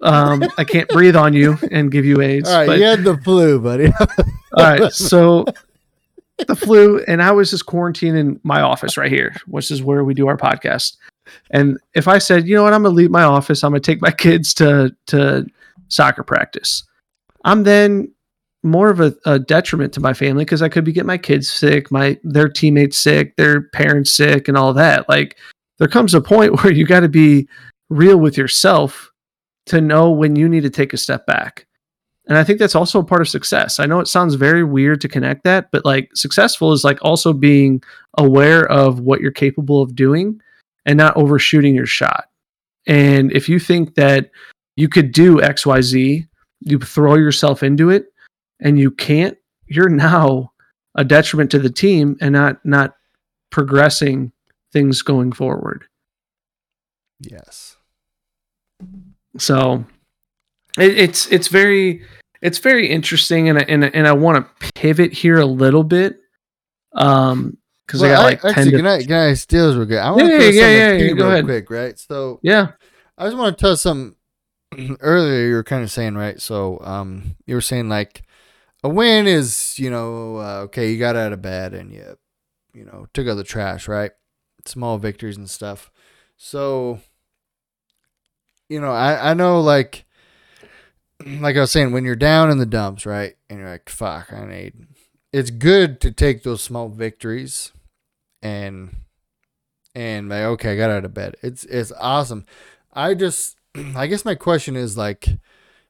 Um, 0.00 0.44
I 0.56 0.62
can't 0.62 0.88
breathe 0.88 1.16
on 1.16 1.32
you 1.32 1.58
and 1.72 1.90
give 1.90 2.04
you 2.04 2.20
AIDS. 2.20 2.48
All 2.48 2.58
right, 2.58 2.66
but, 2.68 2.78
you 2.78 2.84
had 2.84 3.02
the 3.02 3.16
flu, 3.16 3.58
buddy. 3.58 3.86
all 4.56 4.64
right, 4.64 4.92
so 4.92 5.44
the 6.46 6.56
flu, 6.56 7.02
and 7.06 7.22
I 7.22 7.30
was 7.30 7.50
just 7.50 7.66
quarantined 7.66 8.18
in 8.18 8.40
my 8.42 8.60
office 8.60 8.96
right 8.96 9.10
here, 9.10 9.34
which 9.46 9.70
is 9.70 9.82
where 9.82 10.04
we 10.04 10.14
do 10.14 10.26
our 10.26 10.36
podcast. 10.36 10.96
And 11.50 11.78
if 11.94 12.08
I 12.08 12.18
said, 12.18 12.46
you 12.46 12.54
know 12.54 12.64
what, 12.64 12.72
I'm 12.72 12.82
gonna 12.82 12.94
leave 12.94 13.10
my 13.10 13.22
office, 13.22 13.62
I'm 13.62 13.72
gonna 13.72 13.80
take 13.80 14.02
my 14.02 14.10
kids 14.10 14.52
to 14.54 14.94
to 15.06 15.46
soccer 15.88 16.22
practice. 16.22 16.84
I'm 17.44 17.62
then 17.62 18.12
more 18.62 18.88
of 18.88 18.98
a, 18.98 19.14
a 19.26 19.38
detriment 19.38 19.92
to 19.92 20.00
my 20.00 20.14
family 20.14 20.44
because 20.44 20.62
I 20.62 20.70
could 20.70 20.84
be 20.84 20.92
getting 20.92 21.06
my 21.06 21.18
kids 21.18 21.48
sick, 21.48 21.90
my 21.92 22.18
their 22.24 22.48
teammates 22.48 22.98
sick, 22.98 23.36
their 23.36 23.62
parents 23.62 24.12
sick, 24.12 24.48
and 24.48 24.56
all 24.56 24.72
that. 24.72 25.08
Like 25.08 25.36
there 25.78 25.88
comes 25.88 26.14
a 26.14 26.20
point 26.20 26.54
where 26.62 26.72
you 26.72 26.86
got 26.86 27.00
to 27.00 27.08
be 27.08 27.48
real 27.90 28.16
with 28.16 28.36
yourself 28.36 29.10
to 29.66 29.80
know 29.80 30.10
when 30.10 30.36
you 30.36 30.48
need 30.48 30.62
to 30.62 30.70
take 30.70 30.92
a 30.92 30.98
step 30.98 31.26
back. 31.26 31.66
And 32.26 32.38
I 32.38 32.44
think 32.44 32.58
that's 32.58 32.74
also 32.74 33.00
a 33.00 33.04
part 33.04 33.20
of 33.20 33.28
success. 33.28 33.78
I 33.78 33.86
know 33.86 34.00
it 34.00 34.08
sounds 34.08 34.34
very 34.34 34.64
weird 34.64 35.00
to 35.02 35.08
connect 35.08 35.44
that, 35.44 35.70
but 35.70 35.84
like 35.84 36.10
successful 36.14 36.72
is 36.72 36.82
like 36.84 36.98
also 37.02 37.32
being 37.32 37.82
aware 38.16 38.64
of 38.70 39.00
what 39.00 39.20
you're 39.20 39.30
capable 39.30 39.82
of 39.82 39.94
doing 39.94 40.40
and 40.86 40.96
not 40.96 41.16
overshooting 41.16 41.74
your 41.74 41.86
shot. 41.86 42.26
And 42.86 43.30
if 43.32 43.48
you 43.48 43.58
think 43.58 43.94
that 43.96 44.30
you 44.76 44.88
could 44.88 45.12
do 45.12 45.36
XYZ, 45.36 46.26
you 46.60 46.78
throw 46.78 47.14
yourself 47.14 47.62
into 47.62 47.90
it 47.90 48.06
and 48.60 48.78
you 48.78 48.90
can't, 48.90 49.36
you're 49.66 49.88
now 49.90 50.52
a 50.94 51.04
detriment 51.04 51.50
to 51.50 51.58
the 51.58 51.70
team 51.70 52.16
and 52.20 52.32
not 52.32 52.64
not 52.64 52.94
progressing 53.50 54.32
things 54.72 55.02
going 55.02 55.32
forward. 55.32 55.84
yes. 57.20 57.76
So 59.38 59.84
it, 60.78 60.98
it's 60.98 61.26
it's 61.28 61.48
very 61.48 62.02
it's 62.42 62.58
very 62.58 62.88
interesting, 62.90 63.48
and 63.48 63.58
I, 63.58 63.62
and 63.62 63.84
I- 63.84 63.90
and 63.94 64.06
I 64.06 64.12
want 64.12 64.44
to 64.60 64.72
pivot 64.74 65.12
here 65.12 65.38
a 65.38 65.46
little 65.46 65.82
bit, 65.84 66.18
um, 66.94 67.56
because 67.86 68.02
I 68.02 68.08
got 68.08 68.22
like 68.22 68.44
actually, 68.44 68.72
ten. 68.72 68.76
can 68.76 68.86
I, 68.86 69.02
can 69.02 69.12
I 69.12 69.34
steals 69.34 69.76
real 69.76 69.86
good? 69.86 69.98
I 69.98 70.10
want 70.10 70.30
Yeah, 70.30 70.38
to 70.38 70.52
yeah, 70.52 70.68
yeah, 70.68 70.92
yeah, 70.92 71.08
go 71.12 71.14
real 71.14 71.28
ahead. 71.30 71.44
quick, 71.44 71.70
right? 71.70 71.98
So 71.98 72.40
yeah, 72.42 72.72
I 73.16 73.24
just 73.26 73.36
want 73.36 73.56
to 73.56 73.62
tell 73.62 73.76
some 73.76 74.16
earlier. 75.00 75.48
You 75.48 75.54
were 75.54 75.64
kind 75.64 75.82
of 75.82 75.90
saying 75.90 76.16
right. 76.16 76.40
So 76.40 76.80
um, 76.82 77.36
you 77.46 77.54
were 77.54 77.60
saying 77.60 77.88
like 77.88 78.22
a 78.82 78.88
win 78.88 79.26
is 79.26 79.78
you 79.78 79.90
know 79.90 80.36
uh, 80.36 80.60
okay, 80.64 80.90
you 80.92 80.98
got 80.98 81.16
out 81.16 81.32
of 81.32 81.40
bed 81.42 81.72
and 81.74 81.92
you 81.92 82.16
you 82.74 82.84
know 82.84 83.06
took 83.14 83.26
out 83.28 83.36
the 83.36 83.44
trash, 83.44 83.88
right? 83.88 84.10
Small 84.66 84.98
victories 84.98 85.36
and 85.36 85.48
stuff. 85.48 85.90
So 86.36 87.00
you 88.68 88.80
know, 88.80 88.92
I 88.92 89.30
I 89.30 89.34
know 89.34 89.60
like 89.60 90.04
like 91.24 91.56
I 91.56 91.60
was 91.60 91.70
saying 91.70 91.92
when 91.92 92.04
you're 92.04 92.16
down 92.16 92.50
in 92.50 92.58
the 92.58 92.66
dumps, 92.66 93.06
right, 93.06 93.36
and 93.48 93.58
you're 93.58 93.68
like 93.68 93.88
fuck, 93.88 94.32
I 94.32 94.46
need 94.46 94.86
it's 95.34 95.50
good 95.50 96.00
to 96.00 96.12
take 96.12 96.44
those 96.44 96.62
small 96.62 96.88
victories 96.88 97.72
and 98.40 98.94
and 99.92 100.28
like 100.28 100.42
okay 100.42 100.74
i 100.74 100.76
got 100.76 100.90
out 100.90 101.04
of 101.04 101.12
bed. 101.12 101.34
It's 101.42 101.64
it's 101.64 101.90
awesome. 101.98 102.46
I 102.92 103.14
just 103.14 103.56
i 103.96 104.06
guess 104.06 104.24
my 104.24 104.36
question 104.36 104.76
is 104.76 104.96
like 104.96 105.28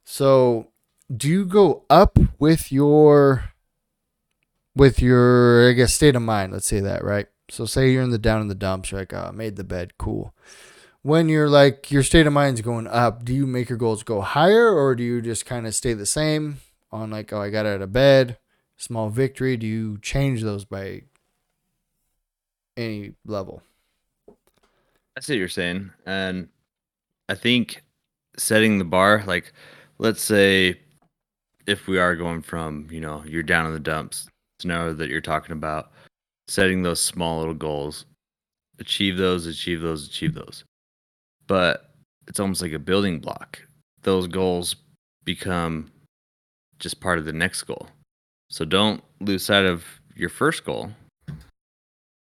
so 0.03 0.69
do 1.15 1.29
you 1.29 1.45
go 1.45 1.85
up 1.91 2.19
with 2.39 2.73
your 2.73 3.51
with 4.75 5.03
your 5.03 5.69
i 5.69 5.73
guess 5.73 5.93
state 5.93 6.17
of 6.17 6.23
mind 6.23 6.53
let's 6.53 6.67
say 6.67 6.81
that 6.81 7.05
right? 7.05 7.27
So 7.51 7.67
say 7.67 7.91
you're 7.93 8.03
in 8.03 8.09
the 8.09 8.19
down 8.19 8.41
in 8.41 8.49
the 8.49 8.55
dumps 8.55 8.91
you're 8.91 9.01
like 9.03 9.13
oh, 9.13 9.27
I 9.29 9.31
made 9.31 9.57
the 9.57 9.65
bed 9.65 9.99
cool 9.99 10.33
when 11.05 11.29
you're 11.29 11.49
like 11.49 11.93
your 11.93 12.03
state 12.03 12.27
of 12.27 12.33
mind's 12.33 12.61
going 12.61 12.89
up 12.89 13.25
do 13.25 13.33
you 13.33 13.47
make 13.47 13.69
your 13.69 13.79
goals 13.79 14.03
go 14.03 14.21
higher 14.21 14.71
or 14.71 14.97
do 14.97 15.05
you 15.05 15.23
just 15.23 15.47
kind 15.47 15.67
of 15.67 15.75
stay 15.75 15.93
the 15.93 16.05
same 16.05 16.59
on 16.91 17.11
like 17.11 17.33
oh 17.33 17.41
i 17.41 17.49
got 17.49 17.67
out 17.67 17.81
of 17.81 17.93
bed 17.93 18.37
small 18.77 19.09
victory? 19.09 19.57
Do 19.57 19.67
you 19.67 19.99
change 19.99 20.43
those 20.43 20.65
by 20.65 21.03
any 22.77 23.15
level? 23.25 23.63
I 25.17 25.21
see 25.21 25.35
what 25.35 25.39
you're 25.39 25.49
saying, 25.49 25.91
and 26.07 26.49
I 27.29 27.35
think 27.35 27.83
setting 28.37 28.79
the 28.79 28.85
bar, 28.85 29.23
like, 29.27 29.53
let's 29.99 30.23
say, 30.23 30.81
if 31.67 31.87
we 31.87 31.99
are 31.99 32.17
going 32.17 32.43
from, 32.43 32.89
you 32.91 33.01
know, 33.01 33.23
you're 33.25 33.45
down 33.45 33.67
in 33.67 33.73
the 33.73 33.81
dumps 33.81 34.29
scenario 34.59 34.93
that 34.93 35.09
you're 35.09 35.21
talking 35.21 35.53
about, 35.53 35.93
setting 36.49 36.83
those 36.83 37.01
small 37.01 37.39
little 37.39 37.55
goals, 37.55 38.07
achieve 38.81 39.17
those, 39.17 39.47
achieve 39.47 39.81
those, 39.81 40.09
achieve 40.09 40.35
those, 40.35 40.65
but 41.47 41.95
it's 42.27 42.41
almost 42.41 42.63
like 42.63 42.73
a 42.73 42.79
building 42.79 43.21
block. 43.21 43.61
Those 44.03 44.27
goals 44.27 44.77
become 45.25 45.91
just 46.79 47.01
part 47.01 47.19
of 47.19 47.25
the 47.25 47.33
next 47.33 47.63
goal. 47.63 47.89
So 48.51 48.65
don't 48.65 49.03
lose 49.21 49.45
sight 49.45 49.65
of 49.65 49.85
your 50.15 50.29
first 50.29 50.65
goal. 50.65 50.91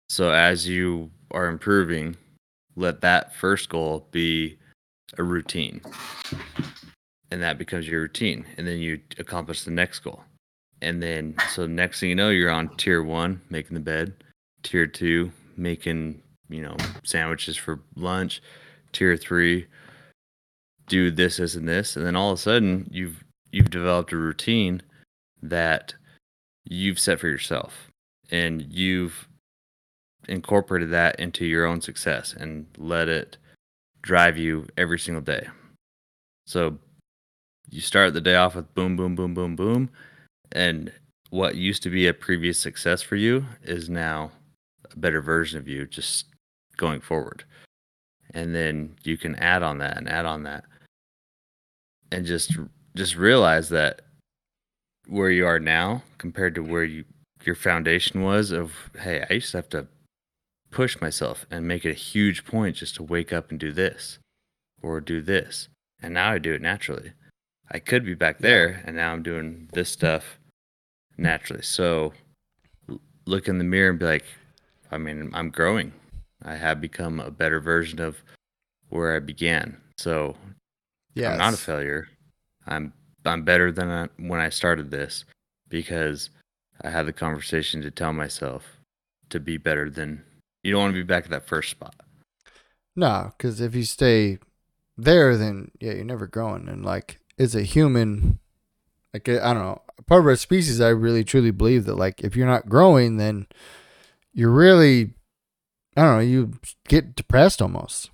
So 0.08 0.30
as 0.30 0.68
you 0.68 1.10
are 1.30 1.46
improving, 1.46 2.16
let 2.76 3.00
that 3.00 3.34
first 3.34 3.68
goal 3.68 4.06
be 4.10 4.58
a 5.18 5.22
routine. 5.22 5.80
And 7.30 7.42
that 7.42 7.58
becomes 7.58 7.88
your 7.88 8.02
routine. 8.02 8.44
And 8.56 8.66
then 8.66 8.78
you 8.78 9.00
accomplish 9.18 9.64
the 9.64 9.70
next 9.70 10.00
goal. 10.00 10.22
And 10.80 11.02
then, 11.02 11.36
so 11.50 11.66
next 11.66 12.00
thing 12.00 12.10
you 12.10 12.14
know, 12.14 12.30
you're 12.30 12.50
on 12.50 12.76
tier 12.76 13.02
one, 13.02 13.40
making 13.50 13.74
the 13.74 13.80
bed, 13.80 14.14
tier 14.62 14.86
two, 14.86 15.32
making, 15.56 16.22
you 16.48 16.60
know, 16.60 16.76
sandwiches 17.04 17.56
for 17.56 17.80
lunch, 17.94 18.42
tier 18.92 19.16
three, 19.16 19.66
do 20.86 21.10
this, 21.10 21.36
this, 21.38 21.54
and 21.54 21.68
this. 21.68 21.96
And 21.96 22.04
then 22.04 22.16
all 22.16 22.32
of 22.32 22.38
a 22.38 22.42
sudden, 22.42 22.88
you've, 22.90 23.24
you've 23.50 23.70
developed 23.70 24.12
a 24.12 24.16
routine 24.16 24.82
that 25.42 25.94
you've 26.64 26.98
set 26.98 27.20
for 27.20 27.28
yourself 27.28 27.90
and 28.30 28.62
you've 28.72 29.28
incorporated 30.28 30.90
that 30.90 31.18
into 31.18 31.44
your 31.44 31.66
own 31.66 31.80
success 31.80 32.32
and 32.32 32.66
let 32.78 33.08
it 33.08 33.36
drive 34.02 34.36
you 34.36 34.66
every 34.76 34.98
single 34.98 35.22
day. 35.22 35.48
So 36.46 36.78
you 37.70 37.80
start 37.80 38.14
the 38.14 38.20
day 38.20 38.36
off 38.36 38.54
with 38.54 38.74
boom, 38.74 38.96
boom, 38.96 39.14
boom, 39.14 39.34
boom, 39.34 39.56
boom. 39.56 39.90
And 40.52 40.92
what 41.30 41.54
used 41.56 41.82
to 41.84 41.90
be 41.90 42.06
a 42.06 42.14
previous 42.14 42.58
success 42.58 43.00
for 43.00 43.16
you 43.16 43.46
is 43.62 43.88
now 43.88 44.32
a 44.90 44.98
better 44.98 45.22
version 45.22 45.58
of 45.58 45.66
you 45.66 45.86
just 45.86 46.26
going 46.76 47.00
forward. 47.00 47.44
And 48.34 48.54
then 48.54 48.96
you 49.04 49.16
can 49.16 49.34
add 49.36 49.62
on 49.62 49.78
that 49.78 49.98
and 49.98 50.08
add 50.08 50.24
on 50.24 50.44
that. 50.44 50.64
And 52.10 52.26
just 52.26 52.56
just 52.94 53.16
realize 53.16 53.68
that 53.70 54.02
where 55.06 55.30
you 55.30 55.46
are 55.46 55.58
now 55.58 56.02
compared 56.18 56.54
to 56.54 56.62
where 56.62 56.84
you 56.84 57.04
your 57.44 57.54
foundation 57.54 58.22
was 58.22 58.50
of 58.50 58.72
hey, 58.98 59.24
I 59.28 59.34
used 59.34 59.50
to 59.52 59.58
have 59.58 59.68
to 59.70 59.86
push 60.70 61.00
myself 61.00 61.46
and 61.50 61.68
make 61.68 61.84
it 61.84 61.90
a 61.90 61.94
huge 61.94 62.44
point 62.44 62.76
just 62.76 62.94
to 62.96 63.02
wake 63.02 63.32
up 63.32 63.50
and 63.50 63.60
do 63.60 63.72
this 63.72 64.18
or 64.82 65.00
do 65.00 65.20
this. 65.20 65.68
And 66.02 66.14
now 66.14 66.32
I 66.32 66.38
do 66.38 66.54
it 66.54 66.62
naturally. 66.62 67.12
I 67.70 67.78
could 67.78 68.04
be 68.04 68.14
back 68.14 68.38
there 68.38 68.82
and 68.84 68.96
now 68.96 69.12
I'm 69.12 69.22
doing 69.22 69.68
this 69.72 69.90
stuff 69.90 70.38
naturally. 71.16 71.62
So 71.62 72.12
look 73.26 73.48
in 73.48 73.58
the 73.58 73.64
mirror 73.64 73.90
and 73.90 73.98
be 73.98 74.06
like, 74.06 74.24
I 74.90 74.98
mean, 74.98 75.30
I'm 75.34 75.50
growing. 75.50 75.92
I 76.44 76.56
have 76.56 76.80
become 76.80 77.20
a 77.20 77.30
better 77.30 77.60
version 77.60 78.00
of 78.00 78.22
where 78.88 79.14
I 79.16 79.20
began. 79.20 79.76
So 79.96 80.36
yeah 81.14 81.32
I'm 81.32 81.38
not 81.38 81.54
a 81.54 81.58
failure. 81.58 82.08
I'm 82.66 82.92
I'm 83.24 83.44
better 83.44 83.70
than 83.70 83.88
I, 83.90 84.08
when 84.16 84.40
I 84.40 84.48
started 84.48 84.90
this 84.90 85.24
because 85.68 86.30
I 86.82 86.90
had 86.90 87.06
the 87.06 87.12
conversation 87.12 87.82
to 87.82 87.90
tell 87.90 88.12
myself 88.12 88.78
to 89.30 89.40
be 89.40 89.56
better 89.56 89.88
than 89.88 90.22
you 90.62 90.72
don't 90.72 90.80
want 90.80 90.94
to 90.94 91.00
be 91.00 91.06
back 91.06 91.24
at 91.24 91.30
that 91.30 91.46
first 91.46 91.70
spot. 91.70 91.94
No, 92.94 93.32
because 93.36 93.60
if 93.60 93.74
you 93.74 93.84
stay 93.84 94.38
there, 94.96 95.36
then 95.36 95.70
yeah, 95.80 95.92
you're 95.92 96.04
never 96.04 96.26
growing. 96.26 96.68
And 96.68 96.84
like, 96.84 97.18
as 97.38 97.54
a 97.54 97.62
human, 97.62 98.38
like 99.12 99.28
I 99.28 99.54
don't 99.54 99.62
know, 99.62 99.82
part 100.06 100.20
of 100.20 100.26
our 100.26 100.36
species, 100.36 100.80
I 100.80 100.88
really 100.88 101.24
truly 101.24 101.50
believe 101.50 101.84
that 101.86 101.96
like 101.96 102.20
if 102.22 102.36
you're 102.36 102.46
not 102.46 102.68
growing, 102.68 103.16
then 103.16 103.46
you're 104.32 104.50
really, 104.50 105.14
I 105.96 106.02
don't 106.02 106.14
know, 106.14 106.20
you 106.20 106.52
get 106.88 107.14
depressed 107.14 107.60
almost. 107.60 108.10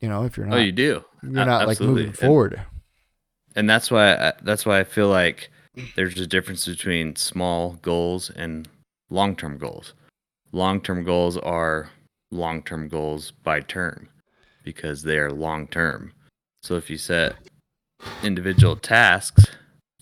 You 0.00 0.08
know, 0.08 0.24
if 0.24 0.36
you're 0.36 0.46
oh, 0.46 0.50
not. 0.50 0.58
Oh, 0.58 0.62
you 0.62 0.72
do. 0.72 1.04
you're 1.22 1.32
not 1.44 1.66
like 1.66 1.80
moving 1.80 2.12
forward. 2.12 2.60
and 3.56 3.68
that's 3.68 3.90
why 3.90 4.14
I, 4.14 4.32
that's 4.42 4.64
why 4.64 4.78
I 4.80 4.84
feel 4.84 5.08
like 5.08 5.50
there's 5.96 6.18
a 6.18 6.26
difference 6.26 6.66
between 6.66 7.16
small 7.16 7.72
goals 7.82 8.30
and 8.30 8.68
long-term 9.10 9.58
goals. 9.58 9.94
Long-term 10.52 11.04
goals 11.04 11.36
are 11.36 11.90
long-term 12.30 12.88
goals 12.88 13.32
by 13.42 13.60
term 13.60 14.08
because 14.64 15.02
they 15.02 15.18
are 15.18 15.32
long-term. 15.32 16.12
So 16.62 16.76
if 16.76 16.90
you 16.90 16.96
set 16.96 17.36
individual 18.22 18.76
tasks, 18.76 19.46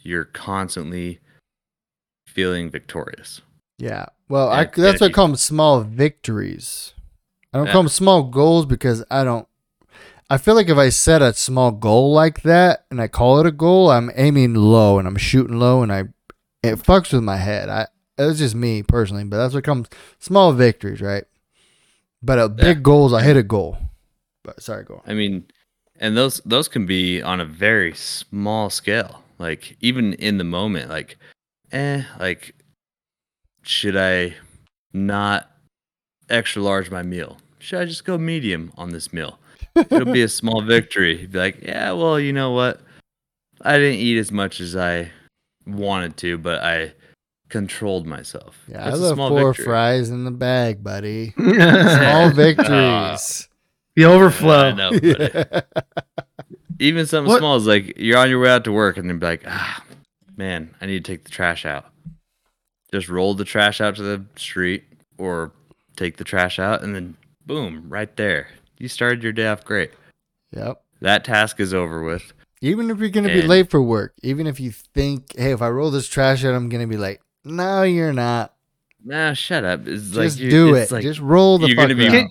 you're 0.02 0.24
constantly 0.24 1.20
feeling 2.26 2.70
victorious. 2.70 3.40
Yeah. 3.78 4.06
Well, 4.28 4.48
I, 4.50 4.64
that's 4.64 5.00
what 5.00 5.10
I 5.10 5.12
call 5.12 5.28
them 5.28 5.36
small 5.36 5.80
victories. 5.82 6.92
I 7.57 7.61
don't 7.61 7.66
Yeah. 7.68 7.72
call 7.72 7.82
them 7.84 7.88
small 7.88 8.22
goals 8.24 8.66
because 8.66 9.02
I 9.11 9.24
don't. 9.24 9.48
I 10.28 10.36
feel 10.36 10.54
like 10.54 10.68
if 10.68 10.76
I 10.76 10.90
set 10.90 11.22
a 11.22 11.32
small 11.32 11.70
goal 11.70 12.12
like 12.12 12.42
that 12.42 12.84
and 12.90 13.00
I 13.00 13.09
call 13.09 13.38
it 13.40 13.46
a 13.46 13.50
goal, 13.50 13.90
I'm 13.90 14.11
aiming 14.14 14.52
low 14.54 14.98
and 14.98 15.09
I'm 15.09 15.16
shooting 15.16 15.59
low 15.59 15.82
and 15.82 15.90
I 15.90 16.00
it 16.62 16.74
fucks 16.80 17.14
with 17.14 17.22
my 17.22 17.36
head. 17.38 17.70
I 17.70 17.86
it's 18.18 18.38
just 18.40 18.54
me 18.54 18.82
personally, 18.82 19.24
but 19.24 19.38
that's 19.38 19.54
what 19.54 19.64
comes 19.64 19.88
small 20.18 20.52
victories, 20.52 21.00
right? 21.00 21.24
But 22.22 22.38
a 22.38 22.50
big 22.50 22.76
Yeah. 22.78 22.82
goals, 22.82 23.14
I 23.14 23.22
hit 23.22 23.38
a 23.38 23.42
goal. 23.42 23.78
But 24.44 24.62
sorry, 24.62 24.84
go. 24.84 24.96
on. 24.96 25.00
I 25.07 25.14
mean, 25.14 25.46
and 25.98 26.14
those 26.14 26.42
those 26.44 26.68
can 26.68 26.84
be 26.84 27.22
on 27.22 27.40
a 27.40 27.46
very 27.46 27.94
small 27.94 28.68
scale. 28.68 29.22
Like 29.38 29.78
even 29.80 30.12
in 30.12 30.36
the 30.36 30.44
moment, 30.44 30.90
like, 30.90 31.16
eh, 31.72 32.02
like, 32.20 32.54
should 33.62 33.96
I 33.96 34.34
not 34.92 35.50
extra 36.28 36.61
large 36.61 36.90
my 36.90 37.02
meal? 37.02 37.38
Should 37.66 37.80
I 37.80 37.84
just 37.84 38.04
go 38.04 38.16
medium 38.16 38.72
on 38.76 38.90
this 38.90 39.12
meal? 39.12 39.40
It'll 39.74 40.04
be 40.12 40.22
a 40.22 40.28
small 40.28 40.62
victory. 40.62 41.22
You'd 41.22 41.32
be 41.32 41.38
like, 41.40 41.62
yeah, 41.64 41.90
well, 41.90 42.20
you 42.20 42.32
know 42.32 42.52
what? 42.52 42.80
I 43.60 43.76
didn't 43.76 43.98
eat 43.98 44.18
as 44.18 44.30
much 44.30 44.60
as 44.60 44.76
I 44.76 45.10
wanted 45.66 46.16
to, 46.18 46.38
but 46.38 46.62
I 46.62 46.92
controlled 47.48 48.06
myself. 48.06 48.56
Yeah, 48.68 48.84
That's 48.84 48.94
I 48.94 48.98
a 48.98 49.00
love 49.00 49.14
small 49.16 49.28
four 49.30 49.48
victory. 49.52 49.64
fries 49.64 50.10
in 50.10 50.22
the 50.24 50.30
bag, 50.30 50.84
buddy. 50.84 51.32
Small 51.36 52.30
victories. 52.30 53.48
the 53.96 53.96
victories. 53.96 54.06
overflow. 54.06 54.58
I 54.66 54.70
know, 54.72 54.90
buddy. 54.92 55.08
Yeah. 55.18 55.60
even 56.78 57.04
something 57.06 57.32
What- 57.32 57.38
small 57.40 57.56
is 57.56 57.66
like 57.66 57.94
you're 57.96 58.18
on 58.18 58.30
your 58.30 58.38
way 58.38 58.50
out 58.50 58.62
to 58.64 58.70
work 58.72 58.96
and 58.96 59.10
then 59.10 59.18
be 59.18 59.26
like, 59.26 59.42
ah, 59.44 59.82
man, 60.36 60.72
I 60.80 60.86
need 60.86 61.04
to 61.04 61.12
take 61.12 61.24
the 61.24 61.32
trash 61.32 61.66
out. 61.66 61.86
Just 62.92 63.08
roll 63.08 63.34
the 63.34 63.44
trash 63.44 63.80
out 63.80 63.96
to 63.96 64.04
the 64.04 64.24
street 64.36 64.84
or 65.18 65.50
take 65.96 66.16
the 66.18 66.22
trash 66.24 66.60
out 66.60 66.84
and 66.84 66.94
then 66.94 67.16
boom, 67.47 67.84
right 67.88 68.14
there. 68.16 68.49
You 68.78 68.88
started 68.88 69.22
your 69.22 69.32
day 69.32 69.47
off 69.47 69.64
great. 69.64 69.90
Yep. 70.53 70.82
That 71.01 71.24
task 71.24 71.61
is 71.61 71.72
over 71.74 72.03
with. 72.03 72.32
Even 72.62 72.90
if 72.90 72.99
you're 72.99 73.09
gonna 73.11 73.28
be 73.28 73.42
late 73.42 73.70
for 73.70 73.82
work, 73.82 74.14
even 74.22 74.47
if 74.47 74.59
you 74.59 74.70
think, 74.70 75.36
hey, 75.36 75.53
if 75.53 75.61
I 75.62 75.68
roll 75.68 75.90
this 75.90 76.09
trash 76.09 76.44
out, 76.44 76.55
I'm 76.55 76.68
gonna 76.68 76.86
be 76.86 76.97
late. 76.97 77.18
No, 77.44 77.82
you're 77.82 78.12
not. 78.12 78.55
Nah, 79.05 79.34
shut 79.34 79.64
up. 79.64 79.86
It's 79.86 80.11
Just 80.11 80.16
like 80.16 80.36
you- 80.38 80.51
do 80.51 80.74
it's 80.74 80.90
it. 80.90 80.94
like 80.94 81.03
Just 81.03 81.20
roll 81.20 81.59
the 81.59 81.68
you're 81.68 81.76
fuck 81.76 81.84
gonna 81.84 81.94
be- 81.94 82.07
out. 82.07 82.12
Can- 82.12 82.28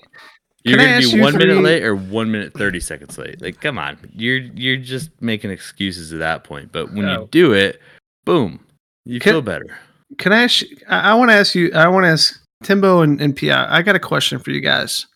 you're 0.64 0.78
gonna 0.78 0.98
be 0.98 1.06
you 1.10 1.22
one 1.22 1.34
minute 1.38 1.54
three- 1.54 1.64
late 1.64 1.84
or 1.84 1.96
one 1.96 2.32
minute 2.32 2.54
thirty 2.54 2.80
seconds 2.80 3.18
late. 3.20 3.40
Like, 3.42 3.62
come 3.62 3.78
on. 3.78 3.98
You're 4.16 4.38
you're 4.40 4.78
just 4.78 5.10
making 5.22 5.52
excuses 5.52 6.12
at 6.12 6.20
that 6.20 6.44
point. 6.44 6.72
But 6.72 6.88
when 6.92 7.06
No. 7.06 7.12
you 7.14 7.20
oh. 7.20 7.28
do 7.32 7.54
it, 7.54 7.80
boom, 8.26 8.60
you 9.06 9.20
Can- 9.20 9.34
feel 9.34 9.42
better. 9.44 9.78
Can 10.18 10.34
I 10.34 10.44
ask? 10.44 10.64
I, 10.90 11.12
I 11.12 11.14
want 11.14 11.30
to 11.30 11.36
ask 11.36 11.54
you. 11.56 11.72
I 11.74 11.88
want 11.88 12.06
to 12.06 12.10
ask 12.10 12.42
Timbo 12.64 13.02
and, 13.02 13.22
and. 13.22 13.38
I 13.52 13.82
got 13.82 13.96
a 13.96 14.00
question 14.00 14.40
for 14.40 14.52
you 14.52 14.62
guys 14.62 15.08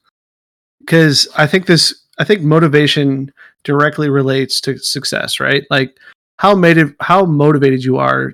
because 0.80 1.28
I 1.38 1.48
think 1.48 1.66
this. 1.66 2.06
I 2.18 2.26
think 2.26 2.42
motivation 2.42 3.32
directly 3.64 4.10
relates 4.10 4.60
to 4.62 4.78
success, 4.78 5.40
right? 5.40 5.66
Like 5.70 5.98
how 6.38 6.54
motiv- 6.54 6.96
how 7.00 7.26
motivated 7.26 7.84
you 7.84 7.98
are 7.98 8.34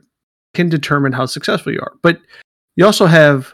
can 0.56 0.70
determine 0.70 1.12
how 1.12 1.28
successful 1.28 1.72
you 1.72 1.80
are. 1.82 1.94
But 2.02 2.20
you 2.76 2.86
also 2.86 3.06
have 3.06 3.54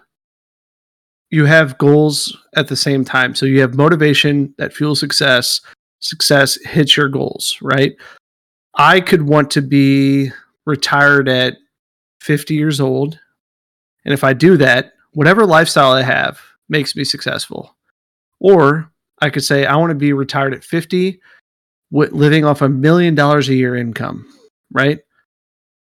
you 1.32 1.46
have 1.46 1.78
goals 1.78 2.38
at 2.56 2.68
the 2.68 2.76
same 2.76 3.06
time. 3.06 3.36
So 3.36 3.46
you 3.46 3.62
have 3.62 3.76
motivation 3.76 4.54
that 4.58 4.74
fuels 4.74 5.00
success. 5.00 5.62
Success 6.00 6.58
hits 6.66 6.98
your 6.98 7.08
goals, 7.08 7.58
right? 7.62 7.96
I 8.76 9.00
could 9.00 9.24
want 9.24 9.50
to 9.52 9.62
be 9.62 10.32
retired 10.66 11.30
at 11.30 11.58
50 12.22 12.56
years 12.56 12.80
old. 12.82 13.20
And 14.04 14.14
if 14.14 14.24
I 14.24 14.34
do 14.34 14.58
that, 14.58 14.94
whatever 15.14 15.46
lifestyle 15.46 15.92
I 15.92 16.04
have 16.04 16.40
makes 16.70 16.96
me 16.96 17.04
successful. 17.04 17.76
Or 18.40 18.92
I 19.22 19.30
could 19.30 19.44
say, 19.44 19.66
I 19.66 19.76
want 19.76 19.92
to 19.92 19.96
be 19.96 20.14
retired 20.14 20.54
at 20.54 20.64
50, 20.64 21.20
wi- 21.92 22.12
living 22.12 22.46
off 22.46 22.62
a 22.62 22.70
million 22.70 23.14
dollars 23.14 23.50
a 23.50 23.56
year 23.56 23.76
income, 23.76 24.26
right? 24.72 25.00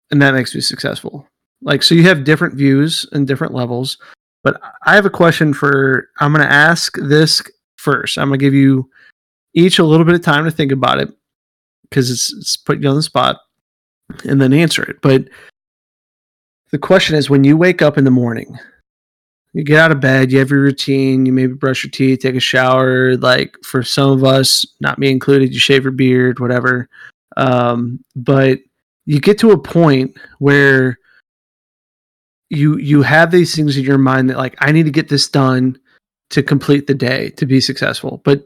And 0.10 0.22
that 0.22 0.34
makes 0.34 0.54
me 0.54 0.62
successful. 0.62 1.28
Like, 1.62 1.84
so 1.84 1.96
you 1.96 2.04
have 2.04 2.24
different 2.24 2.56
views 2.56 3.06
and 3.12 3.28
different 3.28 3.54
levels. 3.54 3.98
But 4.44 4.60
I 4.86 4.96
have 4.96 5.06
a 5.06 5.12
question 5.12 5.54
for, 5.54 6.10
I'm 6.20 6.34
going 6.34 6.46
to 6.46 6.52
ask 6.52 6.98
this 6.98 7.42
first. 7.78 8.18
I'm 8.18 8.30
going 8.30 8.40
to 8.40 8.46
give 8.46 8.54
you 8.54 8.90
each 9.54 9.80
a 9.80 9.84
little 9.84 10.06
bit 10.06 10.16
of 10.16 10.22
time 10.22 10.46
to 10.46 10.52
think 10.52 10.72
about 10.72 11.00
it 11.00 11.10
because 11.84 12.10
it's, 12.10 12.34
it's 12.34 12.58
putting 12.58 12.84
you 12.84 12.90
on 12.90 12.96
the 12.96 13.04
spot 13.04 13.38
and 14.26 14.42
then 14.42 14.54
answer 14.54 14.84
it. 14.84 15.02
But 15.02 15.26
the 16.72 16.80
question 16.80 17.16
is 17.16 17.30
when 17.30 17.44
you 17.44 17.56
wake 17.56 17.82
up 17.82 17.98
in 17.98 18.04
the 18.04 18.12
morning, 18.12 18.58
you 19.54 19.64
get 19.64 19.80
out 19.80 19.92
of 19.92 20.00
bed, 20.00 20.32
you 20.32 20.40
have 20.40 20.50
your 20.50 20.62
routine, 20.62 21.26
you 21.26 21.34
maybe 21.34 21.54
brush 21.54 21.84
your 21.84 21.92
teeth, 21.92 22.20
take 22.20 22.36
a 22.36 22.40
shower. 22.40 23.18
Like 23.18 23.58
for 23.64 23.84
some 23.84 24.12
of 24.12 24.24
us, 24.24 24.66
not 24.80 25.00
me 25.00 25.12
included, 25.12 25.54
you 25.54 25.60
shave 25.60 25.84
your 25.84 25.92
beard, 25.92 26.40
whatever. 26.40 26.90
Um, 27.38 28.04
but 28.16 28.60
you 29.06 29.20
get 29.20 29.38
to 29.40 29.52
a 29.52 29.58
point 29.58 30.18
where 30.40 30.98
you 32.50 32.78
you 32.78 33.02
have 33.02 33.32
these 33.32 33.56
things 33.56 33.78
in 33.78 33.84
your 33.84 33.98
mind 33.98 34.30
that 34.30 34.38
like 34.38 34.56
I 34.60 34.72
need 34.72 34.84
to 34.84 34.92
get 34.92 35.10
this 35.10 35.28
done 35.28 35.78
to 36.30 36.44
complete 36.44 36.88
the 36.88 36.94
day 36.94 37.30
to 37.32 37.46
be 37.46 37.60
successful. 37.60 38.22
But 38.24 38.46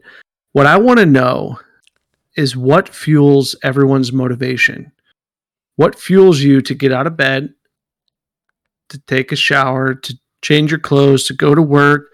what 0.52 0.66
I 0.66 0.76
want 0.76 0.98
to 0.98 1.06
know 1.06 1.58
is 2.36 2.56
what 2.56 2.88
fuels 2.88 3.54
everyone's 3.62 4.12
motivation. 4.12 4.92
What 5.76 5.98
fuels 5.98 6.40
you 6.40 6.62
to 6.62 6.74
get 6.74 6.92
out 6.92 7.06
of 7.06 7.16
bed, 7.16 7.52
to 8.88 8.98
take 9.06 9.32
a 9.32 9.36
shower, 9.36 9.94
to 9.94 10.18
change 10.46 10.70
your 10.70 10.78
clothes, 10.80 11.24
to 11.24 11.34
go 11.34 11.54
to 11.54 11.62
work, 11.62 12.12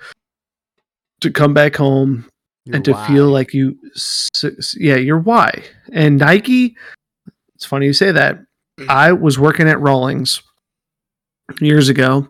to 1.21 1.31
come 1.31 1.53
back 1.53 1.77
home, 1.77 2.25
Your 2.65 2.77
and 2.77 2.85
to 2.87 2.93
why. 2.93 3.07
feel 3.07 3.29
like 3.29 3.53
you, 3.53 3.77
yeah, 4.79 4.97
your 4.97 5.19
why. 5.19 5.63
And 5.93 6.19
Nike, 6.19 6.77
it's 7.55 7.67
funny 7.67 7.87
you 7.87 7.93
say 7.93 8.11
that. 8.13 8.39
I 8.89 9.13
was 9.13 9.39
working 9.39 9.69
at 9.69 9.81
Rawlings 9.81 10.43
years 11.61 11.89
ago, 11.91 12.27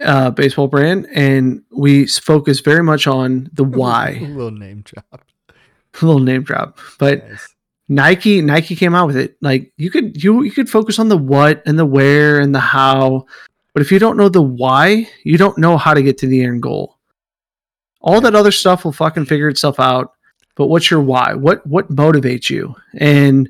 uh, 0.00 0.30
baseball 0.30 0.66
brand, 0.68 1.06
and 1.14 1.62
we 1.70 2.06
focus 2.06 2.60
very 2.60 2.82
much 2.82 3.06
on 3.06 3.50
the 3.52 3.64
why. 3.80 4.18
little 4.22 4.50
name 4.50 4.82
drop. 4.82 5.24
A 6.00 6.06
little 6.06 6.22
name 6.22 6.42
drop, 6.42 6.78
but 6.98 7.28
Nice. 7.28 7.48
Nike 7.90 8.40
Nike 8.40 8.74
came 8.74 8.94
out 8.94 9.06
with 9.06 9.16
it. 9.18 9.36
Like 9.42 9.70
you 9.76 9.90
could 9.90 10.24
you 10.24 10.42
you 10.42 10.50
could 10.50 10.70
focus 10.70 10.98
on 10.98 11.10
the 11.10 11.18
what 11.18 11.62
and 11.66 11.78
the 11.78 11.84
where 11.84 12.40
and 12.40 12.54
the 12.54 12.60
how, 12.60 13.26
but 13.74 13.82
if 13.82 13.90
you 13.92 13.98
don't 13.98 14.16
know 14.16 14.28
the 14.28 14.42
why, 14.42 15.08
you 15.24 15.38
don't 15.38 15.58
know 15.58 15.76
how 15.78 15.94
to 15.94 16.02
get 16.02 16.18
to 16.18 16.26
the 16.26 16.42
end 16.44 16.62
goal. 16.62 16.98
All 18.00 18.20
that 18.20 18.34
other 18.34 18.52
stuff 18.52 18.84
will 18.84 18.92
fucking 18.92 19.26
figure 19.26 19.48
itself 19.48 19.78
out. 19.80 20.12
But 20.56 20.66
what's 20.66 20.90
your 20.90 21.00
why? 21.00 21.34
What 21.34 21.66
what 21.66 21.90
motivates 21.90 22.50
you? 22.50 22.74
And 22.98 23.48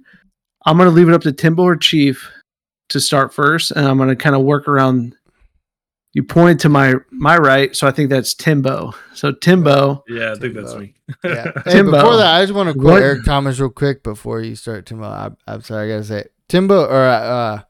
I'm 0.66 0.78
gonna 0.78 0.90
leave 0.90 1.08
it 1.08 1.14
up 1.14 1.22
to 1.22 1.32
Timbo 1.32 1.64
or 1.64 1.76
Chief 1.76 2.30
to 2.90 3.00
start 3.00 3.34
first, 3.34 3.70
and 3.72 3.86
I'm 3.86 3.98
gonna 3.98 4.14
kind 4.16 4.36
of 4.36 4.42
work 4.42 4.68
around. 4.68 5.16
You 6.14 6.22
pointed 6.22 6.60
to 6.60 6.68
my 6.68 6.94
my 7.10 7.38
right, 7.38 7.74
so 7.74 7.88
I 7.88 7.90
think 7.90 8.10
that's 8.10 8.34
Timbo. 8.34 8.92
So 9.14 9.32
Timbo, 9.32 10.04
Yeah, 10.06 10.32
I 10.32 10.34
think 10.38 10.54
that's 10.54 10.74
me. 10.76 10.94
Yeah. 11.24 11.50
Hey, 11.64 11.72
Timbo. 11.72 11.92
before 11.92 12.16
that, 12.18 12.34
I 12.36 12.42
just 12.42 12.54
want 12.54 12.68
to 12.68 12.74
quote 12.74 12.84
What- 12.92 13.02
Eric 13.02 13.24
Thomas 13.24 13.58
real 13.58 13.70
quick 13.70 14.02
before 14.04 14.40
you 14.42 14.54
start, 14.54 14.84
Timbo. 14.86 15.06
I, 15.06 15.30
I'm 15.48 15.62
sorry, 15.62 15.86
I 15.90 15.94
gotta 15.96 16.04
say, 16.04 16.18
it. 16.20 16.32
Timbo 16.48 16.84
or 16.84 17.02
uh, 17.02 17.62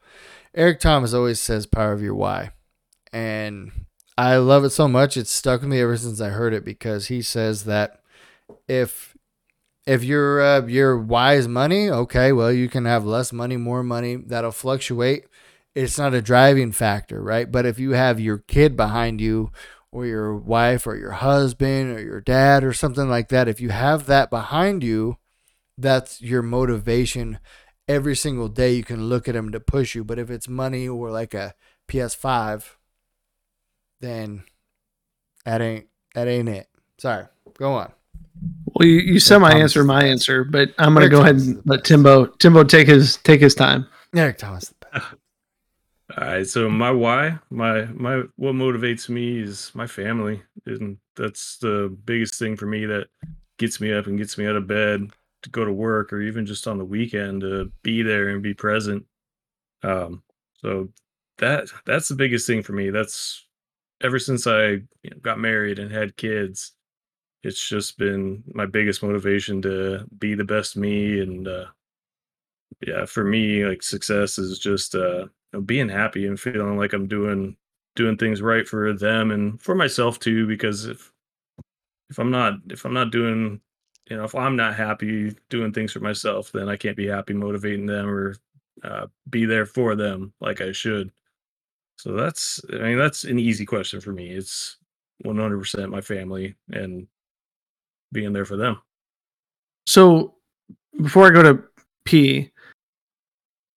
Eric 0.55 0.79
Thomas 0.79 1.13
always 1.13 1.39
says 1.39 1.65
"power 1.65 1.93
of 1.93 2.01
your 2.01 2.15
why," 2.15 2.51
and 3.11 3.71
I 4.17 4.37
love 4.37 4.63
it 4.63 4.69
so 4.71 4.87
much. 4.87 5.17
It's 5.17 5.31
stuck 5.31 5.61
with 5.61 5.69
me 5.69 5.81
ever 5.81 5.97
since 5.97 6.21
I 6.21 6.29
heard 6.29 6.53
it 6.53 6.63
because 6.63 7.07
he 7.07 7.21
says 7.21 7.65
that 7.65 8.01
if 8.67 9.15
if 9.85 10.03
your 10.03 10.41
uh, 10.41 10.65
your 10.65 10.97
why 10.97 11.33
is 11.35 11.47
money, 11.47 11.89
okay, 11.89 12.31
well 12.31 12.51
you 12.51 12.69
can 12.69 12.85
have 12.85 13.05
less 13.05 13.33
money, 13.33 13.57
more 13.57 13.83
money. 13.83 14.15
That'll 14.15 14.51
fluctuate. 14.51 15.25
It's 15.75 15.97
not 15.97 16.13
a 16.13 16.21
driving 16.21 16.71
factor, 16.71 17.21
right? 17.21 17.51
But 17.51 17.65
if 17.65 17.79
you 17.79 17.91
have 17.91 18.19
your 18.19 18.37
kid 18.37 18.77
behind 18.77 19.19
you, 19.19 19.51
or 19.91 20.05
your 20.05 20.35
wife, 20.35 20.85
or 20.85 20.95
your 20.95 21.11
husband, 21.13 21.97
or 21.97 22.01
your 22.01 22.21
dad, 22.21 22.63
or 22.63 22.73
something 22.73 23.09
like 23.09 23.29
that, 23.29 23.47
if 23.47 23.59
you 23.59 23.69
have 23.69 24.05
that 24.05 24.29
behind 24.29 24.83
you, 24.83 25.17
that's 25.77 26.21
your 26.21 26.43
motivation. 26.43 27.39
Every 27.87 28.15
single 28.15 28.47
day, 28.47 28.73
you 28.75 28.83
can 28.83 29.09
look 29.09 29.27
at 29.27 29.33
them 29.33 29.51
to 29.51 29.59
push 29.59 29.93
you. 29.95 30.03
But 30.03 30.19
if 30.19 30.29
it's 30.29 30.47
money 30.47 30.87
or 30.87 31.11
like 31.11 31.33
a 31.33 31.53
PS5, 31.89 32.63
then 33.99 34.43
that 35.45 35.61
ain't 35.61 35.87
that 36.15 36.27
ain't 36.27 36.49
it. 36.49 36.67
Sorry, 36.97 37.25
go 37.57 37.73
on. 37.73 37.91
well, 38.65 38.87
you, 38.87 38.99
you 38.99 39.19
semi 39.19 39.49
Thomas 39.49 39.61
answer 39.61 39.83
my 39.83 40.03
answer, 40.03 40.43
but 40.43 40.69
I'm 40.77 40.93
gonna 40.93 41.05
Eric 41.05 41.11
go 41.11 41.21
ahead 41.21 41.35
Thomas 41.35 41.43
is 41.43 41.47
and 41.49 41.61
let. 41.65 41.83
Timbo 41.83 42.25
Timbo 42.25 42.63
take 42.63 42.87
his 42.87 43.17
take 43.17 43.41
his 43.41 43.55
time. 43.55 43.87
Eric 44.15 44.37
Thomas. 44.37 44.69
the 44.69 44.75
best. 44.91 45.05
All 46.17 46.27
right, 46.27 46.45
so 46.47 46.69
my 46.69 46.91
why, 46.91 47.39
my 47.49 47.85
my 47.85 48.23
what 48.35 48.53
motivates 48.53 49.09
me 49.09 49.39
is 49.39 49.71
my 49.73 49.87
family, 49.87 50.41
and 50.65 50.97
that's 51.15 51.57
the 51.57 51.95
biggest 52.05 52.37
thing 52.37 52.55
for 52.55 52.65
me 52.65 52.85
that 52.85 53.07
gets 53.57 53.79
me 53.81 53.91
up 53.91 54.07
and 54.07 54.17
gets 54.17 54.37
me 54.37 54.45
out 54.45 54.55
of 54.55 54.67
bed 54.67 55.09
to 55.43 55.49
go 55.49 55.65
to 55.65 55.73
work, 55.73 56.11
or 56.13 56.21
even 56.21 56.45
just 56.45 56.67
on 56.67 56.77
the 56.77 56.85
weekend 56.85 57.41
to 57.41 57.71
be 57.83 58.01
there 58.01 58.29
and 58.29 58.41
be 58.41 58.53
present. 58.53 59.05
Um, 59.83 60.23
so 60.55 60.89
that 61.37 61.67
that's 61.85 62.07
the 62.07 62.15
biggest 62.15 62.47
thing 62.47 62.63
for 62.63 62.73
me. 62.73 62.89
That's 62.89 63.45
ever 64.01 64.19
since 64.19 64.47
I 64.47 64.61
you 64.63 65.09
know, 65.11 65.17
got 65.21 65.39
married 65.39 65.79
and 65.79 65.91
had 65.91 66.17
kids, 66.17 66.73
it's 67.43 67.67
just 67.67 67.97
been 67.97 68.43
my 68.53 68.65
biggest 68.65 69.03
motivation 69.03 69.61
to 69.63 70.05
be 70.17 70.35
the 70.35 70.45
best 70.45 70.77
me 70.77 71.19
and 71.19 71.47
uh, 71.47 71.65
yeah 72.81 73.05
for 73.05 73.23
me 73.23 73.65
like 73.65 73.83
success 73.83 74.37
is 74.37 74.59
just 74.59 74.95
uh 74.95 75.19
you 75.19 75.29
know, 75.53 75.61
being 75.61 75.89
happy 75.89 76.25
and 76.25 76.39
feeling 76.39 76.77
like 76.77 76.93
i'm 76.93 77.07
doing 77.07 77.55
doing 77.95 78.17
things 78.17 78.41
right 78.41 78.67
for 78.67 78.93
them 78.93 79.31
and 79.31 79.61
for 79.61 79.75
myself 79.75 80.19
too 80.19 80.47
because 80.47 80.85
if 80.85 81.11
if 82.09 82.17
i'm 82.17 82.31
not 82.31 82.53
if 82.69 82.85
i'm 82.85 82.93
not 82.93 83.11
doing 83.11 83.59
you 84.09 84.17
know 84.17 84.23
if 84.23 84.35
i'm 84.35 84.55
not 84.55 84.75
happy 84.75 85.35
doing 85.49 85.71
things 85.71 85.91
for 85.91 85.99
myself 85.99 86.51
then 86.51 86.67
i 86.69 86.75
can't 86.75 86.97
be 86.97 87.07
happy 87.07 87.33
motivating 87.33 87.85
them 87.85 88.07
or 88.07 88.35
uh, 88.83 89.07
be 89.29 89.45
there 89.45 89.65
for 89.65 89.95
them 89.95 90.33
like 90.41 90.61
i 90.61 90.71
should. 90.71 91.11
So 91.97 92.13
that's 92.13 92.59
i 92.73 92.77
mean 92.79 92.97
that's 92.97 93.23
an 93.23 93.39
easy 93.39 93.65
question 93.65 94.01
for 94.01 94.11
me. 94.11 94.29
It's 94.29 94.77
100% 95.23 95.89
my 95.89 96.01
family 96.01 96.55
and 96.71 97.07
being 98.11 98.33
there 98.33 98.45
for 98.45 98.57
them. 98.57 98.81
So 99.87 100.35
before 101.01 101.27
I 101.27 101.31
go 101.31 101.43
to 101.43 101.63
P, 102.05 102.51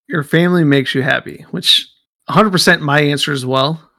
your 0.08 0.22
family 0.22 0.64
makes 0.64 0.94
you 0.94 1.02
happy, 1.02 1.44
which 1.50 1.88
100% 2.28 2.80
my 2.80 3.00
answer 3.00 3.32
as 3.32 3.46
well 3.46 3.90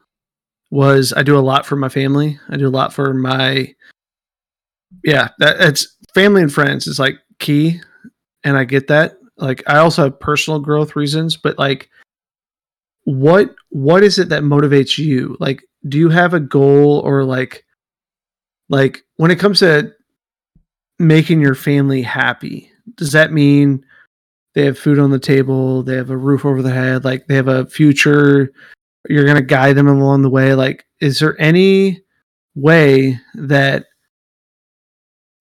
was 0.72 1.14
I 1.16 1.24
do 1.24 1.38
a 1.38 1.40
lot 1.40 1.66
for 1.66 1.76
my 1.76 1.90
family. 1.90 2.40
I 2.50 2.58
do 2.58 2.68
a 2.68 2.70
lot 2.70 2.94
for 2.94 3.14
my 3.14 3.74
yeah, 5.04 5.30
that 5.40 5.60
it's 5.60 5.97
family 6.14 6.42
and 6.42 6.54
friends 6.54 6.88
is 6.88 7.00
like 7.00 7.16
key 7.40 7.80
and 8.44 8.58
I 8.58 8.64
get 8.64 8.88
that. 8.88 9.18
Like 9.38 9.64
I 9.68 9.78
also 9.78 10.04
have 10.04 10.20
personal 10.20 10.60
growth 10.60 10.96
reasons, 10.96 11.38
but 11.38 11.58
like 11.60 11.90
what 13.04 13.56
what 13.70 14.04
is 14.04 14.20
it 14.20 14.30
that 14.30 14.44
motivates 14.44 14.98
you? 14.98 15.38
Like 15.40 15.64
do 15.88 15.98
you 15.98 16.10
have 16.10 16.34
a 16.34 16.40
goal 16.40 17.00
or 17.00 17.24
like 17.24 17.66
like 18.70 19.04
when 19.18 19.32
it 19.32 19.40
comes 19.40 19.60
to 19.60 19.94
making 21.00 21.40
your 21.40 21.56
family 21.56 22.02
happy 22.02 22.72
does 22.96 23.12
that 23.12 23.32
mean 23.32 23.86
they 24.56 24.66
have 24.66 24.80
food 24.80 24.98
on 24.98 25.12
the 25.12 25.20
table 25.20 25.84
they 25.84 25.96
have 25.96 26.10
a 26.10 26.18
roof 26.18 26.44
over 26.44 26.62
their 26.62 26.74
head 26.74 27.06
like 27.06 27.28
they 27.28 27.36
have 27.36 27.48
a 27.48 27.68
future 27.68 28.52
you're 29.10 29.26
going 29.26 29.38
to 29.38 29.44
guide 29.44 29.76
them 29.76 29.88
along 29.88 30.22
the 30.22 30.30
way 30.30 30.56
like 30.56 30.86
is 31.00 31.20
there 31.20 31.40
any 31.40 32.02
way 32.56 33.20
that 33.36 33.86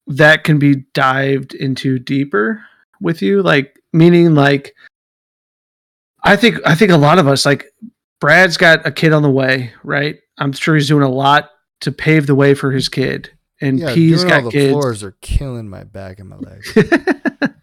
that 0.06 0.44
can 0.44 0.58
be 0.58 0.76
dived 0.94 1.54
into 1.54 1.98
deeper 1.98 2.62
with 3.00 3.20
you 3.22 3.42
like 3.42 3.78
meaning 3.92 4.34
like 4.34 4.74
i 6.24 6.36
think 6.36 6.58
i 6.64 6.74
think 6.74 6.90
a 6.92 6.96
lot 6.96 7.18
of 7.18 7.26
us 7.26 7.44
like 7.44 7.66
brad's 8.20 8.56
got 8.56 8.86
a 8.86 8.90
kid 8.90 9.12
on 9.12 9.22
the 9.22 9.30
way 9.30 9.72
right 9.82 10.16
i'm 10.38 10.52
sure 10.52 10.74
he's 10.74 10.88
doing 10.88 11.02
a 11.02 11.08
lot 11.10 11.50
to 11.80 11.90
pave 11.92 12.26
the 12.26 12.34
way 12.34 12.54
for 12.54 12.70
his 12.70 12.88
kid 12.88 13.30
and 13.60 13.78
Yeah, 13.78 13.94
P's 13.94 14.20
doing 14.20 14.32
all 14.32 14.40
got 14.42 14.44
the 14.46 14.50
kids. 14.58 14.72
floors 14.72 15.02
are 15.02 15.16
killing 15.22 15.66
my 15.68 15.82
back 15.84 16.18
and 16.18 16.28
my 16.28 16.36
legs. 16.36 16.72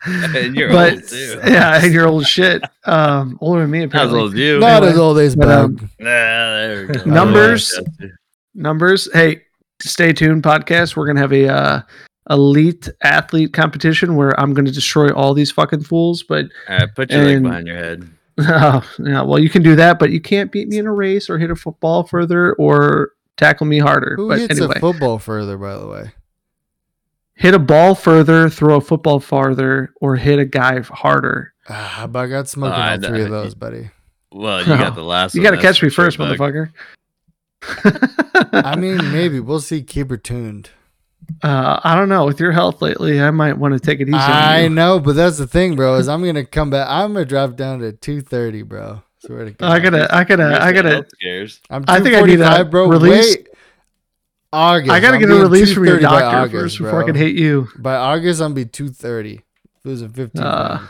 And 0.06 0.54
you're 0.56 0.70
but 0.70 0.94
old 0.96 1.08
too. 1.08 1.40
yeah, 1.46 1.82
and 1.82 1.94
you're 1.94 2.08
old 2.08 2.26
shit. 2.28 2.62
Um, 2.84 3.38
older 3.40 3.62
than 3.62 3.72
me 3.72 3.80
Not 3.86 3.86
as 3.86 3.90
apparently. 4.12 4.20
old 4.20 4.34
as 4.34 4.40
you. 4.40 4.60
Not 4.60 4.84
Anyway, 4.84 4.92
as 4.92 4.98
old 5.00 5.18
as 5.20 5.36
but, 5.38 5.48
um, 5.50 5.90
Nah, 6.00 6.06
there 6.10 6.88
we 6.88 6.94
go. 6.94 7.04
Numbers. 7.06 7.80
Numbers. 8.54 9.08
Hey, 9.14 9.44
stay 9.82 10.12
tuned, 10.12 10.44
podcast. 10.44 10.98
We're 10.98 11.06
gonna 11.08 11.22
have 11.22 11.32
a 11.32 11.48
uh, 11.48 11.82
elite 12.30 12.90
athlete 13.02 13.54
competition 13.54 14.16
where 14.16 14.38
I'm 14.40 14.54
gonna 14.54 14.72
destroy 14.72 15.10
all 15.14 15.34
these 15.34 15.52
fucking 15.52 15.84
fools. 15.84 16.24
But 16.24 16.46
All 16.70 16.78
right, 16.78 16.96
put 16.96 17.12
your 17.12 17.24
leg 17.26 17.36
And- 17.38 17.44
behind 17.44 17.68
your 17.68 17.78
head. 17.78 18.10
Oh, 18.40 18.84
yeah, 18.98 19.22
well, 19.22 19.38
you 19.38 19.48
can 19.48 19.62
do 19.62 19.76
that, 19.76 20.00
but 20.00 20.10
you 20.10 20.20
can't 20.20 20.52
beat 20.52 20.68
me 20.68 20.80
in 20.80 20.88
a 20.88 20.92
race 20.92 21.30
or 21.30 21.38
hit 21.38 21.52
a 21.52 21.56
football 21.56 22.04
further 22.04 22.54
or 22.54 23.12
tackle 23.38 23.68
me 23.68 23.78
harder. 23.78 24.16
Who 24.16 24.28
but 24.30 24.40
hits 24.40 24.60
anyway, 24.60 24.74
a 24.78 24.80
football 24.80 25.20
further, 25.20 25.56
by 25.56 25.78
the 25.78 25.86
way? 25.88 26.12
hit 27.36 27.54
a 27.54 27.60
ball 27.60 27.94
further, 27.94 28.50
throw 28.50 28.78
a 28.78 28.82
football 28.82 29.20
farther, 29.20 29.94
or 30.02 30.16
hit 30.16 30.40
a 30.40 30.46
guy 30.46 30.80
harder. 30.82 31.54
Ah, 31.70 32.08
but 32.10 32.20
I 32.20 32.28
got 32.28 32.48
smoking 32.50 32.74
Ah, 32.76 32.92
all 32.94 32.98
three 33.02 33.22
of 33.22 33.30
those, 33.30 33.54
buddy. 33.54 33.92
Well, 34.32 34.62
you 34.66 34.66
got 34.68 34.96
the 34.96 35.04
last. 35.04 35.36
You 35.36 35.44
got 35.44 35.52
to 35.52 35.62
catch 35.62 35.84
me 35.84 35.90
first, 35.90 36.18
bud. 36.18 36.36
motherfucker. 36.36 36.72
I 38.52 38.76
mean, 38.76 38.98
maybe 39.12 39.40
we'll 39.40 39.60
see. 39.62 39.84
Keep 39.84 40.10
her 40.10 40.18
tuned. 40.18 40.70
Uh, 41.44 41.80
I 41.84 41.96
don't 41.96 42.10
know. 42.10 42.26
With 42.26 42.40
your 42.40 42.52
health 42.52 42.82
lately, 42.82 43.22
I 43.22 43.32
might 43.32 43.58
want 43.58 43.74
to 43.74 43.80
take 43.80 44.00
it 44.00 44.08
easy. 44.08 44.16
on 44.16 44.22
I 44.22 44.64
you. 44.64 44.70
know, 44.70 45.00
but 45.00 45.14
that's 45.16 45.38
the 45.38 45.48
thing, 45.48 45.76
bro. 45.76 45.96
Is 45.96 46.08
I'm 46.08 46.24
gonna 46.24 46.46
come 46.46 46.70
back. 46.70 46.88
I'm 46.90 47.14
gonna 47.14 47.26
drop 47.26 47.56
down 47.56 47.80
to 47.80 47.92
two 47.92 48.22
thirty, 48.22 48.62
bro. 48.62 49.02
Swear 49.26 49.46
to 49.46 49.52
God. 49.52 49.72
I 49.72 49.80
gotta, 49.80 50.14
I 50.16 50.24
gotta, 50.26 50.62
I 50.64 50.72
gotta. 50.74 51.06
I'm 51.70 51.86
I 51.88 52.00
think 52.02 52.16
I 52.16 52.22
need 52.22 52.42
a 52.42 52.66
bro. 52.66 52.88
release- 52.88 53.38
Wait. 53.38 53.48
August. 54.52 54.92
I 54.92 55.00
gotta 55.00 55.16
I'm 55.16 55.20
get 55.22 55.30
a 55.32 55.36
release 55.36 55.74
from 55.74 55.86
your 55.86 56.00
doctor 56.00 56.26
August, 56.38 56.54
first 56.54 56.78
before 56.78 57.02
I 57.02 57.06
can 57.06 57.16
hate 57.16 57.36
you. 57.36 57.68
By 57.80 57.96
August, 57.96 58.40
I'm 58.40 58.48
gonna 58.54 58.56
be 58.56 58.66
two 58.66 58.90
thirty, 58.90 59.42
losing 59.84 60.10
fifteen. 60.10 60.44
Uh. 60.44 60.88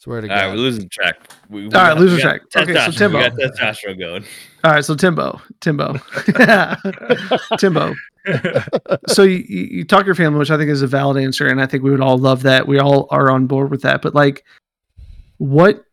Swear 0.00 0.20
to 0.20 0.28
All 0.28 0.34
right, 0.34 0.42
God. 0.46 0.50
we're 0.54 0.56
losing 0.60 0.88
track. 0.88 1.16
We, 1.50 1.62
we 1.62 1.64
All 1.66 1.70
right, 1.82 1.88
got- 1.88 1.98
losing 1.98 2.16
we 2.18 2.22
got 2.22 2.40
track. 2.50 2.62
Okay, 2.68 2.72
so 2.74 2.78
testosterone. 2.80 2.96
Timbo. 2.98 3.18
We 3.18 3.28
got 3.28 3.52
testosterone 3.56 3.98
going. 3.98 4.24
All 4.64 4.72
right, 4.72 4.84
so 4.84 4.96
Timbo, 4.96 5.40
Timbo, 5.60 5.94
Timbo. 7.58 7.94
So 9.06 9.22
you, 9.22 9.44
you 9.48 9.84
talk 9.84 10.04
your 10.04 10.16
family, 10.16 10.38
which 10.38 10.50
I 10.50 10.56
think 10.56 10.68
is 10.68 10.82
a 10.82 10.88
valid 10.88 11.22
answer, 11.22 11.46
and 11.46 11.60
I 11.60 11.66
think 11.66 11.84
we 11.84 11.90
would 11.90 12.00
all 12.00 12.18
love 12.18 12.42
that. 12.42 12.66
We 12.66 12.80
all 12.80 13.06
are 13.10 13.30
on 13.30 13.46
board 13.46 13.70
with 13.70 13.82
that. 13.82 14.02
But 14.02 14.14
like, 14.16 14.44
what, 15.36 15.84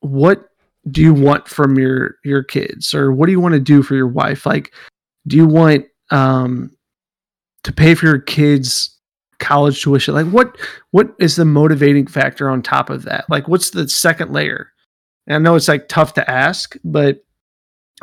what 0.00 0.50
do 0.88 1.00
you 1.00 1.12
want 1.12 1.48
from 1.48 1.78
your 1.78 2.16
your 2.24 2.44
kids, 2.44 2.94
or 2.94 3.12
what 3.12 3.26
do 3.26 3.32
you 3.32 3.40
want 3.40 3.54
to 3.54 3.60
do 3.60 3.82
for 3.82 3.96
your 3.96 4.08
wife? 4.08 4.46
Like, 4.46 4.72
do 5.26 5.36
you 5.36 5.46
want 5.46 5.86
um 6.10 6.70
to 7.64 7.72
pay 7.72 7.94
for 7.96 8.06
your 8.06 8.20
kids' 8.20 8.96
college 9.40 9.82
tuition? 9.82 10.14
Like, 10.14 10.26
what 10.26 10.56
what 10.92 11.12
is 11.18 11.34
the 11.34 11.44
motivating 11.44 12.06
factor 12.06 12.48
on 12.48 12.62
top 12.62 12.88
of 12.88 13.02
that? 13.04 13.24
Like, 13.28 13.48
what's 13.48 13.70
the 13.70 13.88
second 13.88 14.32
layer? 14.32 14.72
And 15.26 15.36
I 15.36 15.38
know 15.38 15.56
it's 15.56 15.68
like 15.68 15.88
tough 15.88 16.14
to 16.14 16.30
ask, 16.30 16.76
but 16.84 17.24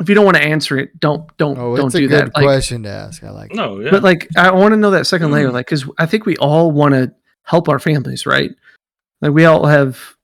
if 0.00 0.08
you 0.08 0.14
don't 0.14 0.24
want 0.24 0.36
to 0.38 0.42
answer 0.42 0.78
it, 0.78 0.98
don't 0.98 1.34
don't 1.36 1.58
oh, 1.58 1.76
don't 1.76 1.86
it's 1.86 1.94
a 1.94 1.98
do 1.98 2.08
good 2.08 2.18
that. 2.28 2.34
Like, 2.34 2.44
question 2.44 2.82
to 2.84 2.88
ask. 2.88 3.22
I 3.22 3.30
like. 3.30 3.50
it. 3.50 3.56
no, 3.56 3.80
yeah. 3.80 3.90
but 3.90 4.02
like, 4.02 4.28
I 4.36 4.50
want 4.50 4.72
to 4.72 4.76
know 4.76 4.90
that 4.90 5.06
second 5.06 5.28
Mm. 5.28 5.32
layer, 5.32 5.50
like, 5.52 5.66
because 5.66 5.84
I 5.98 6.06
think 6.06 6.26
we 6.26 6.36
all 6.38 6.70
want 6.72 6.94
to 6.94 7.12
help 7.44 7.68
our 7.68 7.78
families, 7.78 8.24
right? 8.26 8.50
Like, 9.20 9.32
we 9.32 9.44
all 9.44 9.66
have 9.66 10.16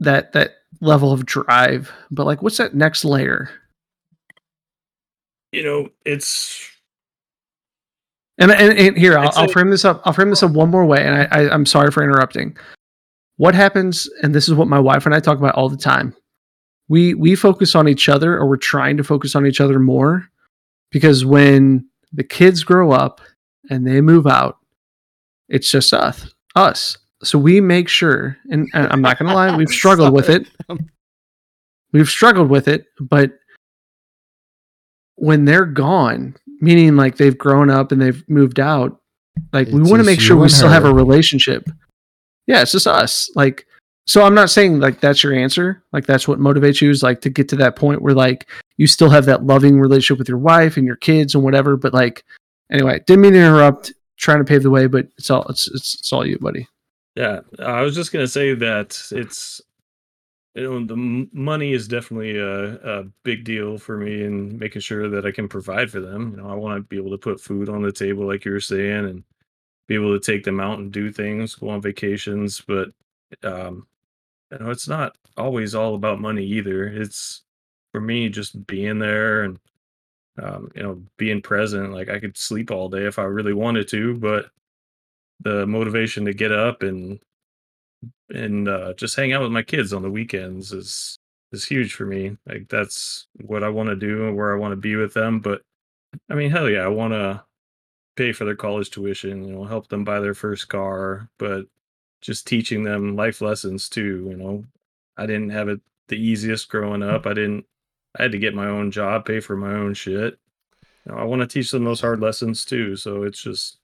that 0.00 0.32
that 0.34 0.56
level 0.80 1.12
of 1.12 1.24
drive, 1.26 1.90
but 2.10 2.26
like, 2.26 2.42
what's 2.42 2.58
that 2.58 2.74
next 2.74 3.04
layer? 3.04 3.50
you 5.52 5.62
know, 5.62 5.88
it's 6.06 6.66
And 8.38 8.50
and, 8.50 8.78
and 8.78 8.96
here, 8.96 9.18
I'll, 9.18 9.30
I'll 9.34 9.44
a- 9.44 9.52
frame 9.52 9.70
this 9.70 9.84
up. 9.84 10.00
I'll 10.04 10.12
frame 10.14 10.30
this 10.30 10.42
up 10.42 10.52
one 10.52 10.70
more 10.70 10.84
way, 10.86 11.04
and 11.04 11.14
I, 11.14 11.28
I 11.30 11.50
I'm 11.52 11.66
sorry 11.66 11.90
for 11.90 12.02
interrupting. 12.02 12.56
What 13.36 13.54
happens, 13.54 14.08
and 14.22 14.34
this 14.34 14.48
is 14.48 14.54
what 14.54 14.68
my 14.68 14.78
wife 14.78 15.04
and 15.06 15.14
I 15.14 15.20
talk 15.20 15.38
about 15.38 15.54
all 15.54 15.68
the 15.68 15.76
time. 15.76 16.14
We 16.92 17.14
we 17.14 17.36
focus 17.36 17.74
on 17.74 17.88
each 17.88 18.10
other, 18.10 18.36
or 18.36 18.46
we're 18.46 18.58
trying 18.58 18.98
to 18.98 19.02
focus 19.02 19.34
on 19.34 19.46
each 19.46 19.62
other 19.62 19.78
more, 19.78 20.28
because 20.90 21.24
when 21.24 21.88
the 22.12 22.22
kids 22.22 22.64
grow 22.64 22.92
up 22.92 23.22
and 23.70 23.86
they 23.86 24.02
move 24.02 24.26
out, 24.26 24.58
it's 25.48 25.70
just 25.70 25.94
us. 25.94 26.34
Us. 26.54 26.98
So 27.22 27.38
we 27.38 27.62
make 27.62 27.88
sure, 27.88 28.36
and, 28.50 28.68
and 28.74 28.92
I'm 28.92 29.00
not 29.00 29.18
gonna 29.18 29.32
lie, 29.34 29.56
we've 29.56 29.68
struggled 29.80 30.12
with 30.12 30.28
it. 30.28 30.46
We've 31.94 32.10
struggled 32.10 32.50
with 32.50 32.68
it, 32.68 32.84
but 33.00 33.38
when 35.14 35.46
they're 35.46 35.64
gone, 35.64 36.36
meaning 36.60 36.96
like 36.96 37.16
they've 37.16 37.38
grown 37.38 37.70
up 37.70 37.90
and 37.90 38.02
they've 38.02 38.22
moved 38.28 38.60
out, 38.60 39.00
like 39.54 39.68
we 39.68 39.80
want 39.80 40.00
to 40.00 40.04
make 40.04 40.20
sure 40.20 40.36
we 40.36 40.50
still 40.50 40.68
have 40.68 40.84
a 40.84 40.92
relationship. 40.92 41.70
Yeah, 42.46 42.60
it's 42.60 42.72
just 42.72 42.86
us. 42.86 43.30
Like, 43.34 43.66
so 44.06 44.22
I'm 44.22 44.34
not 44.34 44.50
saying 44.50 44.80
like 44.80 45.00
that's 45.00 45.22
your 45.22 45.32
answer. 45.32 45.82
Like 45.92 46.06
that's 46.06 46.26
what 46.26 46.40
motivates 46.40 46.80
you 46.80 46.90
is 46.90 47.02
like 47.02 47.20
to 47.22 47.30
get 47.30 47.48
to 47.50 47.56
that 47.56 47.76
point 47.76 48.02
where 48.02 48.14
like 48.14 48.48
you 48.76 48.86
still 48.86 49.10
have 49.10 49.26
that 49.26 49.44
loving 49.44 49.78
relationship 49.78 50.18
with 50.18 50.28
your 50.28 50.38
wife 50.38 50.76
and 50.76 50.86
your 50.86 50.96
kids 50.96 51.34
and 51.34 51.44
whatever. 51.44 51.76
But 51.76 51.94
like, 51.94 52.24
anyway, 52.70 53.00
didn't 53.06 53.22
mean 53.22 53.32
to 53.32 53.38
interrupt. 53.38 53.92
Trying 54.18 54.38
to 54.38 54.44
pave 54.44 54.62
the 54.62 54.70
way, 54.70 54.86
but 54.86 55.08
it's 55.18 55.30
all 55.30 55.42
it's 55.48 55.66
it's, 55.68 55.94
it's 55.94 56.12
all 56.12 56.24
you, 56.24 56.38
buddy. 56.38 56.68
Yeah, 57.16 57.40
I 57.58 57.82
was 57.82 57.94
just 57.94 58.12
gonna 58.12 58.28
say 58.28 58.54
that 58.54 59.00
it's 59.10 59.60
you 60.54 60.62
know 60.62 60.84
the 60.84 61.28
money 61.32 61.72
is 61.72 61.88
definitely 61.88 62.38
a, 62.38 62.74
a 63.00 63.04
big 63.24 63.42
deal 63.44 63.78
for 63.78 63.96
me 63.96 64.22
and 64.22 64.58
making 64.60 64.82
sure 64.82 65.08
that 65.08 65.26
I 65.26 65.32
can 65.32 65.48
provide 65.48 65.90
for 65.90 66.00
them. 66.00 66.30
You 66.30 66.36
know, 66.36 66.48
I 66.48 66.54
want 66.54 66.76
to 66.76 66.82
be 66.82 66.98
able 66.98 67.10
to 67.10 67.18
put 67.18 67.40
food 67.40 67.68
on 67.68 67.82
the 67.82 67.90
table, 67.90 68.26
like 68.26 68.44
you 68.44 68.52
were 68.52 68.60
saying, 68.60 69.06
and 69.06 69.24
be 69.88 69.94
able 69.94 70.16
to 70.16 70.24
take 70.24 70.44
them 70.44 70.60
out 70.60 70.78
and 70.78 70.92
do 70.92 71.10
things, 71.10 71.56
go 71.56 71.70
on 71.70 71.80
vacations. 71.80 72.60
But 72.60 72.90
um, 73.42 73.86
you 74.52 74.58
know, 74.58 74.70
it's 74.70 74.88
not 74.88 75.16
always 75.36 75.74
all 75.74 75.94
about 75.94 76.20
money 76.20 76.44
either. 76.44 76.86
It's 76.86 77.42
for 77.92 78.00
me 78.00 78.28
just 78.28 78.66
being 78.66 78.98
there 78.98 79.44
and 79.44 79.58
um, 80.42 80.70
you 80.74 80.82
know 80.82 81.02
being 81.16 81.42
present. 81.42 81.92
Like 81.92 82.08
I 82.08 82.18
could 82.20 82.36
sleep 82.36 82.70
all 82.70 82.88
day 82.88 83.04
if 83.06 83.18
I 83.18 83.24
really 83.24 83.54
wanted 83.54 83.88
to, 83.88 84.16
but 84.16 84.46
the 85.40 85.66
motivation 85.66 86.24
to 86.26 86.34
get 86.34 86.52
up 86.52 86.82
and 86.82 87.20
and 88.30 88.68
uh, 88.68 88.94
just 88.94 89.16
hang 89.16 89.32
out 89.32 89.42
with 89.42 89.52
my 89.52 89.62
kids 89.62 89.92
on 89.92 90.02
the 90.02 90.10
weekends 90.10 90.72
is 90.72 91.18
is 91.52 91.64
huge 91.64 91.94
for 91.94 92.06
me. 92.06 92.36
Like 92.46 92.68
that's 92.68 93.26
what 93.42 93.62
I 93.62 93.68
want 93.68 93.88
to 93.90 93.96
do 93.96 94.26
and 94.28 94.36
where 94.36 94.54
I 94.54 94.58
want 94.58 94.72
to 94.72 94.76
be 94.76 94.96
with 94.96 95.14
them. 95.14 95.40
But 95.40 95.62
I 96.30 96.34
mean, 96.34 96.50
hell 96.50 96.68
yeah, 96.68 96.80
I 96.80 96.88
want 96.88 97.12
to 97.12 97.44
pay 98.16 98.32
for 98.32 98.44
their 98.44 98.56
college 98.56 98.90
tuition. 98.90 99.44
You 99.44 99.54
know, 99.54 99.64
help 99.64 99.88
them 99.88 100.04
buy 100.04 100.20
their 100.20 100.34
first 100.34 100.68
car, 100.68 101.28
but 101.38 101.66
just 102.22 102.46
teaching 102.46 102.84
them 102.84 103.16
life 103.16 103.42
lessons 103.42 103.88
too. 103.88 104.26
You 104.30 104.36
know, 104.36 104.64
I 105.18 105.26
didn't 105.26 105.50
have 105.50 105.68
it 105.68 105.80
the 106.08 106.16
easiest 106.16 106.68
growing 106.68 107.02
hmm. 107.02 107.10
up. 107.10 107.26
I 107.26 107.34
didn't. 107.34 107.66
I 108.18 108.22
had 108.22 108.32
to 108.32 108.38
get 108.38 108.54
my 108.54 108.66
own 108.66 108.90
job, 108.90 109.24
pay 109.24 109.40
for 109.40 109.56
my 109.56 109.72
own 109.72 109.94
shit. 109.94 110.38
You 111.06 111.12
know, 111.12 111.18
I 111.18 111.24
want 111.24 111.40
to 111.40 111.46
teach 111.46 111.70
them 111.70 111.84
those 111.84 112.00
hard 112.00 112.20
lessons 112.20 112.64
too. 112.64 112.94
So 112.96 113.22
it's 113.22 113.42
just 113.42 113.78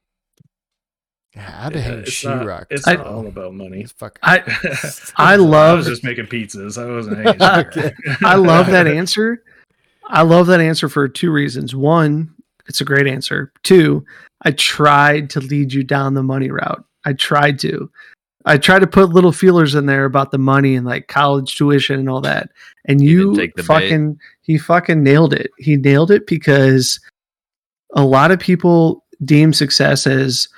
Yeah, 1.34 1.46
I 1.46 1.62
had 1.62 1.72
to 1.72 1.78
yeah, 1.78 1.84
hang 1.84 1.98
it's 2.00 2.12
she 2.12 2.28
not, 2.28 2.46
rock. 2.46 2.66
It's 2.70 2.86
I- 2.86 2.94
not 2.94 3.06
all 3.06 3.26
about 3.26 3.54
money. 3.54 3.80
It's 3.80 3.92
fucking. 3.92 4.20
I 4.22 4.38
I 5.16 5.34
I 5.34 5.72
was 5.74 5.86
just 5.86 6.04
making 6.04 6.26
pizzas. 6.26 6.80
I 6.80 6.90
wasn't 6.90 7.16
hanging. 7.40 7.66
Okay. 7.66 7.94
I 8.22 8.36
love 8.36 8.66
that 8.66 8.86
answer. 8.86 9.42
I 10.06 10.22
love 10.22 10.46
that 10.46 10.60
answer 10.60 10.88
for 10.88 11.06
two 11.06 11.30
reasons. 11.30 11.74
One, 11.74 12.34
it's 12.66 12.80
a 12.80 12.84
great 12.84 13.06
answer. 13.06 13.52
Two, 13.62 14.04
I 14.42 14.52
tried 14.52 15.30
to 15.30 15.40
lead 15.40 15.72
you 15.72 15.82
down 15.82 16.14
the 16.14 16.22
money 16.22 16.50
route. 16.50 16.84
I 17.04 17.14
tried 17.14 17.58
to. 17.60 17.90
I 18.48 18.56
tried 18.58 18.80
to 18.80 18.86
put 18.86 19.10
little 19.10 19.32
feelers 19.32 19.74
in 19.74 19.86
there 19.86 20.04
about 20.04 20.30
the 20.30 20.38
money 20.38 20.74
and 20.74 20.86
like 20.86 21.08
college 21.08 21.56
tuition 21.56 21.98
and 22.00 22.08
all 22.08 22.20
that. 22.22 22.50
And 22.86 23.02
You 23.02 23.10
you 23.10 23.18
didn't 23.18 23.36
take 23.36 23.54
the 23.56 23.62
bait. 23.62 23.66
fucking 23.66 24.20
he 24.42 24.58
fucking 24.58 25.02
nailed 25.02 25.34
it. 25.34 25.50
He 25.58 25.76
nailed 25.76 26.10
it 26.10 26.26
because 26.26 26.98
a 27.94 28.04
lot 28.04 28.30
of 28.30 28.38
people 28.40 29.04
deem 29.24 29.52
success 29.52 30.06
as 30.06 30.48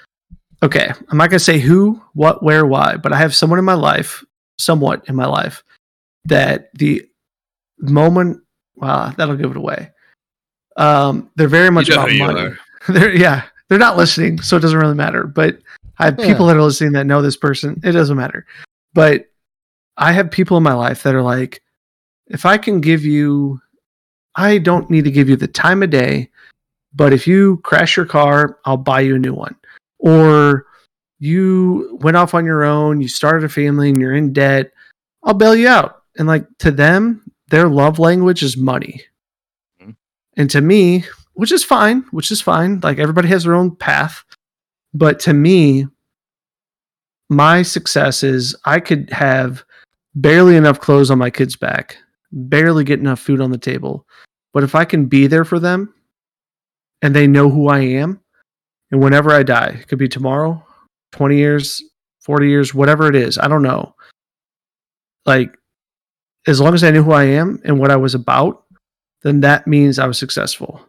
okay, 0.62 0.92
I'm 1.08 1.18
not 1.18 1.30
going 1.30 1.38
to 1.38 1.44
say 1.44 1.58
who, 1.58 2.00
what, 2.12 2.42
where, 2.42 2.66
why, 2.66 2.96
but 2.96 3.12
I 3.12 3.16
have 3.16 3.34
someone 3.34 3.58
in 3.58 3.64
my 3.64 3.74
life, 3.74 4.22
somewhat 4.58 5.02
in 5.08 5.16
my 5.16 5.24
life 5.26 5.64
that 6.26 6.68
the 6.74 7.02
moment 7.78 8.40
Wow, 8.80 9.12
that'll 9.16 9.36
give 9.36 9.50
it 9.50 9.56
away. 9.56 9.90
Um, 10.76 11.30
they're 11.36 11.48
very 11.48 11.70
much 11.70 11.88
You 11.88 11.96
know 11.96 12.06
about 12.06 12.34
money. 12.34 12.56
they're 12.88 13.14
yeah, 13.14 13.44
they're 13.68 13.78
not 13.78 13.96
listening, 13.96 14.40
so 14.40 14.56
it 14.56 14.60
doesn't 14.60 14.78
really 14.78 14.94
matter. 14.94 15.24
But 15.24 15.58
I 16.00 16.06
have 16.06 16.18
Yeah. 16.18 16.26
people 16.26 16.46
that 16.46 16.56
are 16.56 16.62
listening 16.62 16.92
that 16.92 17.06
know 17.06 17.20
this 17.22 17.36
person. 17.36 17.80
It 17.84 17.92
doesn't 17.92 18.16
matter. 18.16 18.46
But 18.94 19.26
I 19.96 20.12
have 20.12 20.30
people 20.30 20.56
in 20.56 20.62
my 20.62 20.72
life 20.72 21.02
that 21.02 21.14
are 21.14 21.22
like, 21.22 21.62
if 22.26 22.46
I 22.46 22.56
can 22.58 22.80
give 22.80 23.04
you, 23.04 23.60
I 24.34 24.58
don't 24.58 24.88
need 24.88 25.04
to 25.04 25.10
give 25.10 25.28
you 25.28 25.36
the 25.36 25.46
time 25.46 25.82
of 25.82 25.90
day, 25.90 26.30
but 26.94 27.12
if 27.12 27.26
you 27.26 27.58
crash 27.58 27.96
your 27.96 28.06
car, 28.06 28.58
I'll 28.64 28.76
buy 28.78 29.00
you 29.00 29.16
a 29.16 29.18
new 29.18 29.34
one. 29.34 29.54
Or 29.98 30.66
you 31.18 31.98
went 32.00 32.16
off 32.16 32.32
on 32.34 32.46
your 32.46 32.64
own, 32.64 33.00
you 33.02 33.08
started 33.08 33.44
a 33.44 33.48
family, 33.48 33.90
and 33.90 34.00
you're 34.00 34.14
in 34.14 34.32
debt, 34.32 34.72
I'll 35.22 35.34
bail 35.34 35.54
you 35.54 35.68
out. 35.68 36.02
And 36.16 36.26
like 36.26 36.46
to 36.60 36.70
them, 36.70 37.22
their 37.48 37.68
love 37.68 37.98
language 37.98 38.42
is 38.42 38.56
money. 38.56 39.02
Mhm. 39.82 39.96
And 40.36 40.48
to 40.50 40.60
me, 40.62 41.04
which 41.34 41.52
is 41.52 41.62
fine, 41.62 42.04
which 42.10 42.30
is 42.30 42.40
fine. 42.40 42.80
Like 42.82 42.98
everybody 42.98 43.28
has 43.28 43.44
their 43.44 43.54
own 43.54 43.76
path. 43.76 44.24
But 44.94 45.20
to 45.20 45.32
me, 45.32 45.86
my 47.28 47.62
success 47.62 48.22
is 48.22 48.56
I 48.64 48.80
could 48.80 49.10
have 49.10 49.64
barely 50.14 50.56
enough 50.56 50.80
clothes 50.80 51.10
on 51.10 51.18
my 51.18 51.30
kids' 51.30 51.56
back, 51.56 51.96
barely 52.32 52.84
get 52.84 52.98
enough 52.98 53.20
food 53.20 53.40
on 53.40 53.50
the 53.50 53.58
table. 53.58 54.06
But 54.52 54.64
if 54.64 54.74
I 54.74 54.84
can 54.84 55.06
be 55.06 55.26
there 55.26 55.44
for 55.44 55.60
them 55.60 55.94
and 57.02 57.14
they 57.14 57.26
know 57.26 57.48
who 57.48 57.68
I 57.68 57.80
am, 57.80 58.20
and 58.90 59.00
whenever 59.00 59.30
I 59.30 59.44
die, 59.44 59.78
it 59.80 59.86
could 59.86 59.98
be 59.98 60.08
tomorrow, 60.08 60.64
20 61.12 61.36
years, 61.36 61.82
40 62.22 62.48
years, 62.48 62.74
whatever 62.74 63.08
it 63.08 63.14
is, 63.14 63.38
I 63.38 63.46
don't 63.46 63.62
know. 63.62 63.94
Like, 65.24 65.56
as 66.46 66.60
long 66.60 66.74
as 66.74 66.82
I 66.82 66.90
knew 66.90 67.02
who 67.02 67.12
I 67.12 67.24
am 67.24 67.60
and 67.64 67.78
what 67.78 67.90
I 67.90 67.96
was 67.96 68.14
about, 68.14 68.64
then 69.22 69.40
that 69.42 69.66
means 69.66 69.98
I 69.98 70.06
was 70.06 70.18
successful. 70.18 70.80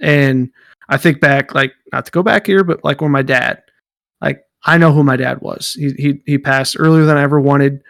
And 0.00 0.50
I 0.88 0.96
think 0.96 1.20
back, 1.20 1.54
like, 1.54 1.72
not 1.92 2.06
to 2.06 2.12
go 2.12 2.22
back 2.22 2.46
here, 2.46 2.64
but 2.64 2.84
like 2.84 3.00
when 3.00 3.10
my 3.10 3.22
dad, 3.22 3.62
like, 4.20 4.42
I 4.64 4.78
know 4.78 4.92
who 4.92 5.02
my 5.02 5.16
dad 5.16 5.40
was. 5.40 5.72
He, 5.78 5.92
he, 5.92 6.22
he 6.26 6.38
passed 6.38 6.76
earlier 6.78 7.04
than 7.04 7.16
I 7.16 7.22
ever 7.22 7.40
wanted, 7.40 7.82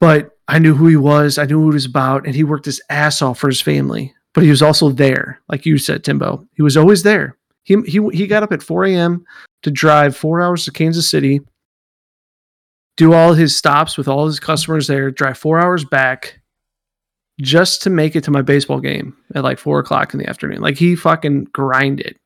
but 0.00 0.30
I 0.48 0.58
knew 0.58 0.74
who 0.74 0.86
he 0.86 0.96
was. 0.96 1.38
I 1.38 1.44
knew 1.44 1.60
what 1.60 1.72
he 1.72 1.74
was 1.74 1.86
about, 1.86 2.26
and 2.26 2.34
he 2.34 2.44
worked 2.44 2.66
his 2.66 2.80
ass 2.90 3.22
off 3.22 3.38
for 3.38 3.48
his 3.48 3.60
family. 3.60 4.14
But 4.34 4.44
he 4.44 4.50
was 4.50 4.62
also 4.62 4.88
there, 4.88 5.40
like 5.48 5.66
you 5.66 5.76
said, 5.76 6.04
Timbo. 6.04 6.46
He 6.54 6.62
was 6.62 6.76
always 6.76 7.02
there. 7.02 7.36
He 7.64 7.76
he 7.82 8.00
he 8.12 8.26
got 8.26 8.42
up 8.42 8.52
at 8.52 8.62
4 8.62 8.86
a.m. 8.86 9.24
to 9.62 9.70
drive 9.70 10.16
four 10.16 10.40
hours 10.40 10.64
to 10.64 10.72
Kansas 10.72 11.08
City, 11.08 11.42
do 12.96 13.12
all 13.12 13.34
his 13.34 13.56
stops 13.56 13.96
with 13.96 14.08
all 14.08 14.26
his 14.26 14.40
customers 14.40 14.86
there, 14.86 15.10
drive 15.10 15.38
four 15.38 15.60
hours 15.60 15.84
back, 15.84 16.40
just 17.40 17.82
to 17.82 17.90
make 17.90 18.14
it 18.14 18.24
to 18.24 18.30
my 18.30 18.42
baseball 18.42 18.80
game 18.80 19.16
at 19.34 19.42
like 19.44 19.58
four 19.58 19.78
o'clock 19.78 20.12
in 20.12 20.20
the 20.20 20.28
afternoon. 20.28 20.60
Like 20.60 20.76
he 20.76 20.94
fucking 20.96 21.44
grinded. 21.52 22.16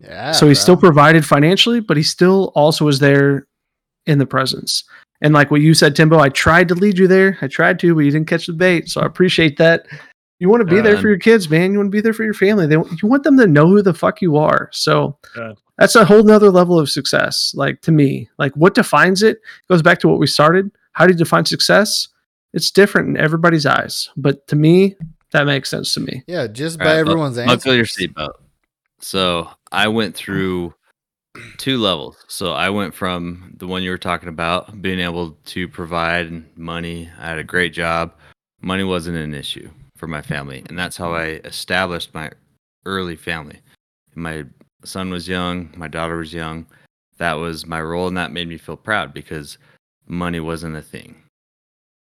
Yeah. 0.00 0.32
so 0.32 0.46
he 0.46 0.50
bro. 0.54 0.60
still 0.60 0.76
provided 0.76 1.24
financially, 1.24 1.80
but 1.80 1.96
he 1.96 2.02
still 2.02 2.52
also 2.54 2.84
was 2.84 2.98
there 2.98 3.46
in 4.06 4.18
the 4.18 4.26
presence. 4.26 4.84
And 5.22 5.32
like 5.32 5.50
what 5.50 5.62
you 5.62 5.72
said, 5.72 5.96
Timbo, 5.96 6.18
I 6.18 6.28
tried 6.28 6.68
to 6.68 6.74
lead 6.74 6.98
you 6.98 7.08
there. 7.08 7.38
I 7.40 7.46
tried 7.48 7.78
to, 7.80 7.94
but 7.94 8.00
you 8.00 8.10
didn't 8.10 8.28
catch 8.28 8.46
the 8.46 8.52
bait. 8.52 8.88
So 8.90 9.00
I 9.00 9.06
appreciate 9.06 9.56
that. 9.56 9.86
You 10.38 10.50
want 10.50 10.60
to 10.60 10.74
be 10.74 10.82
there 10.82 10.96
Uh, 10.96 11.00
for 11.00 11.08
your 11.08 11.18
kids, 11.18 11.48
man. 11.48 11.72
You 11.72 11.78
want 11.78 11.86
to 11.86 11.96
be 11.96 12.02
there 12.02 12.12
for 12.12 12.22
your 12.24 12.34
family. 12.34 12.66
They, 12.66 12.74
you 12.74 13.08
want 13.08 13.22
them 13.24 13.38
to 13.38 13.46
know 13.46 13.66
who 13.68 13.80
the 13.80 13.94
fuck 13.94 14.20
you 14.20 14.36
are. 14.36 14.68
So 14.72 15.16
Yeah. 15.34 15.54
that's 15.78 15.96
a 15.96 16.04
whole 16.04 16.22
nother 16.22 16.50
level 16.50 16.78
of 16.78 16.90
success. 16.90 17.52
Like 17.56 17.80
to 17.80 17.90
me, 17.92 18.28
like 18.38 18.52
what 18.54 18.74
defines 18.74 19.22
it 19.22 19.38
goes 19.70 19.80
back 19.80 19.98
to 20.00 20.08
what 20.08 20.18
we 20.18 20.26
started. 20.26 20.70
How 20.92 21.06
do 21.06 21.12
you 21.14 21.18
define 21.18 21.46
success? 21.46 22.08
It's 22.56 22.70
different 22.70 23.10
in 23.10 23.16
everybody's 23.18 23.66
eyes, 23.66 24.08
but 24.16 24.46
to 24.48 24.56
me, 24.56 24.96
that 25.32 25.44
makes 25.44 25.68
sense 25.68 25.92
to 25.94 26.00
me. 26.00 26.24
Yeah, 26.26 26.46
just 26.46 26.80
All 26.80 26.86
by 26.86 26.96
right, 26.96 27.04
bu- 27.04 27.10
everyone's 27.10 27.36
answers. 27.36 27.58
Buckle 27.58 27.74
your 27.74 27.84
seatbelt. 27.84 28.32
So 28.98 29.50
I 29.72 29.88
went 29.88 30.16
through 30.16 30.72
two 31.58 31.76
levels. 31.76 32.16
So 32.28 32.52
I 32.52 32.70
went 32.70 32.94
from 32.94 33.52
the 33.58 33.66
one 33.66 33.82
you 33.82 33.90
were 33.90 33.98
talking 33.98 34.30
about, 34.30 34.80
being 34.80 35.00
able 35.00 35.32
to 35.32 35.68
provide 35.68 36.56
money. 36.56 37.10
I 37.18 37.26
had 37.26 37.38
a 37.38 37.44
great 37.44 37.74
job. 37.74 38.14
Money 38.62 38.84
wasn't 38.84 39.18
an 39.18 39.34
issue 39.34 39.68
for 39.98 40.06
my 40.06 40.22
family, 40.22 40.64
and 40.70 40.78
that's 40.78 40.96
how 40.96 41.12
I 41.12 41.40
established 41.44 42.14
my 42.14 42.30
early 42.86 43.16
family. 43.16 43.60
My 44.14 44.44
son 44.82 45.10
was 45.10 45.28
young, 45.28 45.74
my 45.76 45.88
daughter 45.88 46.16
was 46.16 46.32
young. 46.32 46.66
That 47.18 47.34
was 47.34 47.66
my 47.66 47.82
role, 47.82 48.08
and 48.08 48.16
that 48.16 48.32
made 48.32 48.48
me 48.48 48.56
feel 48.56 48.78
proud 48.78 49.12
because 49.12 49.58
money 50.06 50.40
wasn't 50.40 50.76
a 50.76 50.82
thing. 50.82 51.22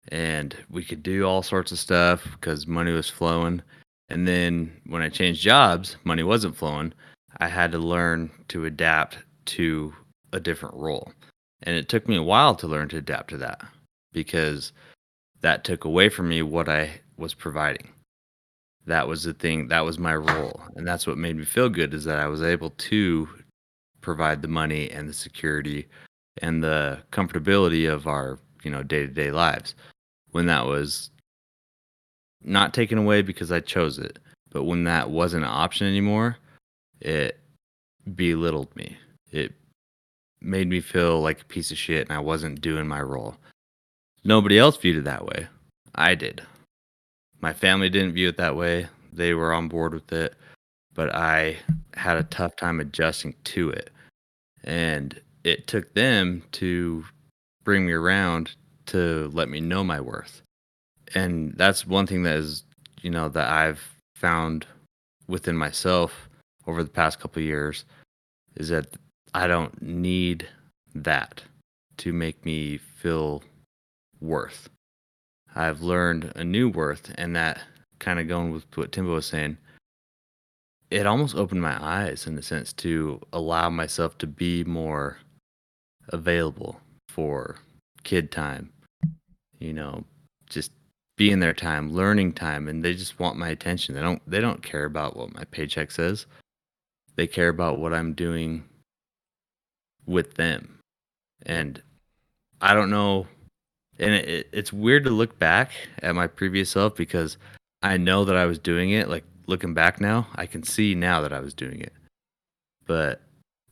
And 0.10 0.55
we 0.70 0.84
could 0.84 1.03
do 1.03 1.26
all 1.26 1.43
sorts 1.43 1.72
of 1.72 1.80
stuff 1.80 2.28
because 2.34 2.68
money 2.68 2.91
was 2.91 3.10
flowing. 3.10 3.62
And 4.10 4.28
then 4.28 4.72
when 4.88 5.01
I 5.01 5.10
changed 5.10 5.41
jobs, 5.41 5.97
money 6.03 6.24
wasn't 6.24 6.55
flowing. 6.55 6.93
I 7.38 7.47
had 7.47 7.72
to 7.74 7.78
learn 7.78 8.32
to 8.49 8.66
adapt 8.66 9.20
to 9.45 9.93
a 10.34 10.39
different 10.39 10.76
role. 10.76 11.12
And 11.64 11.76
it 11.76 11.89
took 11.89 12.07
me 12.07 12.16
a 12.16 12.24
while 12.24 12.55
to 12.55 12.68
learn 12.68 12.89
to 12.89 12.97
adapt 12.97 13.30
to 13.30 13.38
that 13.38 13.62
because 14.12 14.72
that 15.41 15.64
took 15.64 15.86
away 15.86 16.10
from 16.10 16.28
me 16.28 16.41
what 16.41 16.68
I 16.68 17.01
was 17.18 17.34
providing. 17.34 17.89
That 18.86 19.07
was 19.07 19.24
the 19.24 19.34
thing, 19.34 19.68
that 19.68 19.86
was 19.86 19.99
my 19.99 20.16
role. 20.16 20.62
And 20.76 20.88
that's 20.88 21.05
what 21.05 21.18
made 21.18 21.38
me 21.38 21.45
feel 21.45 21.70
good 21.70 21.93
is 21.93 22.05
that 22.05 22.20
I 22.20 22.28
was 22.28 22.41
able 22.41 22.72
to 22.72 23.30
provide 24.01 24.41
the 24.41 24.47
money 24.47 24.89
and 24.89 25.07
the 25.07 25.14
security 25.14 25.88
and 26.41 26.64
the 26.64 26.99
comfortability 27.12 27.91
of 27.91 28.07
our, 28.07 28.39
you 28.64 28.72
know, 28.72 28.82
day-to-day 28.82 29.32
lives. 29.32 29.76
When 30.32 30.46
that 30.46 30.66
was 30.66 31.10
not 32.42 32.74
taken 32.74 32.98
away 32.98 33.22
because 33.22 33.52
I 33.52 33.60
chose 33.60 33.98
it. 33.98 34.20
But 34.52 34.64
when 34.64 34.86
that 34.86 35.10
wasn't 35.10 35.44
an 35.44 35.52
option 35.52 35.88
anymore, 35.88 36.38
it 37.00 37.40
belittled 38.16 38.76
me. 38.76 38.98
It 39.32 39.54
made 40.42 40.68
me 40.68 40.82
feel 40.82 41.22
like 41.22 41.42
a 41.42 41.46
piece 41.46 41.72
of 41.72 41.78
shit 41.78 42.08
and 42.08 42.18
I 42.18 42.20
wasn't 42.20 42.62
doing 42.62 42.88
my 42.88 43.02
role. 43.02 43.38
Nobody 44.24 44.58
else 44.58 44.78
viewed 44.78 44.98
it 44.98 45.04
that 45.06 45.26
way. 45.26 45.48
I 45.96 46.16
did. 46.16 46.42
My 47.42 47.54
family 47.54 47.90
didn't 47.90 48.14
view 48.14 48.30
it 48.30 48.38
that 48.38 48.56
way. 48.56 48.88
They 49.14 49.34
were 49.34 49.54
on 49.54 49.68
board 49.68 49.94
with 49.94 50.12
it, 50.12 50.36
but 50.94 51.14
I 51.16 51.58
had 51.94 52.18
a 52.18 52.24
tough 52.24 52.56
time 52.56 52.80
adjusting 52.80 53.36
to 53.46 53.70
it. 53.70 53.92
And 54.64 55.20
it 55.44 55.68
took 55.68 55.94
them 55.94 56.44
to 56.54 57.06
bring 57.64 57.86
me 57.86 57.94
around 57.94 58.56
to 58.90 59.30
let 59.34 59.50
me 59.50 59.60
know 59.60 59.84
my 59.84 60.00
worth. 60.02 60.42
And 61.16 61.54
that's 61.56 61.88
one 61.88 62.06
thing 62.06 62.24
that 62.24 62.38
is 62.38 62.64
you 63.02 63.10
know 63.10 63.30
that 63.30 63.50
i've 63.50 63.82
found 64.16 64.66
within 65.28 65.56
myself 65.56 66.30
over 66.68 66.84
the 66.84 66.90
past 66.90 67.20
couple 67.20 67.42
years 67.42 67.86
is 68.56 68.70
that 68.70 68.88
i 69.34 69.48
don't 69.48 69.82
need 69.82 70.48
that 70.94 71.44
to 71.98 72.14
make 72.14 72.46
me 72.46 72.78
feel 72.78 73.44
worth. 74.22 74.70
I've 75.54 75.82
learned 75.82 76.32
a 76.36 76.44
new 76.44 76.70
worth 76.70 77.14
and 77.18 77.36
that 77.36 77.62
kind 78.00 78.20
of 78.20 78.28
going 78.28 78.52
with 78.52 78.66
what 78.78 78.92
timbo 78.92 79.16
was 79.16 79.26
saying 79.26 79.58
it 80.90 81.06
almost 81.06 81.36
opened 81.36 81.62
my 81.62 81.78
eyes 81.84 82.26
in 82.26 82.38
a 82.38 82.42
sense 82.42 82.72
to 82.74 83.20
allow 83.34 83.70
myself 83.70 84.18
to 84.20 84.28
be 84.28 84.64
more 84.64 85.18
available 86.08 86.80
for 87.10 87.58
kid 88.04 88.32
time 88.32 88.72
you 89.60 89.74
know 89.74 90.03
just 90.49 90.72
being 91.18 91.39
their 91.39 91.53
time, 91.53 91.93
learning 91.93 92.34
time, 92.34 92.68
and 92.68 92.84
they 92.84 92.93
just 92.93 93.20
want 93.20 93.38
my 93.38 93.49
attention. 93.49 93.93
They 93.93 94.01
don't 94.01 94.22
they 94.30 94.41
don't 94.41 94.64
care 94.64 94.86
about 94.86 95.18
what 95.18 95.34
my 95.34 95.43
paycheck 95.45 95.91
says. 95.91 96.26
They 97.16 97.28
care 97.28 97.49
about 97.49 97.80
what 97.80 97.93
I'm 97.93 98.14
doing 98.14 98.64
with 100.05 100.36
them. 100.36 100.80
And 101.45 101.82
I 102.62 102.74
don't 102.74 102.89
know 102.89 103.28
and 103.99 104.14
it, 104.14 104.30
it, 104.30 104.49
it's 104.53 104.72
weird 104.72 105.03
to 105.03 105.10
look 105.10 105.38
back 105.38 105.72
at 106.01 106.16
my 106.16 106.28
previous 106.28 106.70
self 106.70 106.95
because 106.95 107.38
I 107.84 107.97
know 107.97 108.24
that 108.26 108.38
I 108.38 108.45
was 108.45 108.57
doing 108.57 108.91
it. 108.91 109.10
Like 109.10 109.26
looking 109.45 109.74
back 109.74 109.99
now, 109.99 110.28
I 110.36 110.45
can 110.45 110.64
see 110.64 110.95
now 110.95 111.22
that 111.22 111.34
I 111.34 111.41
was 111.41 111.53
doing 111.53 111.82
it. 111.82 111.93
But 112.88 113.22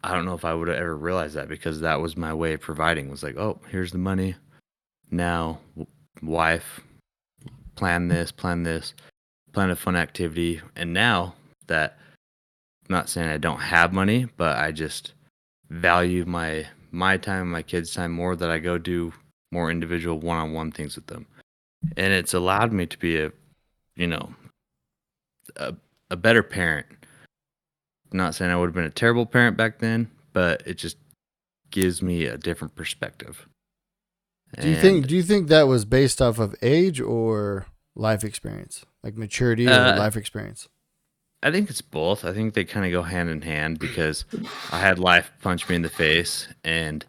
I 0.03 0.13
don't 0.13 0.25
know 0.25 0.33
if 0.33 0.45
I 0.45 0.53
would 0.53 0.67
have 0.67 0.77
ever 0.77 0.95
realized 0.95 1.35
that 1.35 1.47
because 1.47 1.79
that 1.79 2.01
was 2.01 2.17
my 2.17 2.33
way 2.33 2.53
of 2.53 2.61
providing 2.61 3.09
was 3.09 3.23
like, 3.23 3.37
oh, 3.37 3.59
here's 3.69 3.93
the 3.93 3.97
money. 3.97 4.35
Now, 5.09 5.59
wife, 6.21 6.81
plan 7.75 8.07
this, 8.07 8.31
plan 8.31 8.63
this, 8.63 8.93
plan 9.53 9.69
a 9.69 9.75
fun 9.75 9.95
activity. 9.95 10.61
And 10.75 10.93
now 10.93 11.35
that 11.67 11.97
I'm 12.87 12.93
not 12.93 13.09
saying 13.09 13.29
I 13.29 13.37
don't 13.37 13.59
have 13.59 13.93
money, 13.93 14.27
but 14.37 14.57
I 14.57 14.71
just 14.71 15.13
value 15.69 16.25
my 16.25 16.65
my 16.91 17.17
time 17.17 17.51
my 17.51 17.61
kids' 17.61 17.93
time 17.93 18.11
more 18.11 18.35
that 18.35 18.49
I 18.49 18.59
go 18.59 18.77
do 18.77 19.13
more 19.51 19.69
individual 19.69 20.19
one-on-one 20.19 20.71
things 20.71 20.95
with 20.95 21.07
them. 21.07 21.25
And 21.95 22.13
it's 22.13 22.33
allowed 22.33 22.71
me 22.71 22.85
to 22.85 22.97
be 22.97 23.17
a 23.19 23.31
you 23.95 24.07
know 24.07 24.33
a 25.55 25.75
a 26.09 26.15
better 26.15 26.43
parent. 26.43 26.87
Not 28.13 28.35
saying 28.35 28.51
I 28.51 28.55
would 28.55 28.67
have 28.67 28.75
been 28.75 28.85
a 28.85 28.89
terrible 28.89 29.25
parent 29.25 29.57
back 29.57 29.79
then, 29.79 30.09
but 30.31 30.63
it 30.65 30.77
just 30.77 30.97
gives 31.71 32.01
me 32.01 32.25
a 32.25 32.37
different 32.37 32.75
perspective. 32.75 33.47
Do 34.59 34.69
you 34.69 34.75
think 34.75 35.07
do 35.07 35.15
you 35.15 35.23
think 35.23 35.49
that 35.49 35.67
was 35.67 35.85
based 35.85 36.21
off 36.21 36.39
of 36.39 36.55
age 36.61 36.99
or 37.01 37.67
life 37.95 38.23
experience? 38.23 38.85
Like 39.03 39.15
maturity 39.17 39.67
or 39.67 39.71
Uh, 39.71 39.97
life 39.97 40.15
experience? 40.17 40.67
I 41.43 41.51
think 41.51 41.69
it's 41.69 41.81
both. 41.81 42.25
I 42.25 42.33
think 42.33 42.53
they 42.55 42.65
kind 42.65 42.85
of 42.85 42.91
go 42.91 43.03
hand 43.03 43.29
in 43.29 43.41
hand 43.41 43.77
because 43.79 44.25
I 44.71 44.79
had 44.79 44.97
life 44.99 45.31
punch 45.41 45.67
me 45.69 45.75
in 45.75 45.81
the 45.83 45.89
face 45.89 46.47
and 46.63 47.05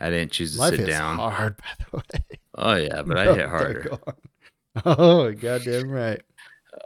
I 0.00 0.10
didn't 0.10 0.32
choose 0.32 0.54
to 0.54 0.60
Life 0.60 0.70
sit 0.72 0.80
is 0.80 0.88
down. 0.88 1.16
hard, 1.18 1.56
by 1.58 1.84
the 1.90 1.96
way. 1.98 2.38
Oh 2.54 2.74
yeah, 2.74 3.02
but 3.02 3.18
I 3.18 3.34
hit 3.36 3.48
harder. 3.48 3.98
Oh, 4.84 5.32
goddamn 5.32 5.90
right. 5.90 6.20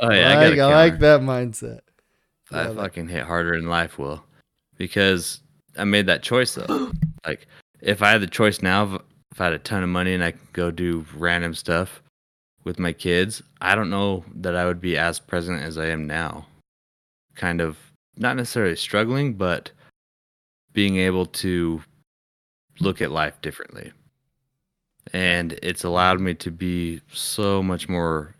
Oh 0.01 0.13
yeah, 0.13 0.29
I, 0.31 0.33
I, 0.45 0.49
like, 0.49 0.59
I 0.61 0.67
like 0.67 0.99
that 1.01 1.21
mindset. 1.23 1.81
I 2.53 2.69
it. 2.69 2.75
fucking 2.77 3.09
hit 3.09 3.25
harder 3.25 3.57
than 3.57 3.69
life 3.69 3.99
will 3.99 4.23
because 4.79 5.41
I 5.77 5.85
made 5.85 6.07
that 6.07 6.23
choice 6.23 6.55
though. 6.55 6.93
like 7.27 7.47
if 7.81 8.01
I 8.03 8.11
had 8.13 8.21
the 8.23 8.27
choice 8.29 8.63
now, 8.63 9.01
if- 9.33 9.41
I 9.41 9.45
had 9.45 9.53
a 9.53 9.59
ton 9.59 9.83
of 9.83 9.89
money 9.89 10.15
and 10.15 10.25
I 10.25 10.33
could 10.33 10.53
go 10.53 10.71
do 10.71 11.07
random 11.15 11.55
stuff 11.55 12.03
with 12.65 12.79
my 12.79 12.93
kids, 12.93 13.43
I 13.61 13.75
don't 13.75 13.91
know 13.91 14.25
that 14.35 14.57
I 14.57 14.67
would 14.67 14.81
be 14.81 14.97
as 14.97 15.19
present 15.19 15.63
as 15.63 15.79
I 15.79 15.87
am 15.87 16.07
now 16.07 16.47
kind 17.35 17.61
of 17.61 17.79
not 18.17 18.37
necessarily 18.37 18.77
struggling, 18.77 19.33
but 19.35 19.71
being 20.73 20.97
able 20.97 21.25
to 21.25 21.83
look 22.81 23.01
at 23.01 23.11
life 23.11 23.41
differently. 23.41 23.93
And 25.13 25.59
it's 25.63 25.85
allowed 25.85 26.21
me 26.21 26.35
to 26.35 26.51
be 26.51 27.01
so 27.13 27.63
much 27.63 27.89
more 27.89 28.35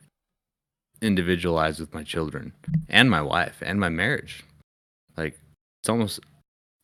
individualized 1.01 1.81
with 1.81 1.95
my 1.95 2.05
children 2.05 2.53
and 2.89 3.11
my 3.11 3.23
wife 3.23 3.63
and 3.63 3.81
my 3.81 3.89
marriage. 3.89 4.45
Like 5.17 5.39
it's 5.81 5.89
almost 5.89 6.21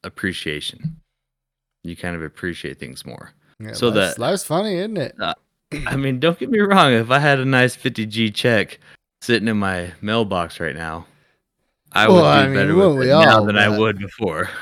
appreciation. 0.03 0.97
You 1.85 1.97
kind 1.97 2.17
of 2.17 2.23
appreciate 2.23 2.79
things 2.79 3.05
more. 3.05 3.33
Yeah, 3.59 3.73
So 3.73 3.89
life's, 3.89 4.15
that- 4.15 4.19
life's 4.21 4.45
funny, 4.45 4.75
isn't 4.77 4.97
it? 4.97 5.15
Uh, 5.21 5.35
I 5.87 5.97
mean, 5.97 6.21
don't 6.21 6.39
get 6.39 6.51
me 6.51 6.61
wrong. 6.61 6.93
If 6.93 7.11
I 7.11 7.19
had 7.19 7.41
a 7.41 7.45
nice 7.45 7.77
50G 7.77 8.33
check 8.35 8.79
sitting 9.21 9.49
in 9.49 9.57
my 9.59 9.93
mailbox 10.01 10.61
right 10.61 10.77
now, 10.77 11.07
I 11.93 12.07
Well, 12.09 12.17
would 12.17 12.21
do 12.23 12.27
I 12.27 12.47
mean, 12.47 12.55
better 12.55 12.75
with 12.77 13.07
it 13.09 13.11
now 13.11 13.39
all, 13.39 13.45
than 13.45 13.57
I 13.57 13.77
would 13.77 13.99
before. 13.99 14.49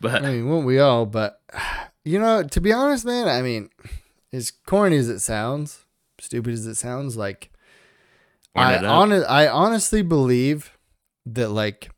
But 0.00 0.24
I 0.24 0.32
mean, 0.32 0.48
won't 0.48 0.66
we 0.66 0.80
all? 0.80 1.06
But 1.06 1.40
you 2.04 2.18
know, 2.18 2.42
to 2.42 2.60
be 2.60 2.72
honest, 2.72 3.04
man, 3.04 3.28
I 3.28 3.40
mean, 3.40 3.70
as 4.32 4.50
corny 4.50 4.96
as 4.96 5.08
it 5.08 5.20
sounds, 5.20 5.84
stupid 6.18 6.54
as 6.54 6.66
it 6.66 6.74
sounds, 6.74 7.16
like 7.16 7.52
I 8.56 8.74
it 8.74 8.82
hon- 8.84 9.12
I 9.12 9.46
honestly 9.46 10.02
believe 10.02 10.76
that 11.24 11.50
like 11.50 11.90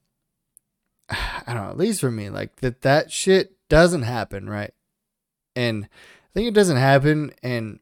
I 1.08 1.42
don't 1.46 1.56
know, 1.64 1.70
at 1.70 1.78
least 1.78 2.02
for 2.02 2.10
me, 2.10 2.28
like 2.28 2.56
that 2.56 2.82
that 2.82 3.10
shit 3.10 3.52
doesn't 3.70 4.02
happen, 4.02 4.50
right? 4.50 4.74
And 5.56 5.88
think 6.34 6.48
it 6.48 6.54
doesn't 6.54 6.76
happen 6.76 7.32
and 7.42 7.78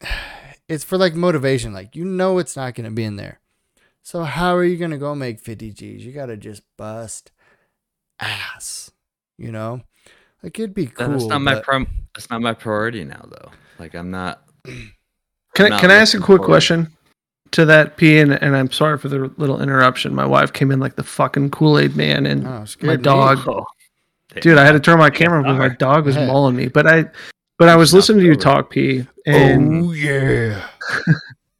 it's 0.68 0.84
for 0.84 0.96
like 0.98 1.14
motivation. 1.14 1.72
Like 1.72 1.96
you 1.96 2.04
know 2.04 2.38
it's 2.38 2.56
not 2.56 2.74
gonna 2.74 2.90
be 2.90 3.04
in 3.04 3.16
there. 3.16 3.40
So 4.02 4.22
how 4.24 4.54
are 4.54 4.64
you 4.64 4.76
gonna 4.76 4.98
go 4.98 5.14
make 5.14 5.40
50 5.40 5.70
G's? 5.72 6.04
You 6.04 6.12
gotta 6.12 6.36
just 6.36 6.62
bust 6.76 7.30
ass. 8.20 8.90
You 9.38 9.50
know? 9.52 9.82
Like 10.42 10.58
it'd 10.58 10.74
be 10.74 10.86
cool. 10.86 11.08
that's 11.08 11.24
not 11.24 11.40
my 11.40 11.54
but- 11.54 11.64
prim- 11.64 11.88
that's 12.14 12.30
not 12.30 12.40
my 12.42 12.54
priority 12.54 13.04
now 13.04 13.26
though. 13.28 13.50
Like 13.78 13.94
I'm 13.94 14.10
not 14.10 14.42
Can 15.54 15.66
I, 15.66 15.68
Not 15.68 15.80
can 15.80 15.90
I 15.92 15.94
ask 15.94 16.14
a 16.14 16.18
quick 16.18 16.38
forward. 16.38 16.46
question 16.46 16.92
to 17.52 17.64
that 17.66 17.96
P? 17.96 18.18
And, 18.18 18.32
and 18.32 18.56
I'm 18.56 18.72
sorry 18.72 18.98
for 18.98 19.08
the 19.08 19.32
little 19.36 19.62
interruption. 19.62 20.12
My 20.12 20.26
wife 20.26 20.52
came 20.52 20.72
in 20.72 20.80
like 20.80 20.96
the 20.96 21.04
fucking 21.04 21.50
Kool 21.50 21.78
Aid 21.78 21.94
man, 21.94 22.26
and 22.26 22.44
Oh, 22.44 22.50
my 22.58 22.64
scared 22.64 22.98
me. 22.98 23.04
dog, 23.04 23.38
oh, 23.46 23.64
dude, 24.40 24.58
I 24.58 24.64
had 24.64 24.72
to 24.72 24.80
turn 24.80 24.98
my 24.98 25.10
camera 25.10 25.42
because 25.44 25.56
my 25.58 25.68
dog 25.68 26.06
was 26.06 26.16
Yeah. 26.16 26.26
mauling 26.26 26.56
me. 26.56 26.66
But 26.66 26.88
I, 26.88 27.04
but 27.58 27.68
I 27.68 27.76
was 27.76 27.94
listening 27.94 28.20
to 28.20 28.26
you 28.26 28.36
talk, 28.36 28.70
P, 28.70 29.06
and 29.26 29.84
oh 29.84 29.92
yeah. 29.92 30.68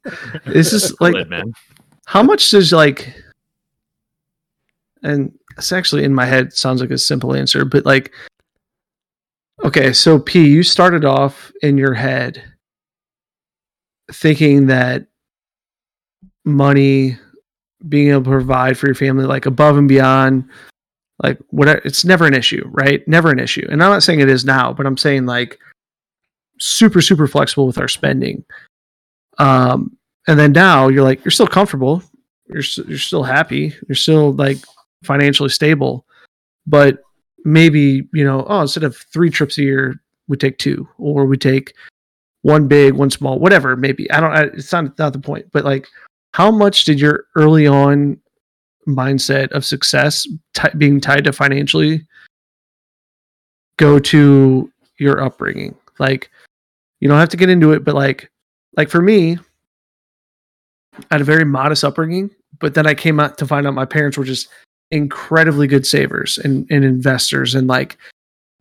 this 0.45 0.73
is 0.73 0.95
like 1.01 1.13
Good, 1.13 1.29
man. 1.29 1.53
how 2.05 2.21
much 2.21 2.51
does 2.51 2.71
like 2.71 3.13
and 5.03 5.31
it's 5.57 5.71
actually 5.71 6.03
in 6.03 6.13
my 6.13 6.25
head 6.25 6.53
sounds 6.53 6.81
like 6.81 6.91
a 6.91 6.97
simple 6.97 7.33
answer 7.33 7.65
but 7.65 7.85
like 7.85 8.11
okay 9.63 9.93
so 9.93 10.19
p 10.19 10.45
you 10.47 10.61
started 10.63 11.05
off 11.05 11.51
in 11.61 11.77
your 11.77 11.93
head 11.93 12.43
thinking 14.11 14.67
that 14.67 15.07
money 16.43 17.17
being 17.89 18.09
able 18.09 18.23
to 18.23 18.29
provide 18.29 18.77
for 18.77 18.87
your 18.87 18.95
family 18.95 19.25
like 19.25 19.45
above 19.45 19.77
and 19.77 19.87
beyond 19.87 20.47
like 21.23 21.39
whatever 21.49 21.81
it's 21.85 22.05
never 22.05 22.27
an 22.27 22.33
issue 22.33 22.63
right 22.71 23.07
never 23.07 23.31
an 23.31 23.39
issue 23.39 23.65
and 23.71 23.81
i'm 23.81 23.91
not 23.91 24.03
saying 24.03 24.19
it 24.19 24.29
is 24.29 24.45
now 24.45 24.71
but 24.73 24.85
i'm 24.85 24.97
saying 24.97 25.25
like 25.25 25.59
super 26.59 27.01
super 27.01 27.27
flexible 27.27 27.67
with 27.67 27.77
our 27.77 27.87
spending. 27.87 28.43
Um 29.37 29.97
and 30.27 30.39
then 30.39 30.51
now 30.51 30.87
you're 30.87 31.03
like 31.03 31.23
you're 31.23 31.31
still 31.31 31.47
comfortable. 31.47 32.03
You're 32.47 32.63
you're 32.87 32.97
still 32.97 33.23
happy. 33.23 33.73
You're 33.87 33.95
still 33.95 34.33
like 34.33 34.57
financially 35.03 35.49
stable. 35.49 36.05
But 36.67 36.99
maybe 37.43 38.07
you 38.13 38.23
know 38.23 38.45
oh 38.47 38.61
instead 38.61 38.83
of 38.83 38.97
three 38.97 39.29
trips 39.29 39.57
a 39.57 39.61
year 39.61 40.01
we 40.27 40.35
take 40.35 40.57
two 40.57 40.87
or 40.97 41.25
we 41.25 41.37
take 41.37 41.75
one 42.41 42.67
big 42.67 42.93
one 42.93 43.11
small 43.11 43.37
whatever 43.37 43.75
maybe 43.75 44.09
i 44.09 44.19
don't 44.19 44.31
I, 44.31 44.43
it's 44.45 44.71
not 44.71 44.97
not 44.97 45.13
the 45.13 45.19
point. 45.19 45.45
But 45.51 45.63
like 45.63 45.87
how 46.35 46.51
much 46.51 46.83
did 46.83 46.99
your 46.99 47.27
early 47.35 47.65
on 47.65 48.19
mindset 48.85 49.51
of 49.51 49.63
success 49.63 50.27
ti 50.53 50.67
being 50.77 50.99
tied 50.99 51.23
to 51.23 51.31
financially 51.31 52.05
go 53.77 53.99
to 53.99 54.69
your 54.97 55.23
upbringing? 55.23 55.75
Like 55.97 56.29
you 56.99 57.07
don't 57.07 57.19
have 57.19 57.29
to 57.29 57.37
get 57.37 57.49
into 57.49 57.71
it 57.71 57.83
but 57.83 57.95
like 57.95 58.29
like 58.77 58.89
for 58.89 59.01
me 59.01 59.37
I 61.11 61.15
had 61.15 61.21
a 61.21 61.25
very 61.25 61.45
modest 61.45 61.83
upbringing, 61.83 62.29
but 62.59 62.73
then 62.73 62.87
I 62.87 62.93
came 62.93 63.19
out 63.19 63.37
to 63.37 63.47
find 63.47 63.67
out 63.67 63.73
my 63.73 63.85
parents 63.85 64.17
were 64.17 64.23
just 64.23 64.47
incredibly 64.91 65.67
good 65.67 65.85
savers 65.85 66.37
and, 66.37 66.67
and 66.69 66.83
investors. 66.83 67.55
And 67.55 67.67
like, 67.67 67.97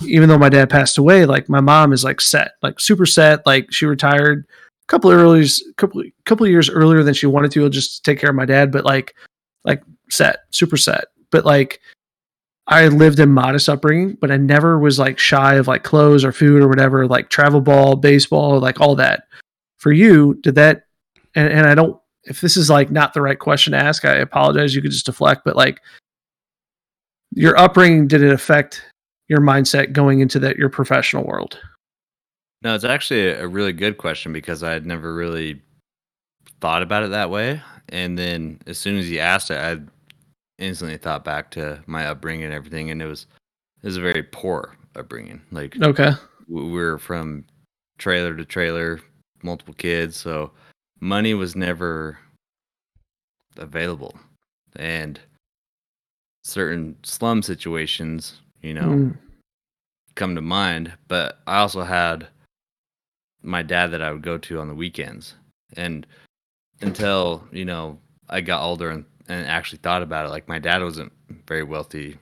even 0.07 0.29
though 0.29 0.39
my 0.39 0.49
dad 0.49 0.71
passed 0.71 0.99
away, 0.99 1.25
like 1.27 1.49
my 1.49 1.61
mom 1.61 1.93
is 1.93 2.05
like 2.05 2.21
set, 2.21 2.53
like 2.63 2.81
super 2.81 3.07
set. 3.07 3.45
Like 3.47 3.73
she 3.73 3.87
retired 3.87 4.47
a 4.49 4.87
couple 4.89 5.11
early, 5.11 5.47
couple 5.77 6.03
couple 6.25 6.47
years 6.47 6.69
earlier 6.69 7.03
than 7.03 7.15
she 7.15 7.27
wanted 7.27 7.53
to, 7.53 7.69
just 7.71 7.97
to 7.97 8.03
take 8.11 8.21
care 8.21 8.31
of 8.31 8.37
my 8.37 8.47
dad. 8.47 8.73
But 8.73 8.85
like, 8.85 9.15
like 9.65 9.83
set, 10.11 10.41
super 10.51 10.77
set. 10.77 11.07
But 11.31 11.45
like, 11.45 11.81
I 12.67 12.89
lived 12.89 13.19
in 13.19 13.31
modest 13.31 13.69
upbringing, 13.69 14.17
but 14.21 14.31
I 14.31 14.37
never 14.37 14.79
was 14.79 14.99
like 14.99 15.19
shy 15.19 15.57
of 15.57 15.69
like 15.69 15.83
clothes 15.83 16.25
or 16.25 16.33
food 16.33 16.63
or 16.63 16.69
whatever, 16.69 17.07
like 17.07 17.29
travel 17.29 17.61
ball, 17.61 17.97
baseball, 17.97 18.59
like 18.59 18.81
all 18.81 18.95
that. 18.97 19.25
For 19.77 19.93
you, 19.93 20.35
did 20.43 20.55
that? 20.55 20.87
And, 21.35 21.53
and 21.53 21.67
I 21.67 21.75
don't 21.75 22.01
if 22.25 22.41
this 22.41 22.57
is 22.57 22.71
like 22.71 22.91
not 22.91 23.13
the 23.13 23.21
right 23.21 23.39
question 23.39 23.73
to 23.73 23.79
ask, 23.79 24.05
I 24.05 24.15
apologize. 24.15 24.75
You 24.75 24.81
could 24.81 24.93
just 24.93 25.07
deflect, 25.07 25.43
but 25.45 25.57
like 25.57 25.81
your 27.33 27.59
upbringing, 27.59 28.09
did 28.09 28.23
it 28.23 28.33
affect 28.33 28.83
your 29.29 29.41
mindset 29.41 29.93
going 29.93 30.21
into 30.21 30.39
that 30.39 30.57
your 30.57 30.71
professional 30.71 31.25
world? 31.25 31.59
No, 32.63 32.75
it's 32.75 32.85
actually 32.85 33.29
a 33.29 33.45
a 33.45 33.49
really 33.49 33.75
good 33.75 33.99
question 33.99 34.33
because 34.33 34.63
I 34.63 34.73
had 34.73 34.87
never 34.87 35.15
really 35.15 35.61
thought 36.61 36.83
about 36.83 37.03
it 37.03 37.11
that 37.11 37.29
way. 37.29 37.61
And 37.91 38.19
then 38.19 38.61
as 38.67 38.79
soon 38.79 38.97
as 38.97 39.11
you 39.11 39.19
asked 39.19 39.51
it, 39.51 39.59
I 39.59 39.81
instantly 40.59 40.97
thought 40.99 41.25
back 41.25 41.51
to 41.53 41.83
my 41.87 42.07
upbringing 42.07 42.45
and 42.45 42.55
everything, 42.55 42.91
and 42.91 43.03
it 43.03 43.07
was 43.07 43.27
it 43.83 43.87
was 43.87 43.97
a 43.97 44.01
very 44.03 44.23
poor 44.23 44.77
upbringing. 44.97 45.41
Like 45.51 45.77
Okay. 45.83 46.13
we 46.49 46.71
were 46.71 46.99
from 46.99 47.45
trailer 47.99 48.35
to 48.37 48.45
trailer, 48.45 49.01
multiple 49.43 49.75
kids, 49.75 50.17
so 50.17 50.53
money 51.01 51.35
was 51.35 51.55
never 51.57 52.19
available, 53.57 54.15
and 54.77 55.21
certain 56.45 56.97
slum 57.03 57.43
situations, 57.43 58.41
you 58.63 58.75
know, 58.75 58.91
Mm. 58.91 59.17
come 60.15 60.35
to 60.35 60.41
mind. 60.43 60.93
But 61.09 61.41
I 61.47 61.59
also 61.59 61.83
had 61.83 62.29
my 63.43 63.63
dad 63.63 63.89
that 63.89 64.03
I 64.03 64.13
would 64.13 64.23
go 64.23 64.39
to 64.39 64.61
on 64.61 64.69
the 64.69 64.75
weekends, 64.75 65.35
and 65.77 66.07
until 66.81 67.47
you 67.53 67.65
know 67.65 67.99
I 68.29 68.41
got 68.41 68.63
older 68.63 68.91
and, 68.91 69.05
and 69.29 69.47
actually 69.47 69.79
thought 69.79 70.03
about 70.03 70.27
it, 70.27 70.31
like 70.31 70.49
my 70.49 70.59
dad 70.59 70.83
wasn't 70.83 71.13
very 71.47 71.63
wealthy 71.63 72.19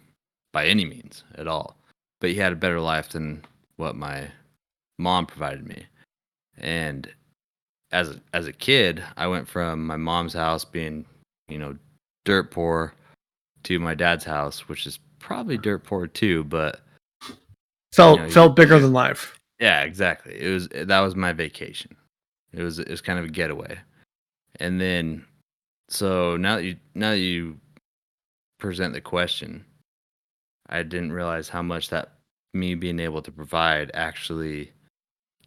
by 0.53 0.67
any 0.67 0.85
means 0.85 1.25
at 1.37 1.49
all, 1.49 1.77
but 2.21 2.31
he 2.31 2.37
had 2.37 2.53
a 2.53 2.57
better 2.57 2.81
life 2.81 3.09
than 3.11 3.45
what 3.77 3.97
my 3.97 4.29
mom 4.99 5.27
provided 5.27 5.67
me, 5.67 5.85
and 6.59 7.11
as 7.91 8.11
a, 8.11 8.21
as 8.33 8.47
a 8.47 8.53
kid, 8.53 9.03
I 9.17 9.27
went 9.27 9.49
from 9.49 9.87
my 9.87 9.97
mom's 9.97 10.33
house 10.35 10.65
being, 10.65 11.05
you 11.49 11.59
know, 11.59 11.77
dirt 12.25 12.51
poor 12.51 12.95
to 13.65 13.79
my 13.79 13.95
dad's 13.95 14.25
house, 14.25 14.69
which 14.69 14.87
is 14.87 14.99
probably 15.19 15.59
dirt 15.59 15.85
poor 15.85 16.07
too, 16.07 16.45
but 16.45 16.81
Felt 17.93 18.19
You 18.21 18.25
know, 18.27 18.31
felt 18.33 18.57
bigger 18.57 18.79
than 18.79 18.95
life. 18.95 19.39
yeah, 19.61 19.83
exactly. 19.83 20.35
It 20.41 20.51
was 20.51 20.69
that 20.69 21.01
was 21.01 21.15
my 21.15 21.35
vacation. 21.35 21.95
It 22.53 22.63
was 22.63 22.79
it 22.79 22.89
was 22.89 23.03
kind 23.03 23.19
of 23.19 23.27
a 23.27 23.29
getaway. 23.29 23.79
And 24.61 24.81
then 24.81 25.27
so 25.93 26.39
now 26.39 26.57
that 26.57 26.65
you 26.65 26.77
now 26.95 27.11
that 27.11 27.19
you 27.19 27.59
present 28.59 28.95
the 28.95 29.01
question, 29.03 29.63
I 30.71 30.83
didn't 30.83 31.13
realize 31.13 31.51
how 31.51 31.61
much 31.61 31.91
that 31.91 32.15
me 32.55 32.75
being 32.75 32.99
able 32.99 33.21
to 33.21 33.31
provide 33.31 33.91
actually 33.93 34.73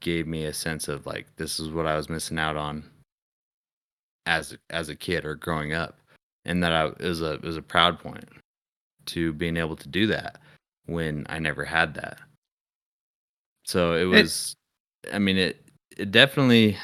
gave 0.01 0.27
me 0.27 0.45
a 0.45 0.53
sense 0.53 0.87
of 0.87 1.07
like 1.07 1.35
this 1.37 1.59
is 1.59 1.71
what 1.71 1.87
I 1.87 1.95
was 1.95 2.09
missing 2.09 2.37
out 2.37 2.57
on 2.57 2.83
as 4.27 4.55
as 4.69 4.89
a 4.89 4.95
kid 4.95 5.25
or 5.25 5.33
growing 5.33 5.73
up. 5.73 5.97
And 6.45 6.61
that 6.61 6.71
I 6.71 6.89
it 6.99 7.09
was 7.09 7.23
a 7.23 7.33
it 7.33 7.43
was 7.43 7.57
a 7.57 7.61
proud 7.63 7.97
point 7.97 8.29
to 9.07 9.33
being 9.33 9.57
able 9.57 9.75
to 9.77 9.87
do 9.87 10.05
that 10.07 10.39
when 10.85 11.25
I 11.27 11.39
never 11.39 11.65
had 11.65 11.95
that. 11.95 12.19
So 13.65 13.93
it 13.95 14.05
was 14.05 14.55
I 15.11 15.17
mean 15.17 15.37
it 15.37 15.65
it 15.97 16.11
definitely 16.11 16.77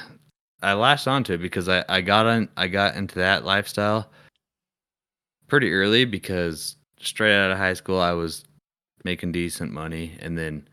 I 0.62 0.74
latched 0.74 1.08
onto 1.08 1.34
it 1.34 1.38
because 1.40 1.68
I, 1.70 1.84
I 1.90 2.02
got 2.02 2.26
on 2.26 2.50
I 2.58 2.68
got 2.68 2.96
into 2.96 3.16
that 3.20 3.44
lifestyle 3.46 4.10
pretty 5.48 5.72
early 5.72 6.06
because 6.06 6.76
straight 7.00 7.36
out 7.36 7.52
of 7.52 7.58
high 7.58 7.74
school 7.74 8.00
I 8.00 8.12
was 8.14 8.46
making 9.04 9.32
decent 9.32 9.72
money 9.72 10.16
and 10.20 10.38
then 10.38 10.68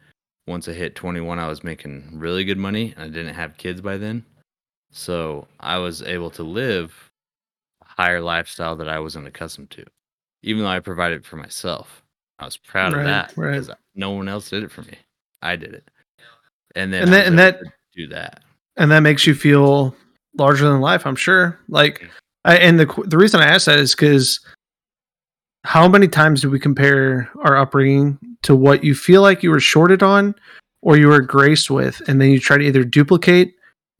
once 0.47 0.69
I 0.69 0.73
hit 0.73 0.95
21 0.95 1.39
I 1.39 1.49
was 1.49 1.65
making 1.65 2.11
really 2.13 2.45
good 2.45 2.59
money 2.59 2.93
and 2.97 3.05
I 3.05 3.09
didn't 3.09 3.35
have 3.35 3.57
kids 3.57 3.81
by 3.81 3.97
then. 3.97 4.25
So 4.91 5.47
I 5.61 5.79
was 5.79 6.03
able 6.03 6.31
to 6.31 6.43
live 6.43 7.11
a 7.83 8.03
higher 8.03 8.21
lifestyle 8.21 8.77
that 8.77 8.89
I 8.89 8.99
wasn't 9.01 9.27
accustomed 9.27 9.71
to. 9.71 9.85
even 10.43 10.63
though 10.63 10.71
I 10.71 10.81
provided 10.81 11.25
for 11.27 11.37
myself. 11.37 12.03
I 12.39 12.45
was 12.45 12.57
proud 12.57 12.93
Right, 12.93 13.01
of 13.01 13.07
that 13.07 13.33
right. 13.37 13.51
because 13.53 13.71
no 13.97 14.13
one 14.13 14.29
else 14.29 14.49
did 14.51 14.63
it 14.63 14.71
for 14.71 14.83
me. 14.83 14.97
I 15.43 15.57
did 15.57 15.75
it, 15.75 15.91
and 16.77 16.93
then 16.93 17.03
And 17.03 17.11
I 17.11 17.17
that- 17.19 17.27
and 17.27 17.39
that- 17.39 17.61
do 17.97 18.07
that. 18.09 18.43
And 18.79 18.91
that 18.91 19.01
makes 19.01 19.27
you 19.27 19.35
feel 19.35 19.95
larger 20.37 20.69
than 20.69 20.81
life 20.81 21.07
i'm 21.07 21.17
sure. 21.17 21.59
Like 21.69 22.09
I, 22.45 22.57
and 22.57 22.81
the 22.81 22.87
the 23.07 23.19
reason 23.19 23.41
i 23.41 23.47
ask 23.47 23.67
that 23.67 23.79
is 23.79 23.95
because 23.95 24.41
how 25.65 25.89
many 25.89 26.09
times 26.09 26.41
do 26.41 26.49
we 26.49 26.59
compare 26.59 27.29
our 27.41 27.57
upbringing 27.57 28.19
to 28.43 28.55
what 28.57 28.85
you 28.85 28.95
feel 28.95 29.21
like 29.21 29.43
you 29.43 29.51
were 29.51 29.61
shorted 29.61 30.03
on 30.03 30.35
or 30.81 30.97
you 30.97 31.09
were 31.09 31.21
graced 31.21 31.71
with 31.71 32.01
and 32.09 32.21
then 32.21 32.31
you 32.31 32.39
try 32.39 32.57
to 32.57 32.65
either 32.65 32.85
duplicate 32.85 33.55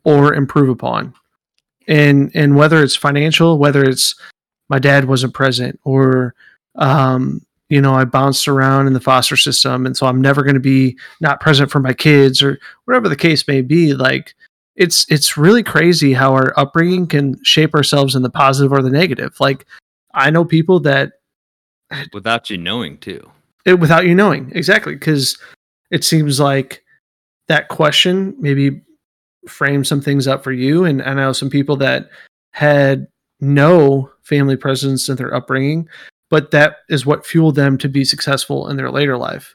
or 0.05 0.33
improve 0.33 0.71
upon? 0.71 1.13
And 1.89 2.31
and 2.35 2.57
whether 2.57 2.83
it's 2.83 2.97
financial 2.97 3.59
whether 3.59 3.85
it's 3.85 4.15
my 4.69 4.79
dad 4.79 5.07
wasn't 5.07 5.35
present 5.35 5.79
or 5.85 6.35
um 6.77 7.45
you 7.69 7.81
know 7.81 7.95
i 7.95 8.05
bounced 8.05 8.47
around 8.47 8.87
in 8.87 8.93
the 8.93 9.01
foster 9.01 9.37
system 9.37 9.87
and 9.87 9.97
so 9.97 10.07
i'm 10.07 10.21
never 10.21 10.43
going 10.43 10.55
to 10.55 10.61
be 10.61 10.97
not 11.21 11.41
present 11.41 11.71
for 11.71 11.81
my 11.81 11.93
kids 11.93 12.43
or 12.43 12.59
whatever 12.85 13.09
the 13.09 13.17
case 13.17 13.49
may 13.49 13.63
be 13.63 13.95
like 13.95 14.35
it's 14.79 15.05
it's 15.11 15.37
really 15.37 15.63
crazy 15.63 16.13
how 16.15 16.33
our 16.35 16.59
upbringing 16.59 17.07
can 17.07 17.43
shape 17.45 17.75
ourselves 17.75 18.15
in 18.15 18.23
the 18.23 18.31
positive 18.31 18.73
or 18.73 18.81
the 18.83 18.91
negative. 18.91 19.35
Like 19.41 19.67
i 20.15 20.31
know 20.31 20.45
people 20.45 20.81
that 20.81 21.13
without 22.13 22.49
you 22.51 22.57
knowing 22.59 22.99
too. 22.99 23.29
it, 23.67 23.79
without 23.81 24.07
you 24.07 24.15
knowing. 24.15 24.51
Exactly 24.55 24.95
because 24.95 25.39
it 25.91 26.05
seems 26.05 26.39
like 26.41 26.83
that 27.49 27.69
question 27.69 28.35
maybe 28.39 28.81
framed 29.47 29.87
some 29.87 30.01
things 30.01 30.27
up 30.29 30.43
for 30.45 30.53
you. 30.53 30.85
And 30.85 31.01
and 31.03 31.21
i 31.21 31.25
know 31.25 31.33
some 31.33 31.51
people 31.51 31.77
that 31.77 32.09
had 32.53 33.07
no 33.41 34.11
family 34.23 34.57
presence 34.57 35.09
in 35.09 35.17
their 35.17 35.33
upbringing 35.35 35.89
but 36.31 36.51
that 36.51 36.79
is 36.91 37.07
what 37.07 37.25
fueled 37.25 37.55
them 37.55 37.79
to 37.79 37.89
be 37.89 38.05
successful 38.05 38.69
in 38.69 38.77
their 38.77 38.91
later 38.91 39.17
life 39.17 39.55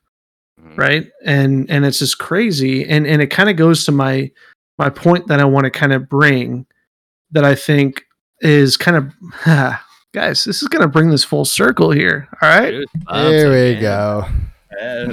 Mhm. 0.61 0.78
right? 0.78 1.11
And 1.26 1.69
and 1.69 1.84
it's 1.86 1.99
just 1.99 2.19
crazy. 2.19 2.86
And 2.88 3.05
and 3.07 3.21
it 3.21 3.28
kind 3.28 3.49
of 3.49 3.55
goes 3.57 3.86
to 3.86 3.91
my 3.91 4.32
my 4.78 4.89
point 4.89 5.28
that 5.28 5.39
i 5.39 5.45
want 5.45 5.65
to 5.65 5.71
kind 5.71 5.93
of 5.93 6.07
bring 6.09 6.65
that 7.32 7.43
i 7.43 7.55
think 7.55 8.03
is 8.41 8.76
kind 8.78 8.97
of 8.97 9.13
guys 10.13 10.43
this 10.43 10.61
is 10.61 10.67
going 10.67 10.82
to 10.82 10.88
bring 10.88 11.09
this 11.09 11.24
full 11.24 11.45
circle 11.45 11.91
here 11.91 12.28
all 12.41 12.49
right? 12.49 12.71
Dude, 12.71 12.86
Here 13.11 13.49
we 13.49 13.74
man. 13.74 13.82
go. 13.82 14.28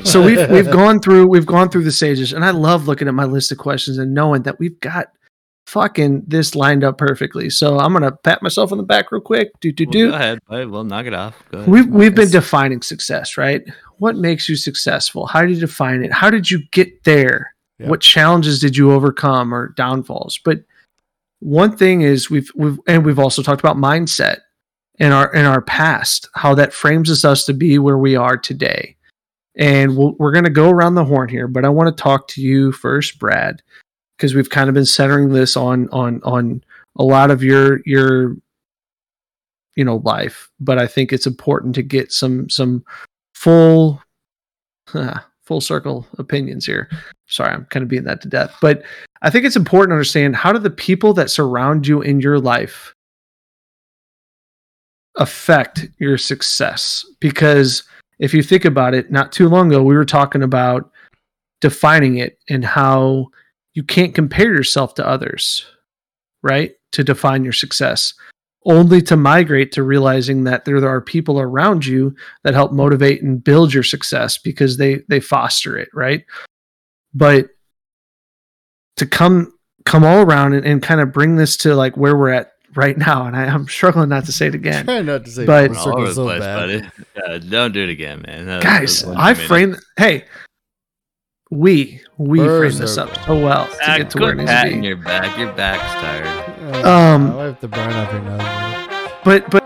So 0.05 0.23
we've 0.25 0.51
we've 0.51 0.71
gone 0.71 1.01
through 1.01 1.27
we've 1.29 1.47
gone 1.47 1.69
through 1.69 1.85
the 1.85 1.93
stages 1.93 2.33
and 2.33 2.45
i 2.45 2.51
love 2.51 2.87
looking 2.89 3.09
at 3.09 3.15
my 3.15 3.25
list 3.25 3.53
of 3.53 3.59
questions 3.59 3.99
and 3.99 4.15
knowing 4.15 4.43
that 4.43 4.59
we've 4.59 4.79
got 4.81 5.09
fucking 5.67 6.25
this 6.27 6.55
lined 6.57 6.83
up 6.83 6.99
perfectly. 6.99 7.49
So 7.51 7.79
i'm 7.79 7.93
gonna 7.93 8.11
pat 8.13 8.43
myself 8.43 8.73
on 8.73 8.79
the 8.79 8.85
back 8.85 9.13
real 9.13 9.21
quick 9.21 9.51
do 9.61 9.71
do 9.71 9.85
Well, 9.85 9.93
do. 9.93 10.11
go 10.11 10.17
ahead, 10.17 10.39
we'll 10.49 10.85
knock 10.85 11.07
it 11.07 11.15
off. 11.15 11.43
Go 11.51 11.59
ahead. 11.59 11.71
we've 11.71 11.87
we've 11.87 12.15
been 12.15 12.31
defining 12.31 12.83
success 12.83 13.37
right? 13.37 13.63
What 13.99 14.17
makes 14.17 14.49
you 14.49 14.57
successful? 14.57 15.27
How 15.27 15.45
do 15.45 15.53
you 15.53 15.61
define 15.61 16.03
it? 16.03 16.11
How 16.13 16.31
did 16.31 16.51
you 16.51 16.61
get 16.73 17.05
there 17.05 17.55
Yeah. 17.81 17.89
what 17.89 18.01
challenges 18.03 18.61
did 18.61 18.77
you 18.77 18.93
overcome 18.93 19.55
or 19.55 19.69
downfalls 19.69 20.39
but 20.45 20.61
one 21.41 21.77
thing 21.77 22.03
is 22.03 22.31
we've 22.31 22.51
we've 22.55 22.79
and 22.87 23.05
we've 23.05 23.19
also 23.19 23.43
talked 23.43 23.61
about 23.61 23.77
mindset 23.77 24.41
in 24.99 25.13
our 25.13 25.33
in 25.33 25.47
our 25.47 25.63
past 25.63 26.29
how 26.35 26.55
that 26.55 26.75
frames 26.75 27.25
us 27.25 27.45
to 27.47 27.55
be 27.55 27.79
where 27.79 27.99
we 27.99 28.15
are 28.15 28.37
today 28.37 28.97
and 29.57 29.97
we'll, 29.97 30.13
we're 30.19 30.33
going 30.33 30.45
to 30.45 30.51
go 30.51 30.71
around 30.71 30.95
the 30.95 31.05
horn 31.05 31.29
here 31.29 31.49
but 31.49 31.65
i 31.65 31.69
want 31.69 31.95
to 31.95 32.03
talk 32.03 32.29
to 32.29 32.43
you 32.43 32.71
first 32.71 33.19
brad 33.19 33.63
because 34.17 34.35
we've 34.35 34.51
kind 34.51 34.69
of 34.69 34.75
been 34.75 34.87
centering 34.87 35.31
this 35.31 35.57
on 35.57 35.89
on 35.89 36.21
on 36.23 36.63
a 36.97 37.03
lot 37.03 37.31
of 37.31 37.43
your 37.43 37.81
your 37.87 38.37
you 39.75 39.85
know 39.85 39.97
life 40.05 40.51
but 40.61 40.79
i 40.79 40.87
think 40.87 41.13
it's 41.13 41.27
important 41.27 41.75
to 41.75 41.83
get 41.83 42.13
some 42.13 42.51
some 42.51 42.85
full 43.35 44.03
full 45.51 45.61
circle 45.61 46.07
opinions 46.19 46.65
here. 46.65 46.89
Sorry 47.27 47.53
i'm 47.53 47.65
kind 47.67 47.83
of 47.83 47.89
beating 47.89 48.05
that 48.05 48.21
to 48.21 48.29
death 48.29 48.55
but 48.61 48.85
i 49.23 49.31
think 49.31 49.45
it's 49.45 49.57
important 49.57 49.91
to 49.91 49.95
understand 49.95 50.37
how 50.37 50.53
do 50.53 50.61
the 50.61 50.71
people 50.71 51.13
that 51.15 51.29
surround 51.29 51.89
you 51.89 52.03
in 52.03 52.21
your 52.21 52.39
life 52.39 52.95
affect 55.17 55.89
your 55.99 56.17
success? 56.17 57.05
Because 57.19 57.83
if 58.21 58.33
you 58.33 58.45
think 58.45 58.65
about 58.65 58.95
it 58.95 59.11
not 59.11 59.33
too 59.33 59.49
long 59.49 59.69
ago 59.73 59.83
we 59.83 59.97
were 59.97 60.05
talking 60.05 60.43
about 60.43 60.93
defining 61.61 62.19
it 62.19 62.39
and 62.49 62.65
how 62.65 63.27
you 63.75 63.83
can't 63.83 64.15
compare 64.15 64.55
yourself 64.55 64.95
to 64.95 65.07
others 65.07 65.67
right 66.45 66.75
to 66.93 67.03
define 67.03 67.43
your 67.43 67.53
success 67.53 68.15
only 68.67 69.01
to 69.01 69.17
migrate 69.17 69.73
to 69.73 69.83
realizing 69.83 70.45
that 70.45 70.65
there 70.67 70.85
are 70.87 71.01
people 71.01 71.41
around 71.41 71.87
you 71.87 72.15
that 72.45 72.53
help 72.55 72.73
motivate 72.73 73.23
and 73.23 73.43
build 73.43 73.73
your 73.73 73.83
success 73.83 74.37
because 74.39 74.77
they 74.77 75.01
they 75.09 75.19
foster 75.21 75.79
it 75.79 75.89
right 75.95 76.25
but 77.15 77.49
to 78.97 79.07
come 79.07 79.53
come 79.87 80.05
all 80.05 80.23
around 80.23 80.53
and, 80.53 80.67
and 80.67 80.83
kind 80.83 81.01
of 81.01 81.11
bring 81.13 81.37
this 81.37 81.57
to 81.57 81.75
like 81.75 81.97
where 81.97 82.15
we're 82.17 82.29
at 82.31 82.53
right 82.75 82.99
now 83.09 83.25
and 83.27 83.35
I, 83.35 83.47
i'm 83.47 83.67
struggling 83.67 84.11
not 84.11 84.27
to 84.27 84.33
say 84.33 84.49
it 84.49 84.55
again 84.55 84.85
Trying 84.85 85.07
not 85.07 85.25
to 85.25 85.31
say 85.31 85.47
But- 85.47 85.75
full 85.75 85.93
All 85.93 85.99
over 86.01 86.07
circle 86.07 86.07
the 86.07 86.15
so 86.15 86.25
place, 86.25 86.41
bad. 86.41 86.93
buddy. 87.17 87.33
Yeah, 87.33 87.39
don't 87.51 87.73
do 87.73 87.83
it 87.85 87.89
again, 87.91 88.23
man. 88.27 88.45
That- 88.47 88.63
guys 88.63 89.05
i 89.05 89.33
one 89.33 89.35
frame 89.37 89.77
hey 89.97 90.25
we 91.51 92.01
we 92.19 92.39
First 92.39 92.77
frame 92.77 92.83
this 92.83 92.99
up 92.99 93.09
circle. 93.09 93.25
so 93.39 93.45
well 93.45 93.67
to 93.67 93.79
Ah, 93.91 93.97
get 93.99 94.11
to 94.11 94.19
where 94.19 94.31
it 94.33 94.35
quit 94.35 94.37
needs 94.37 94.51
to 94.51 94.55
patting 94.55 94.81
be 94.83 94.87
your 94.87 94.97
back. 94.99 95.37
Your 95.39 95.53
back's 95.55 95.95
tired. 95.95 96.50
Um, 96.79 97.37
I 97.39 97.45
have 97.45 97.61
to 97.61 97.69
burn 97.69 97.93
up 97.93 98.13
your 98.13 98.23
nose. 98.23 99.19
but 99.25 99.51
but 99.51 99.60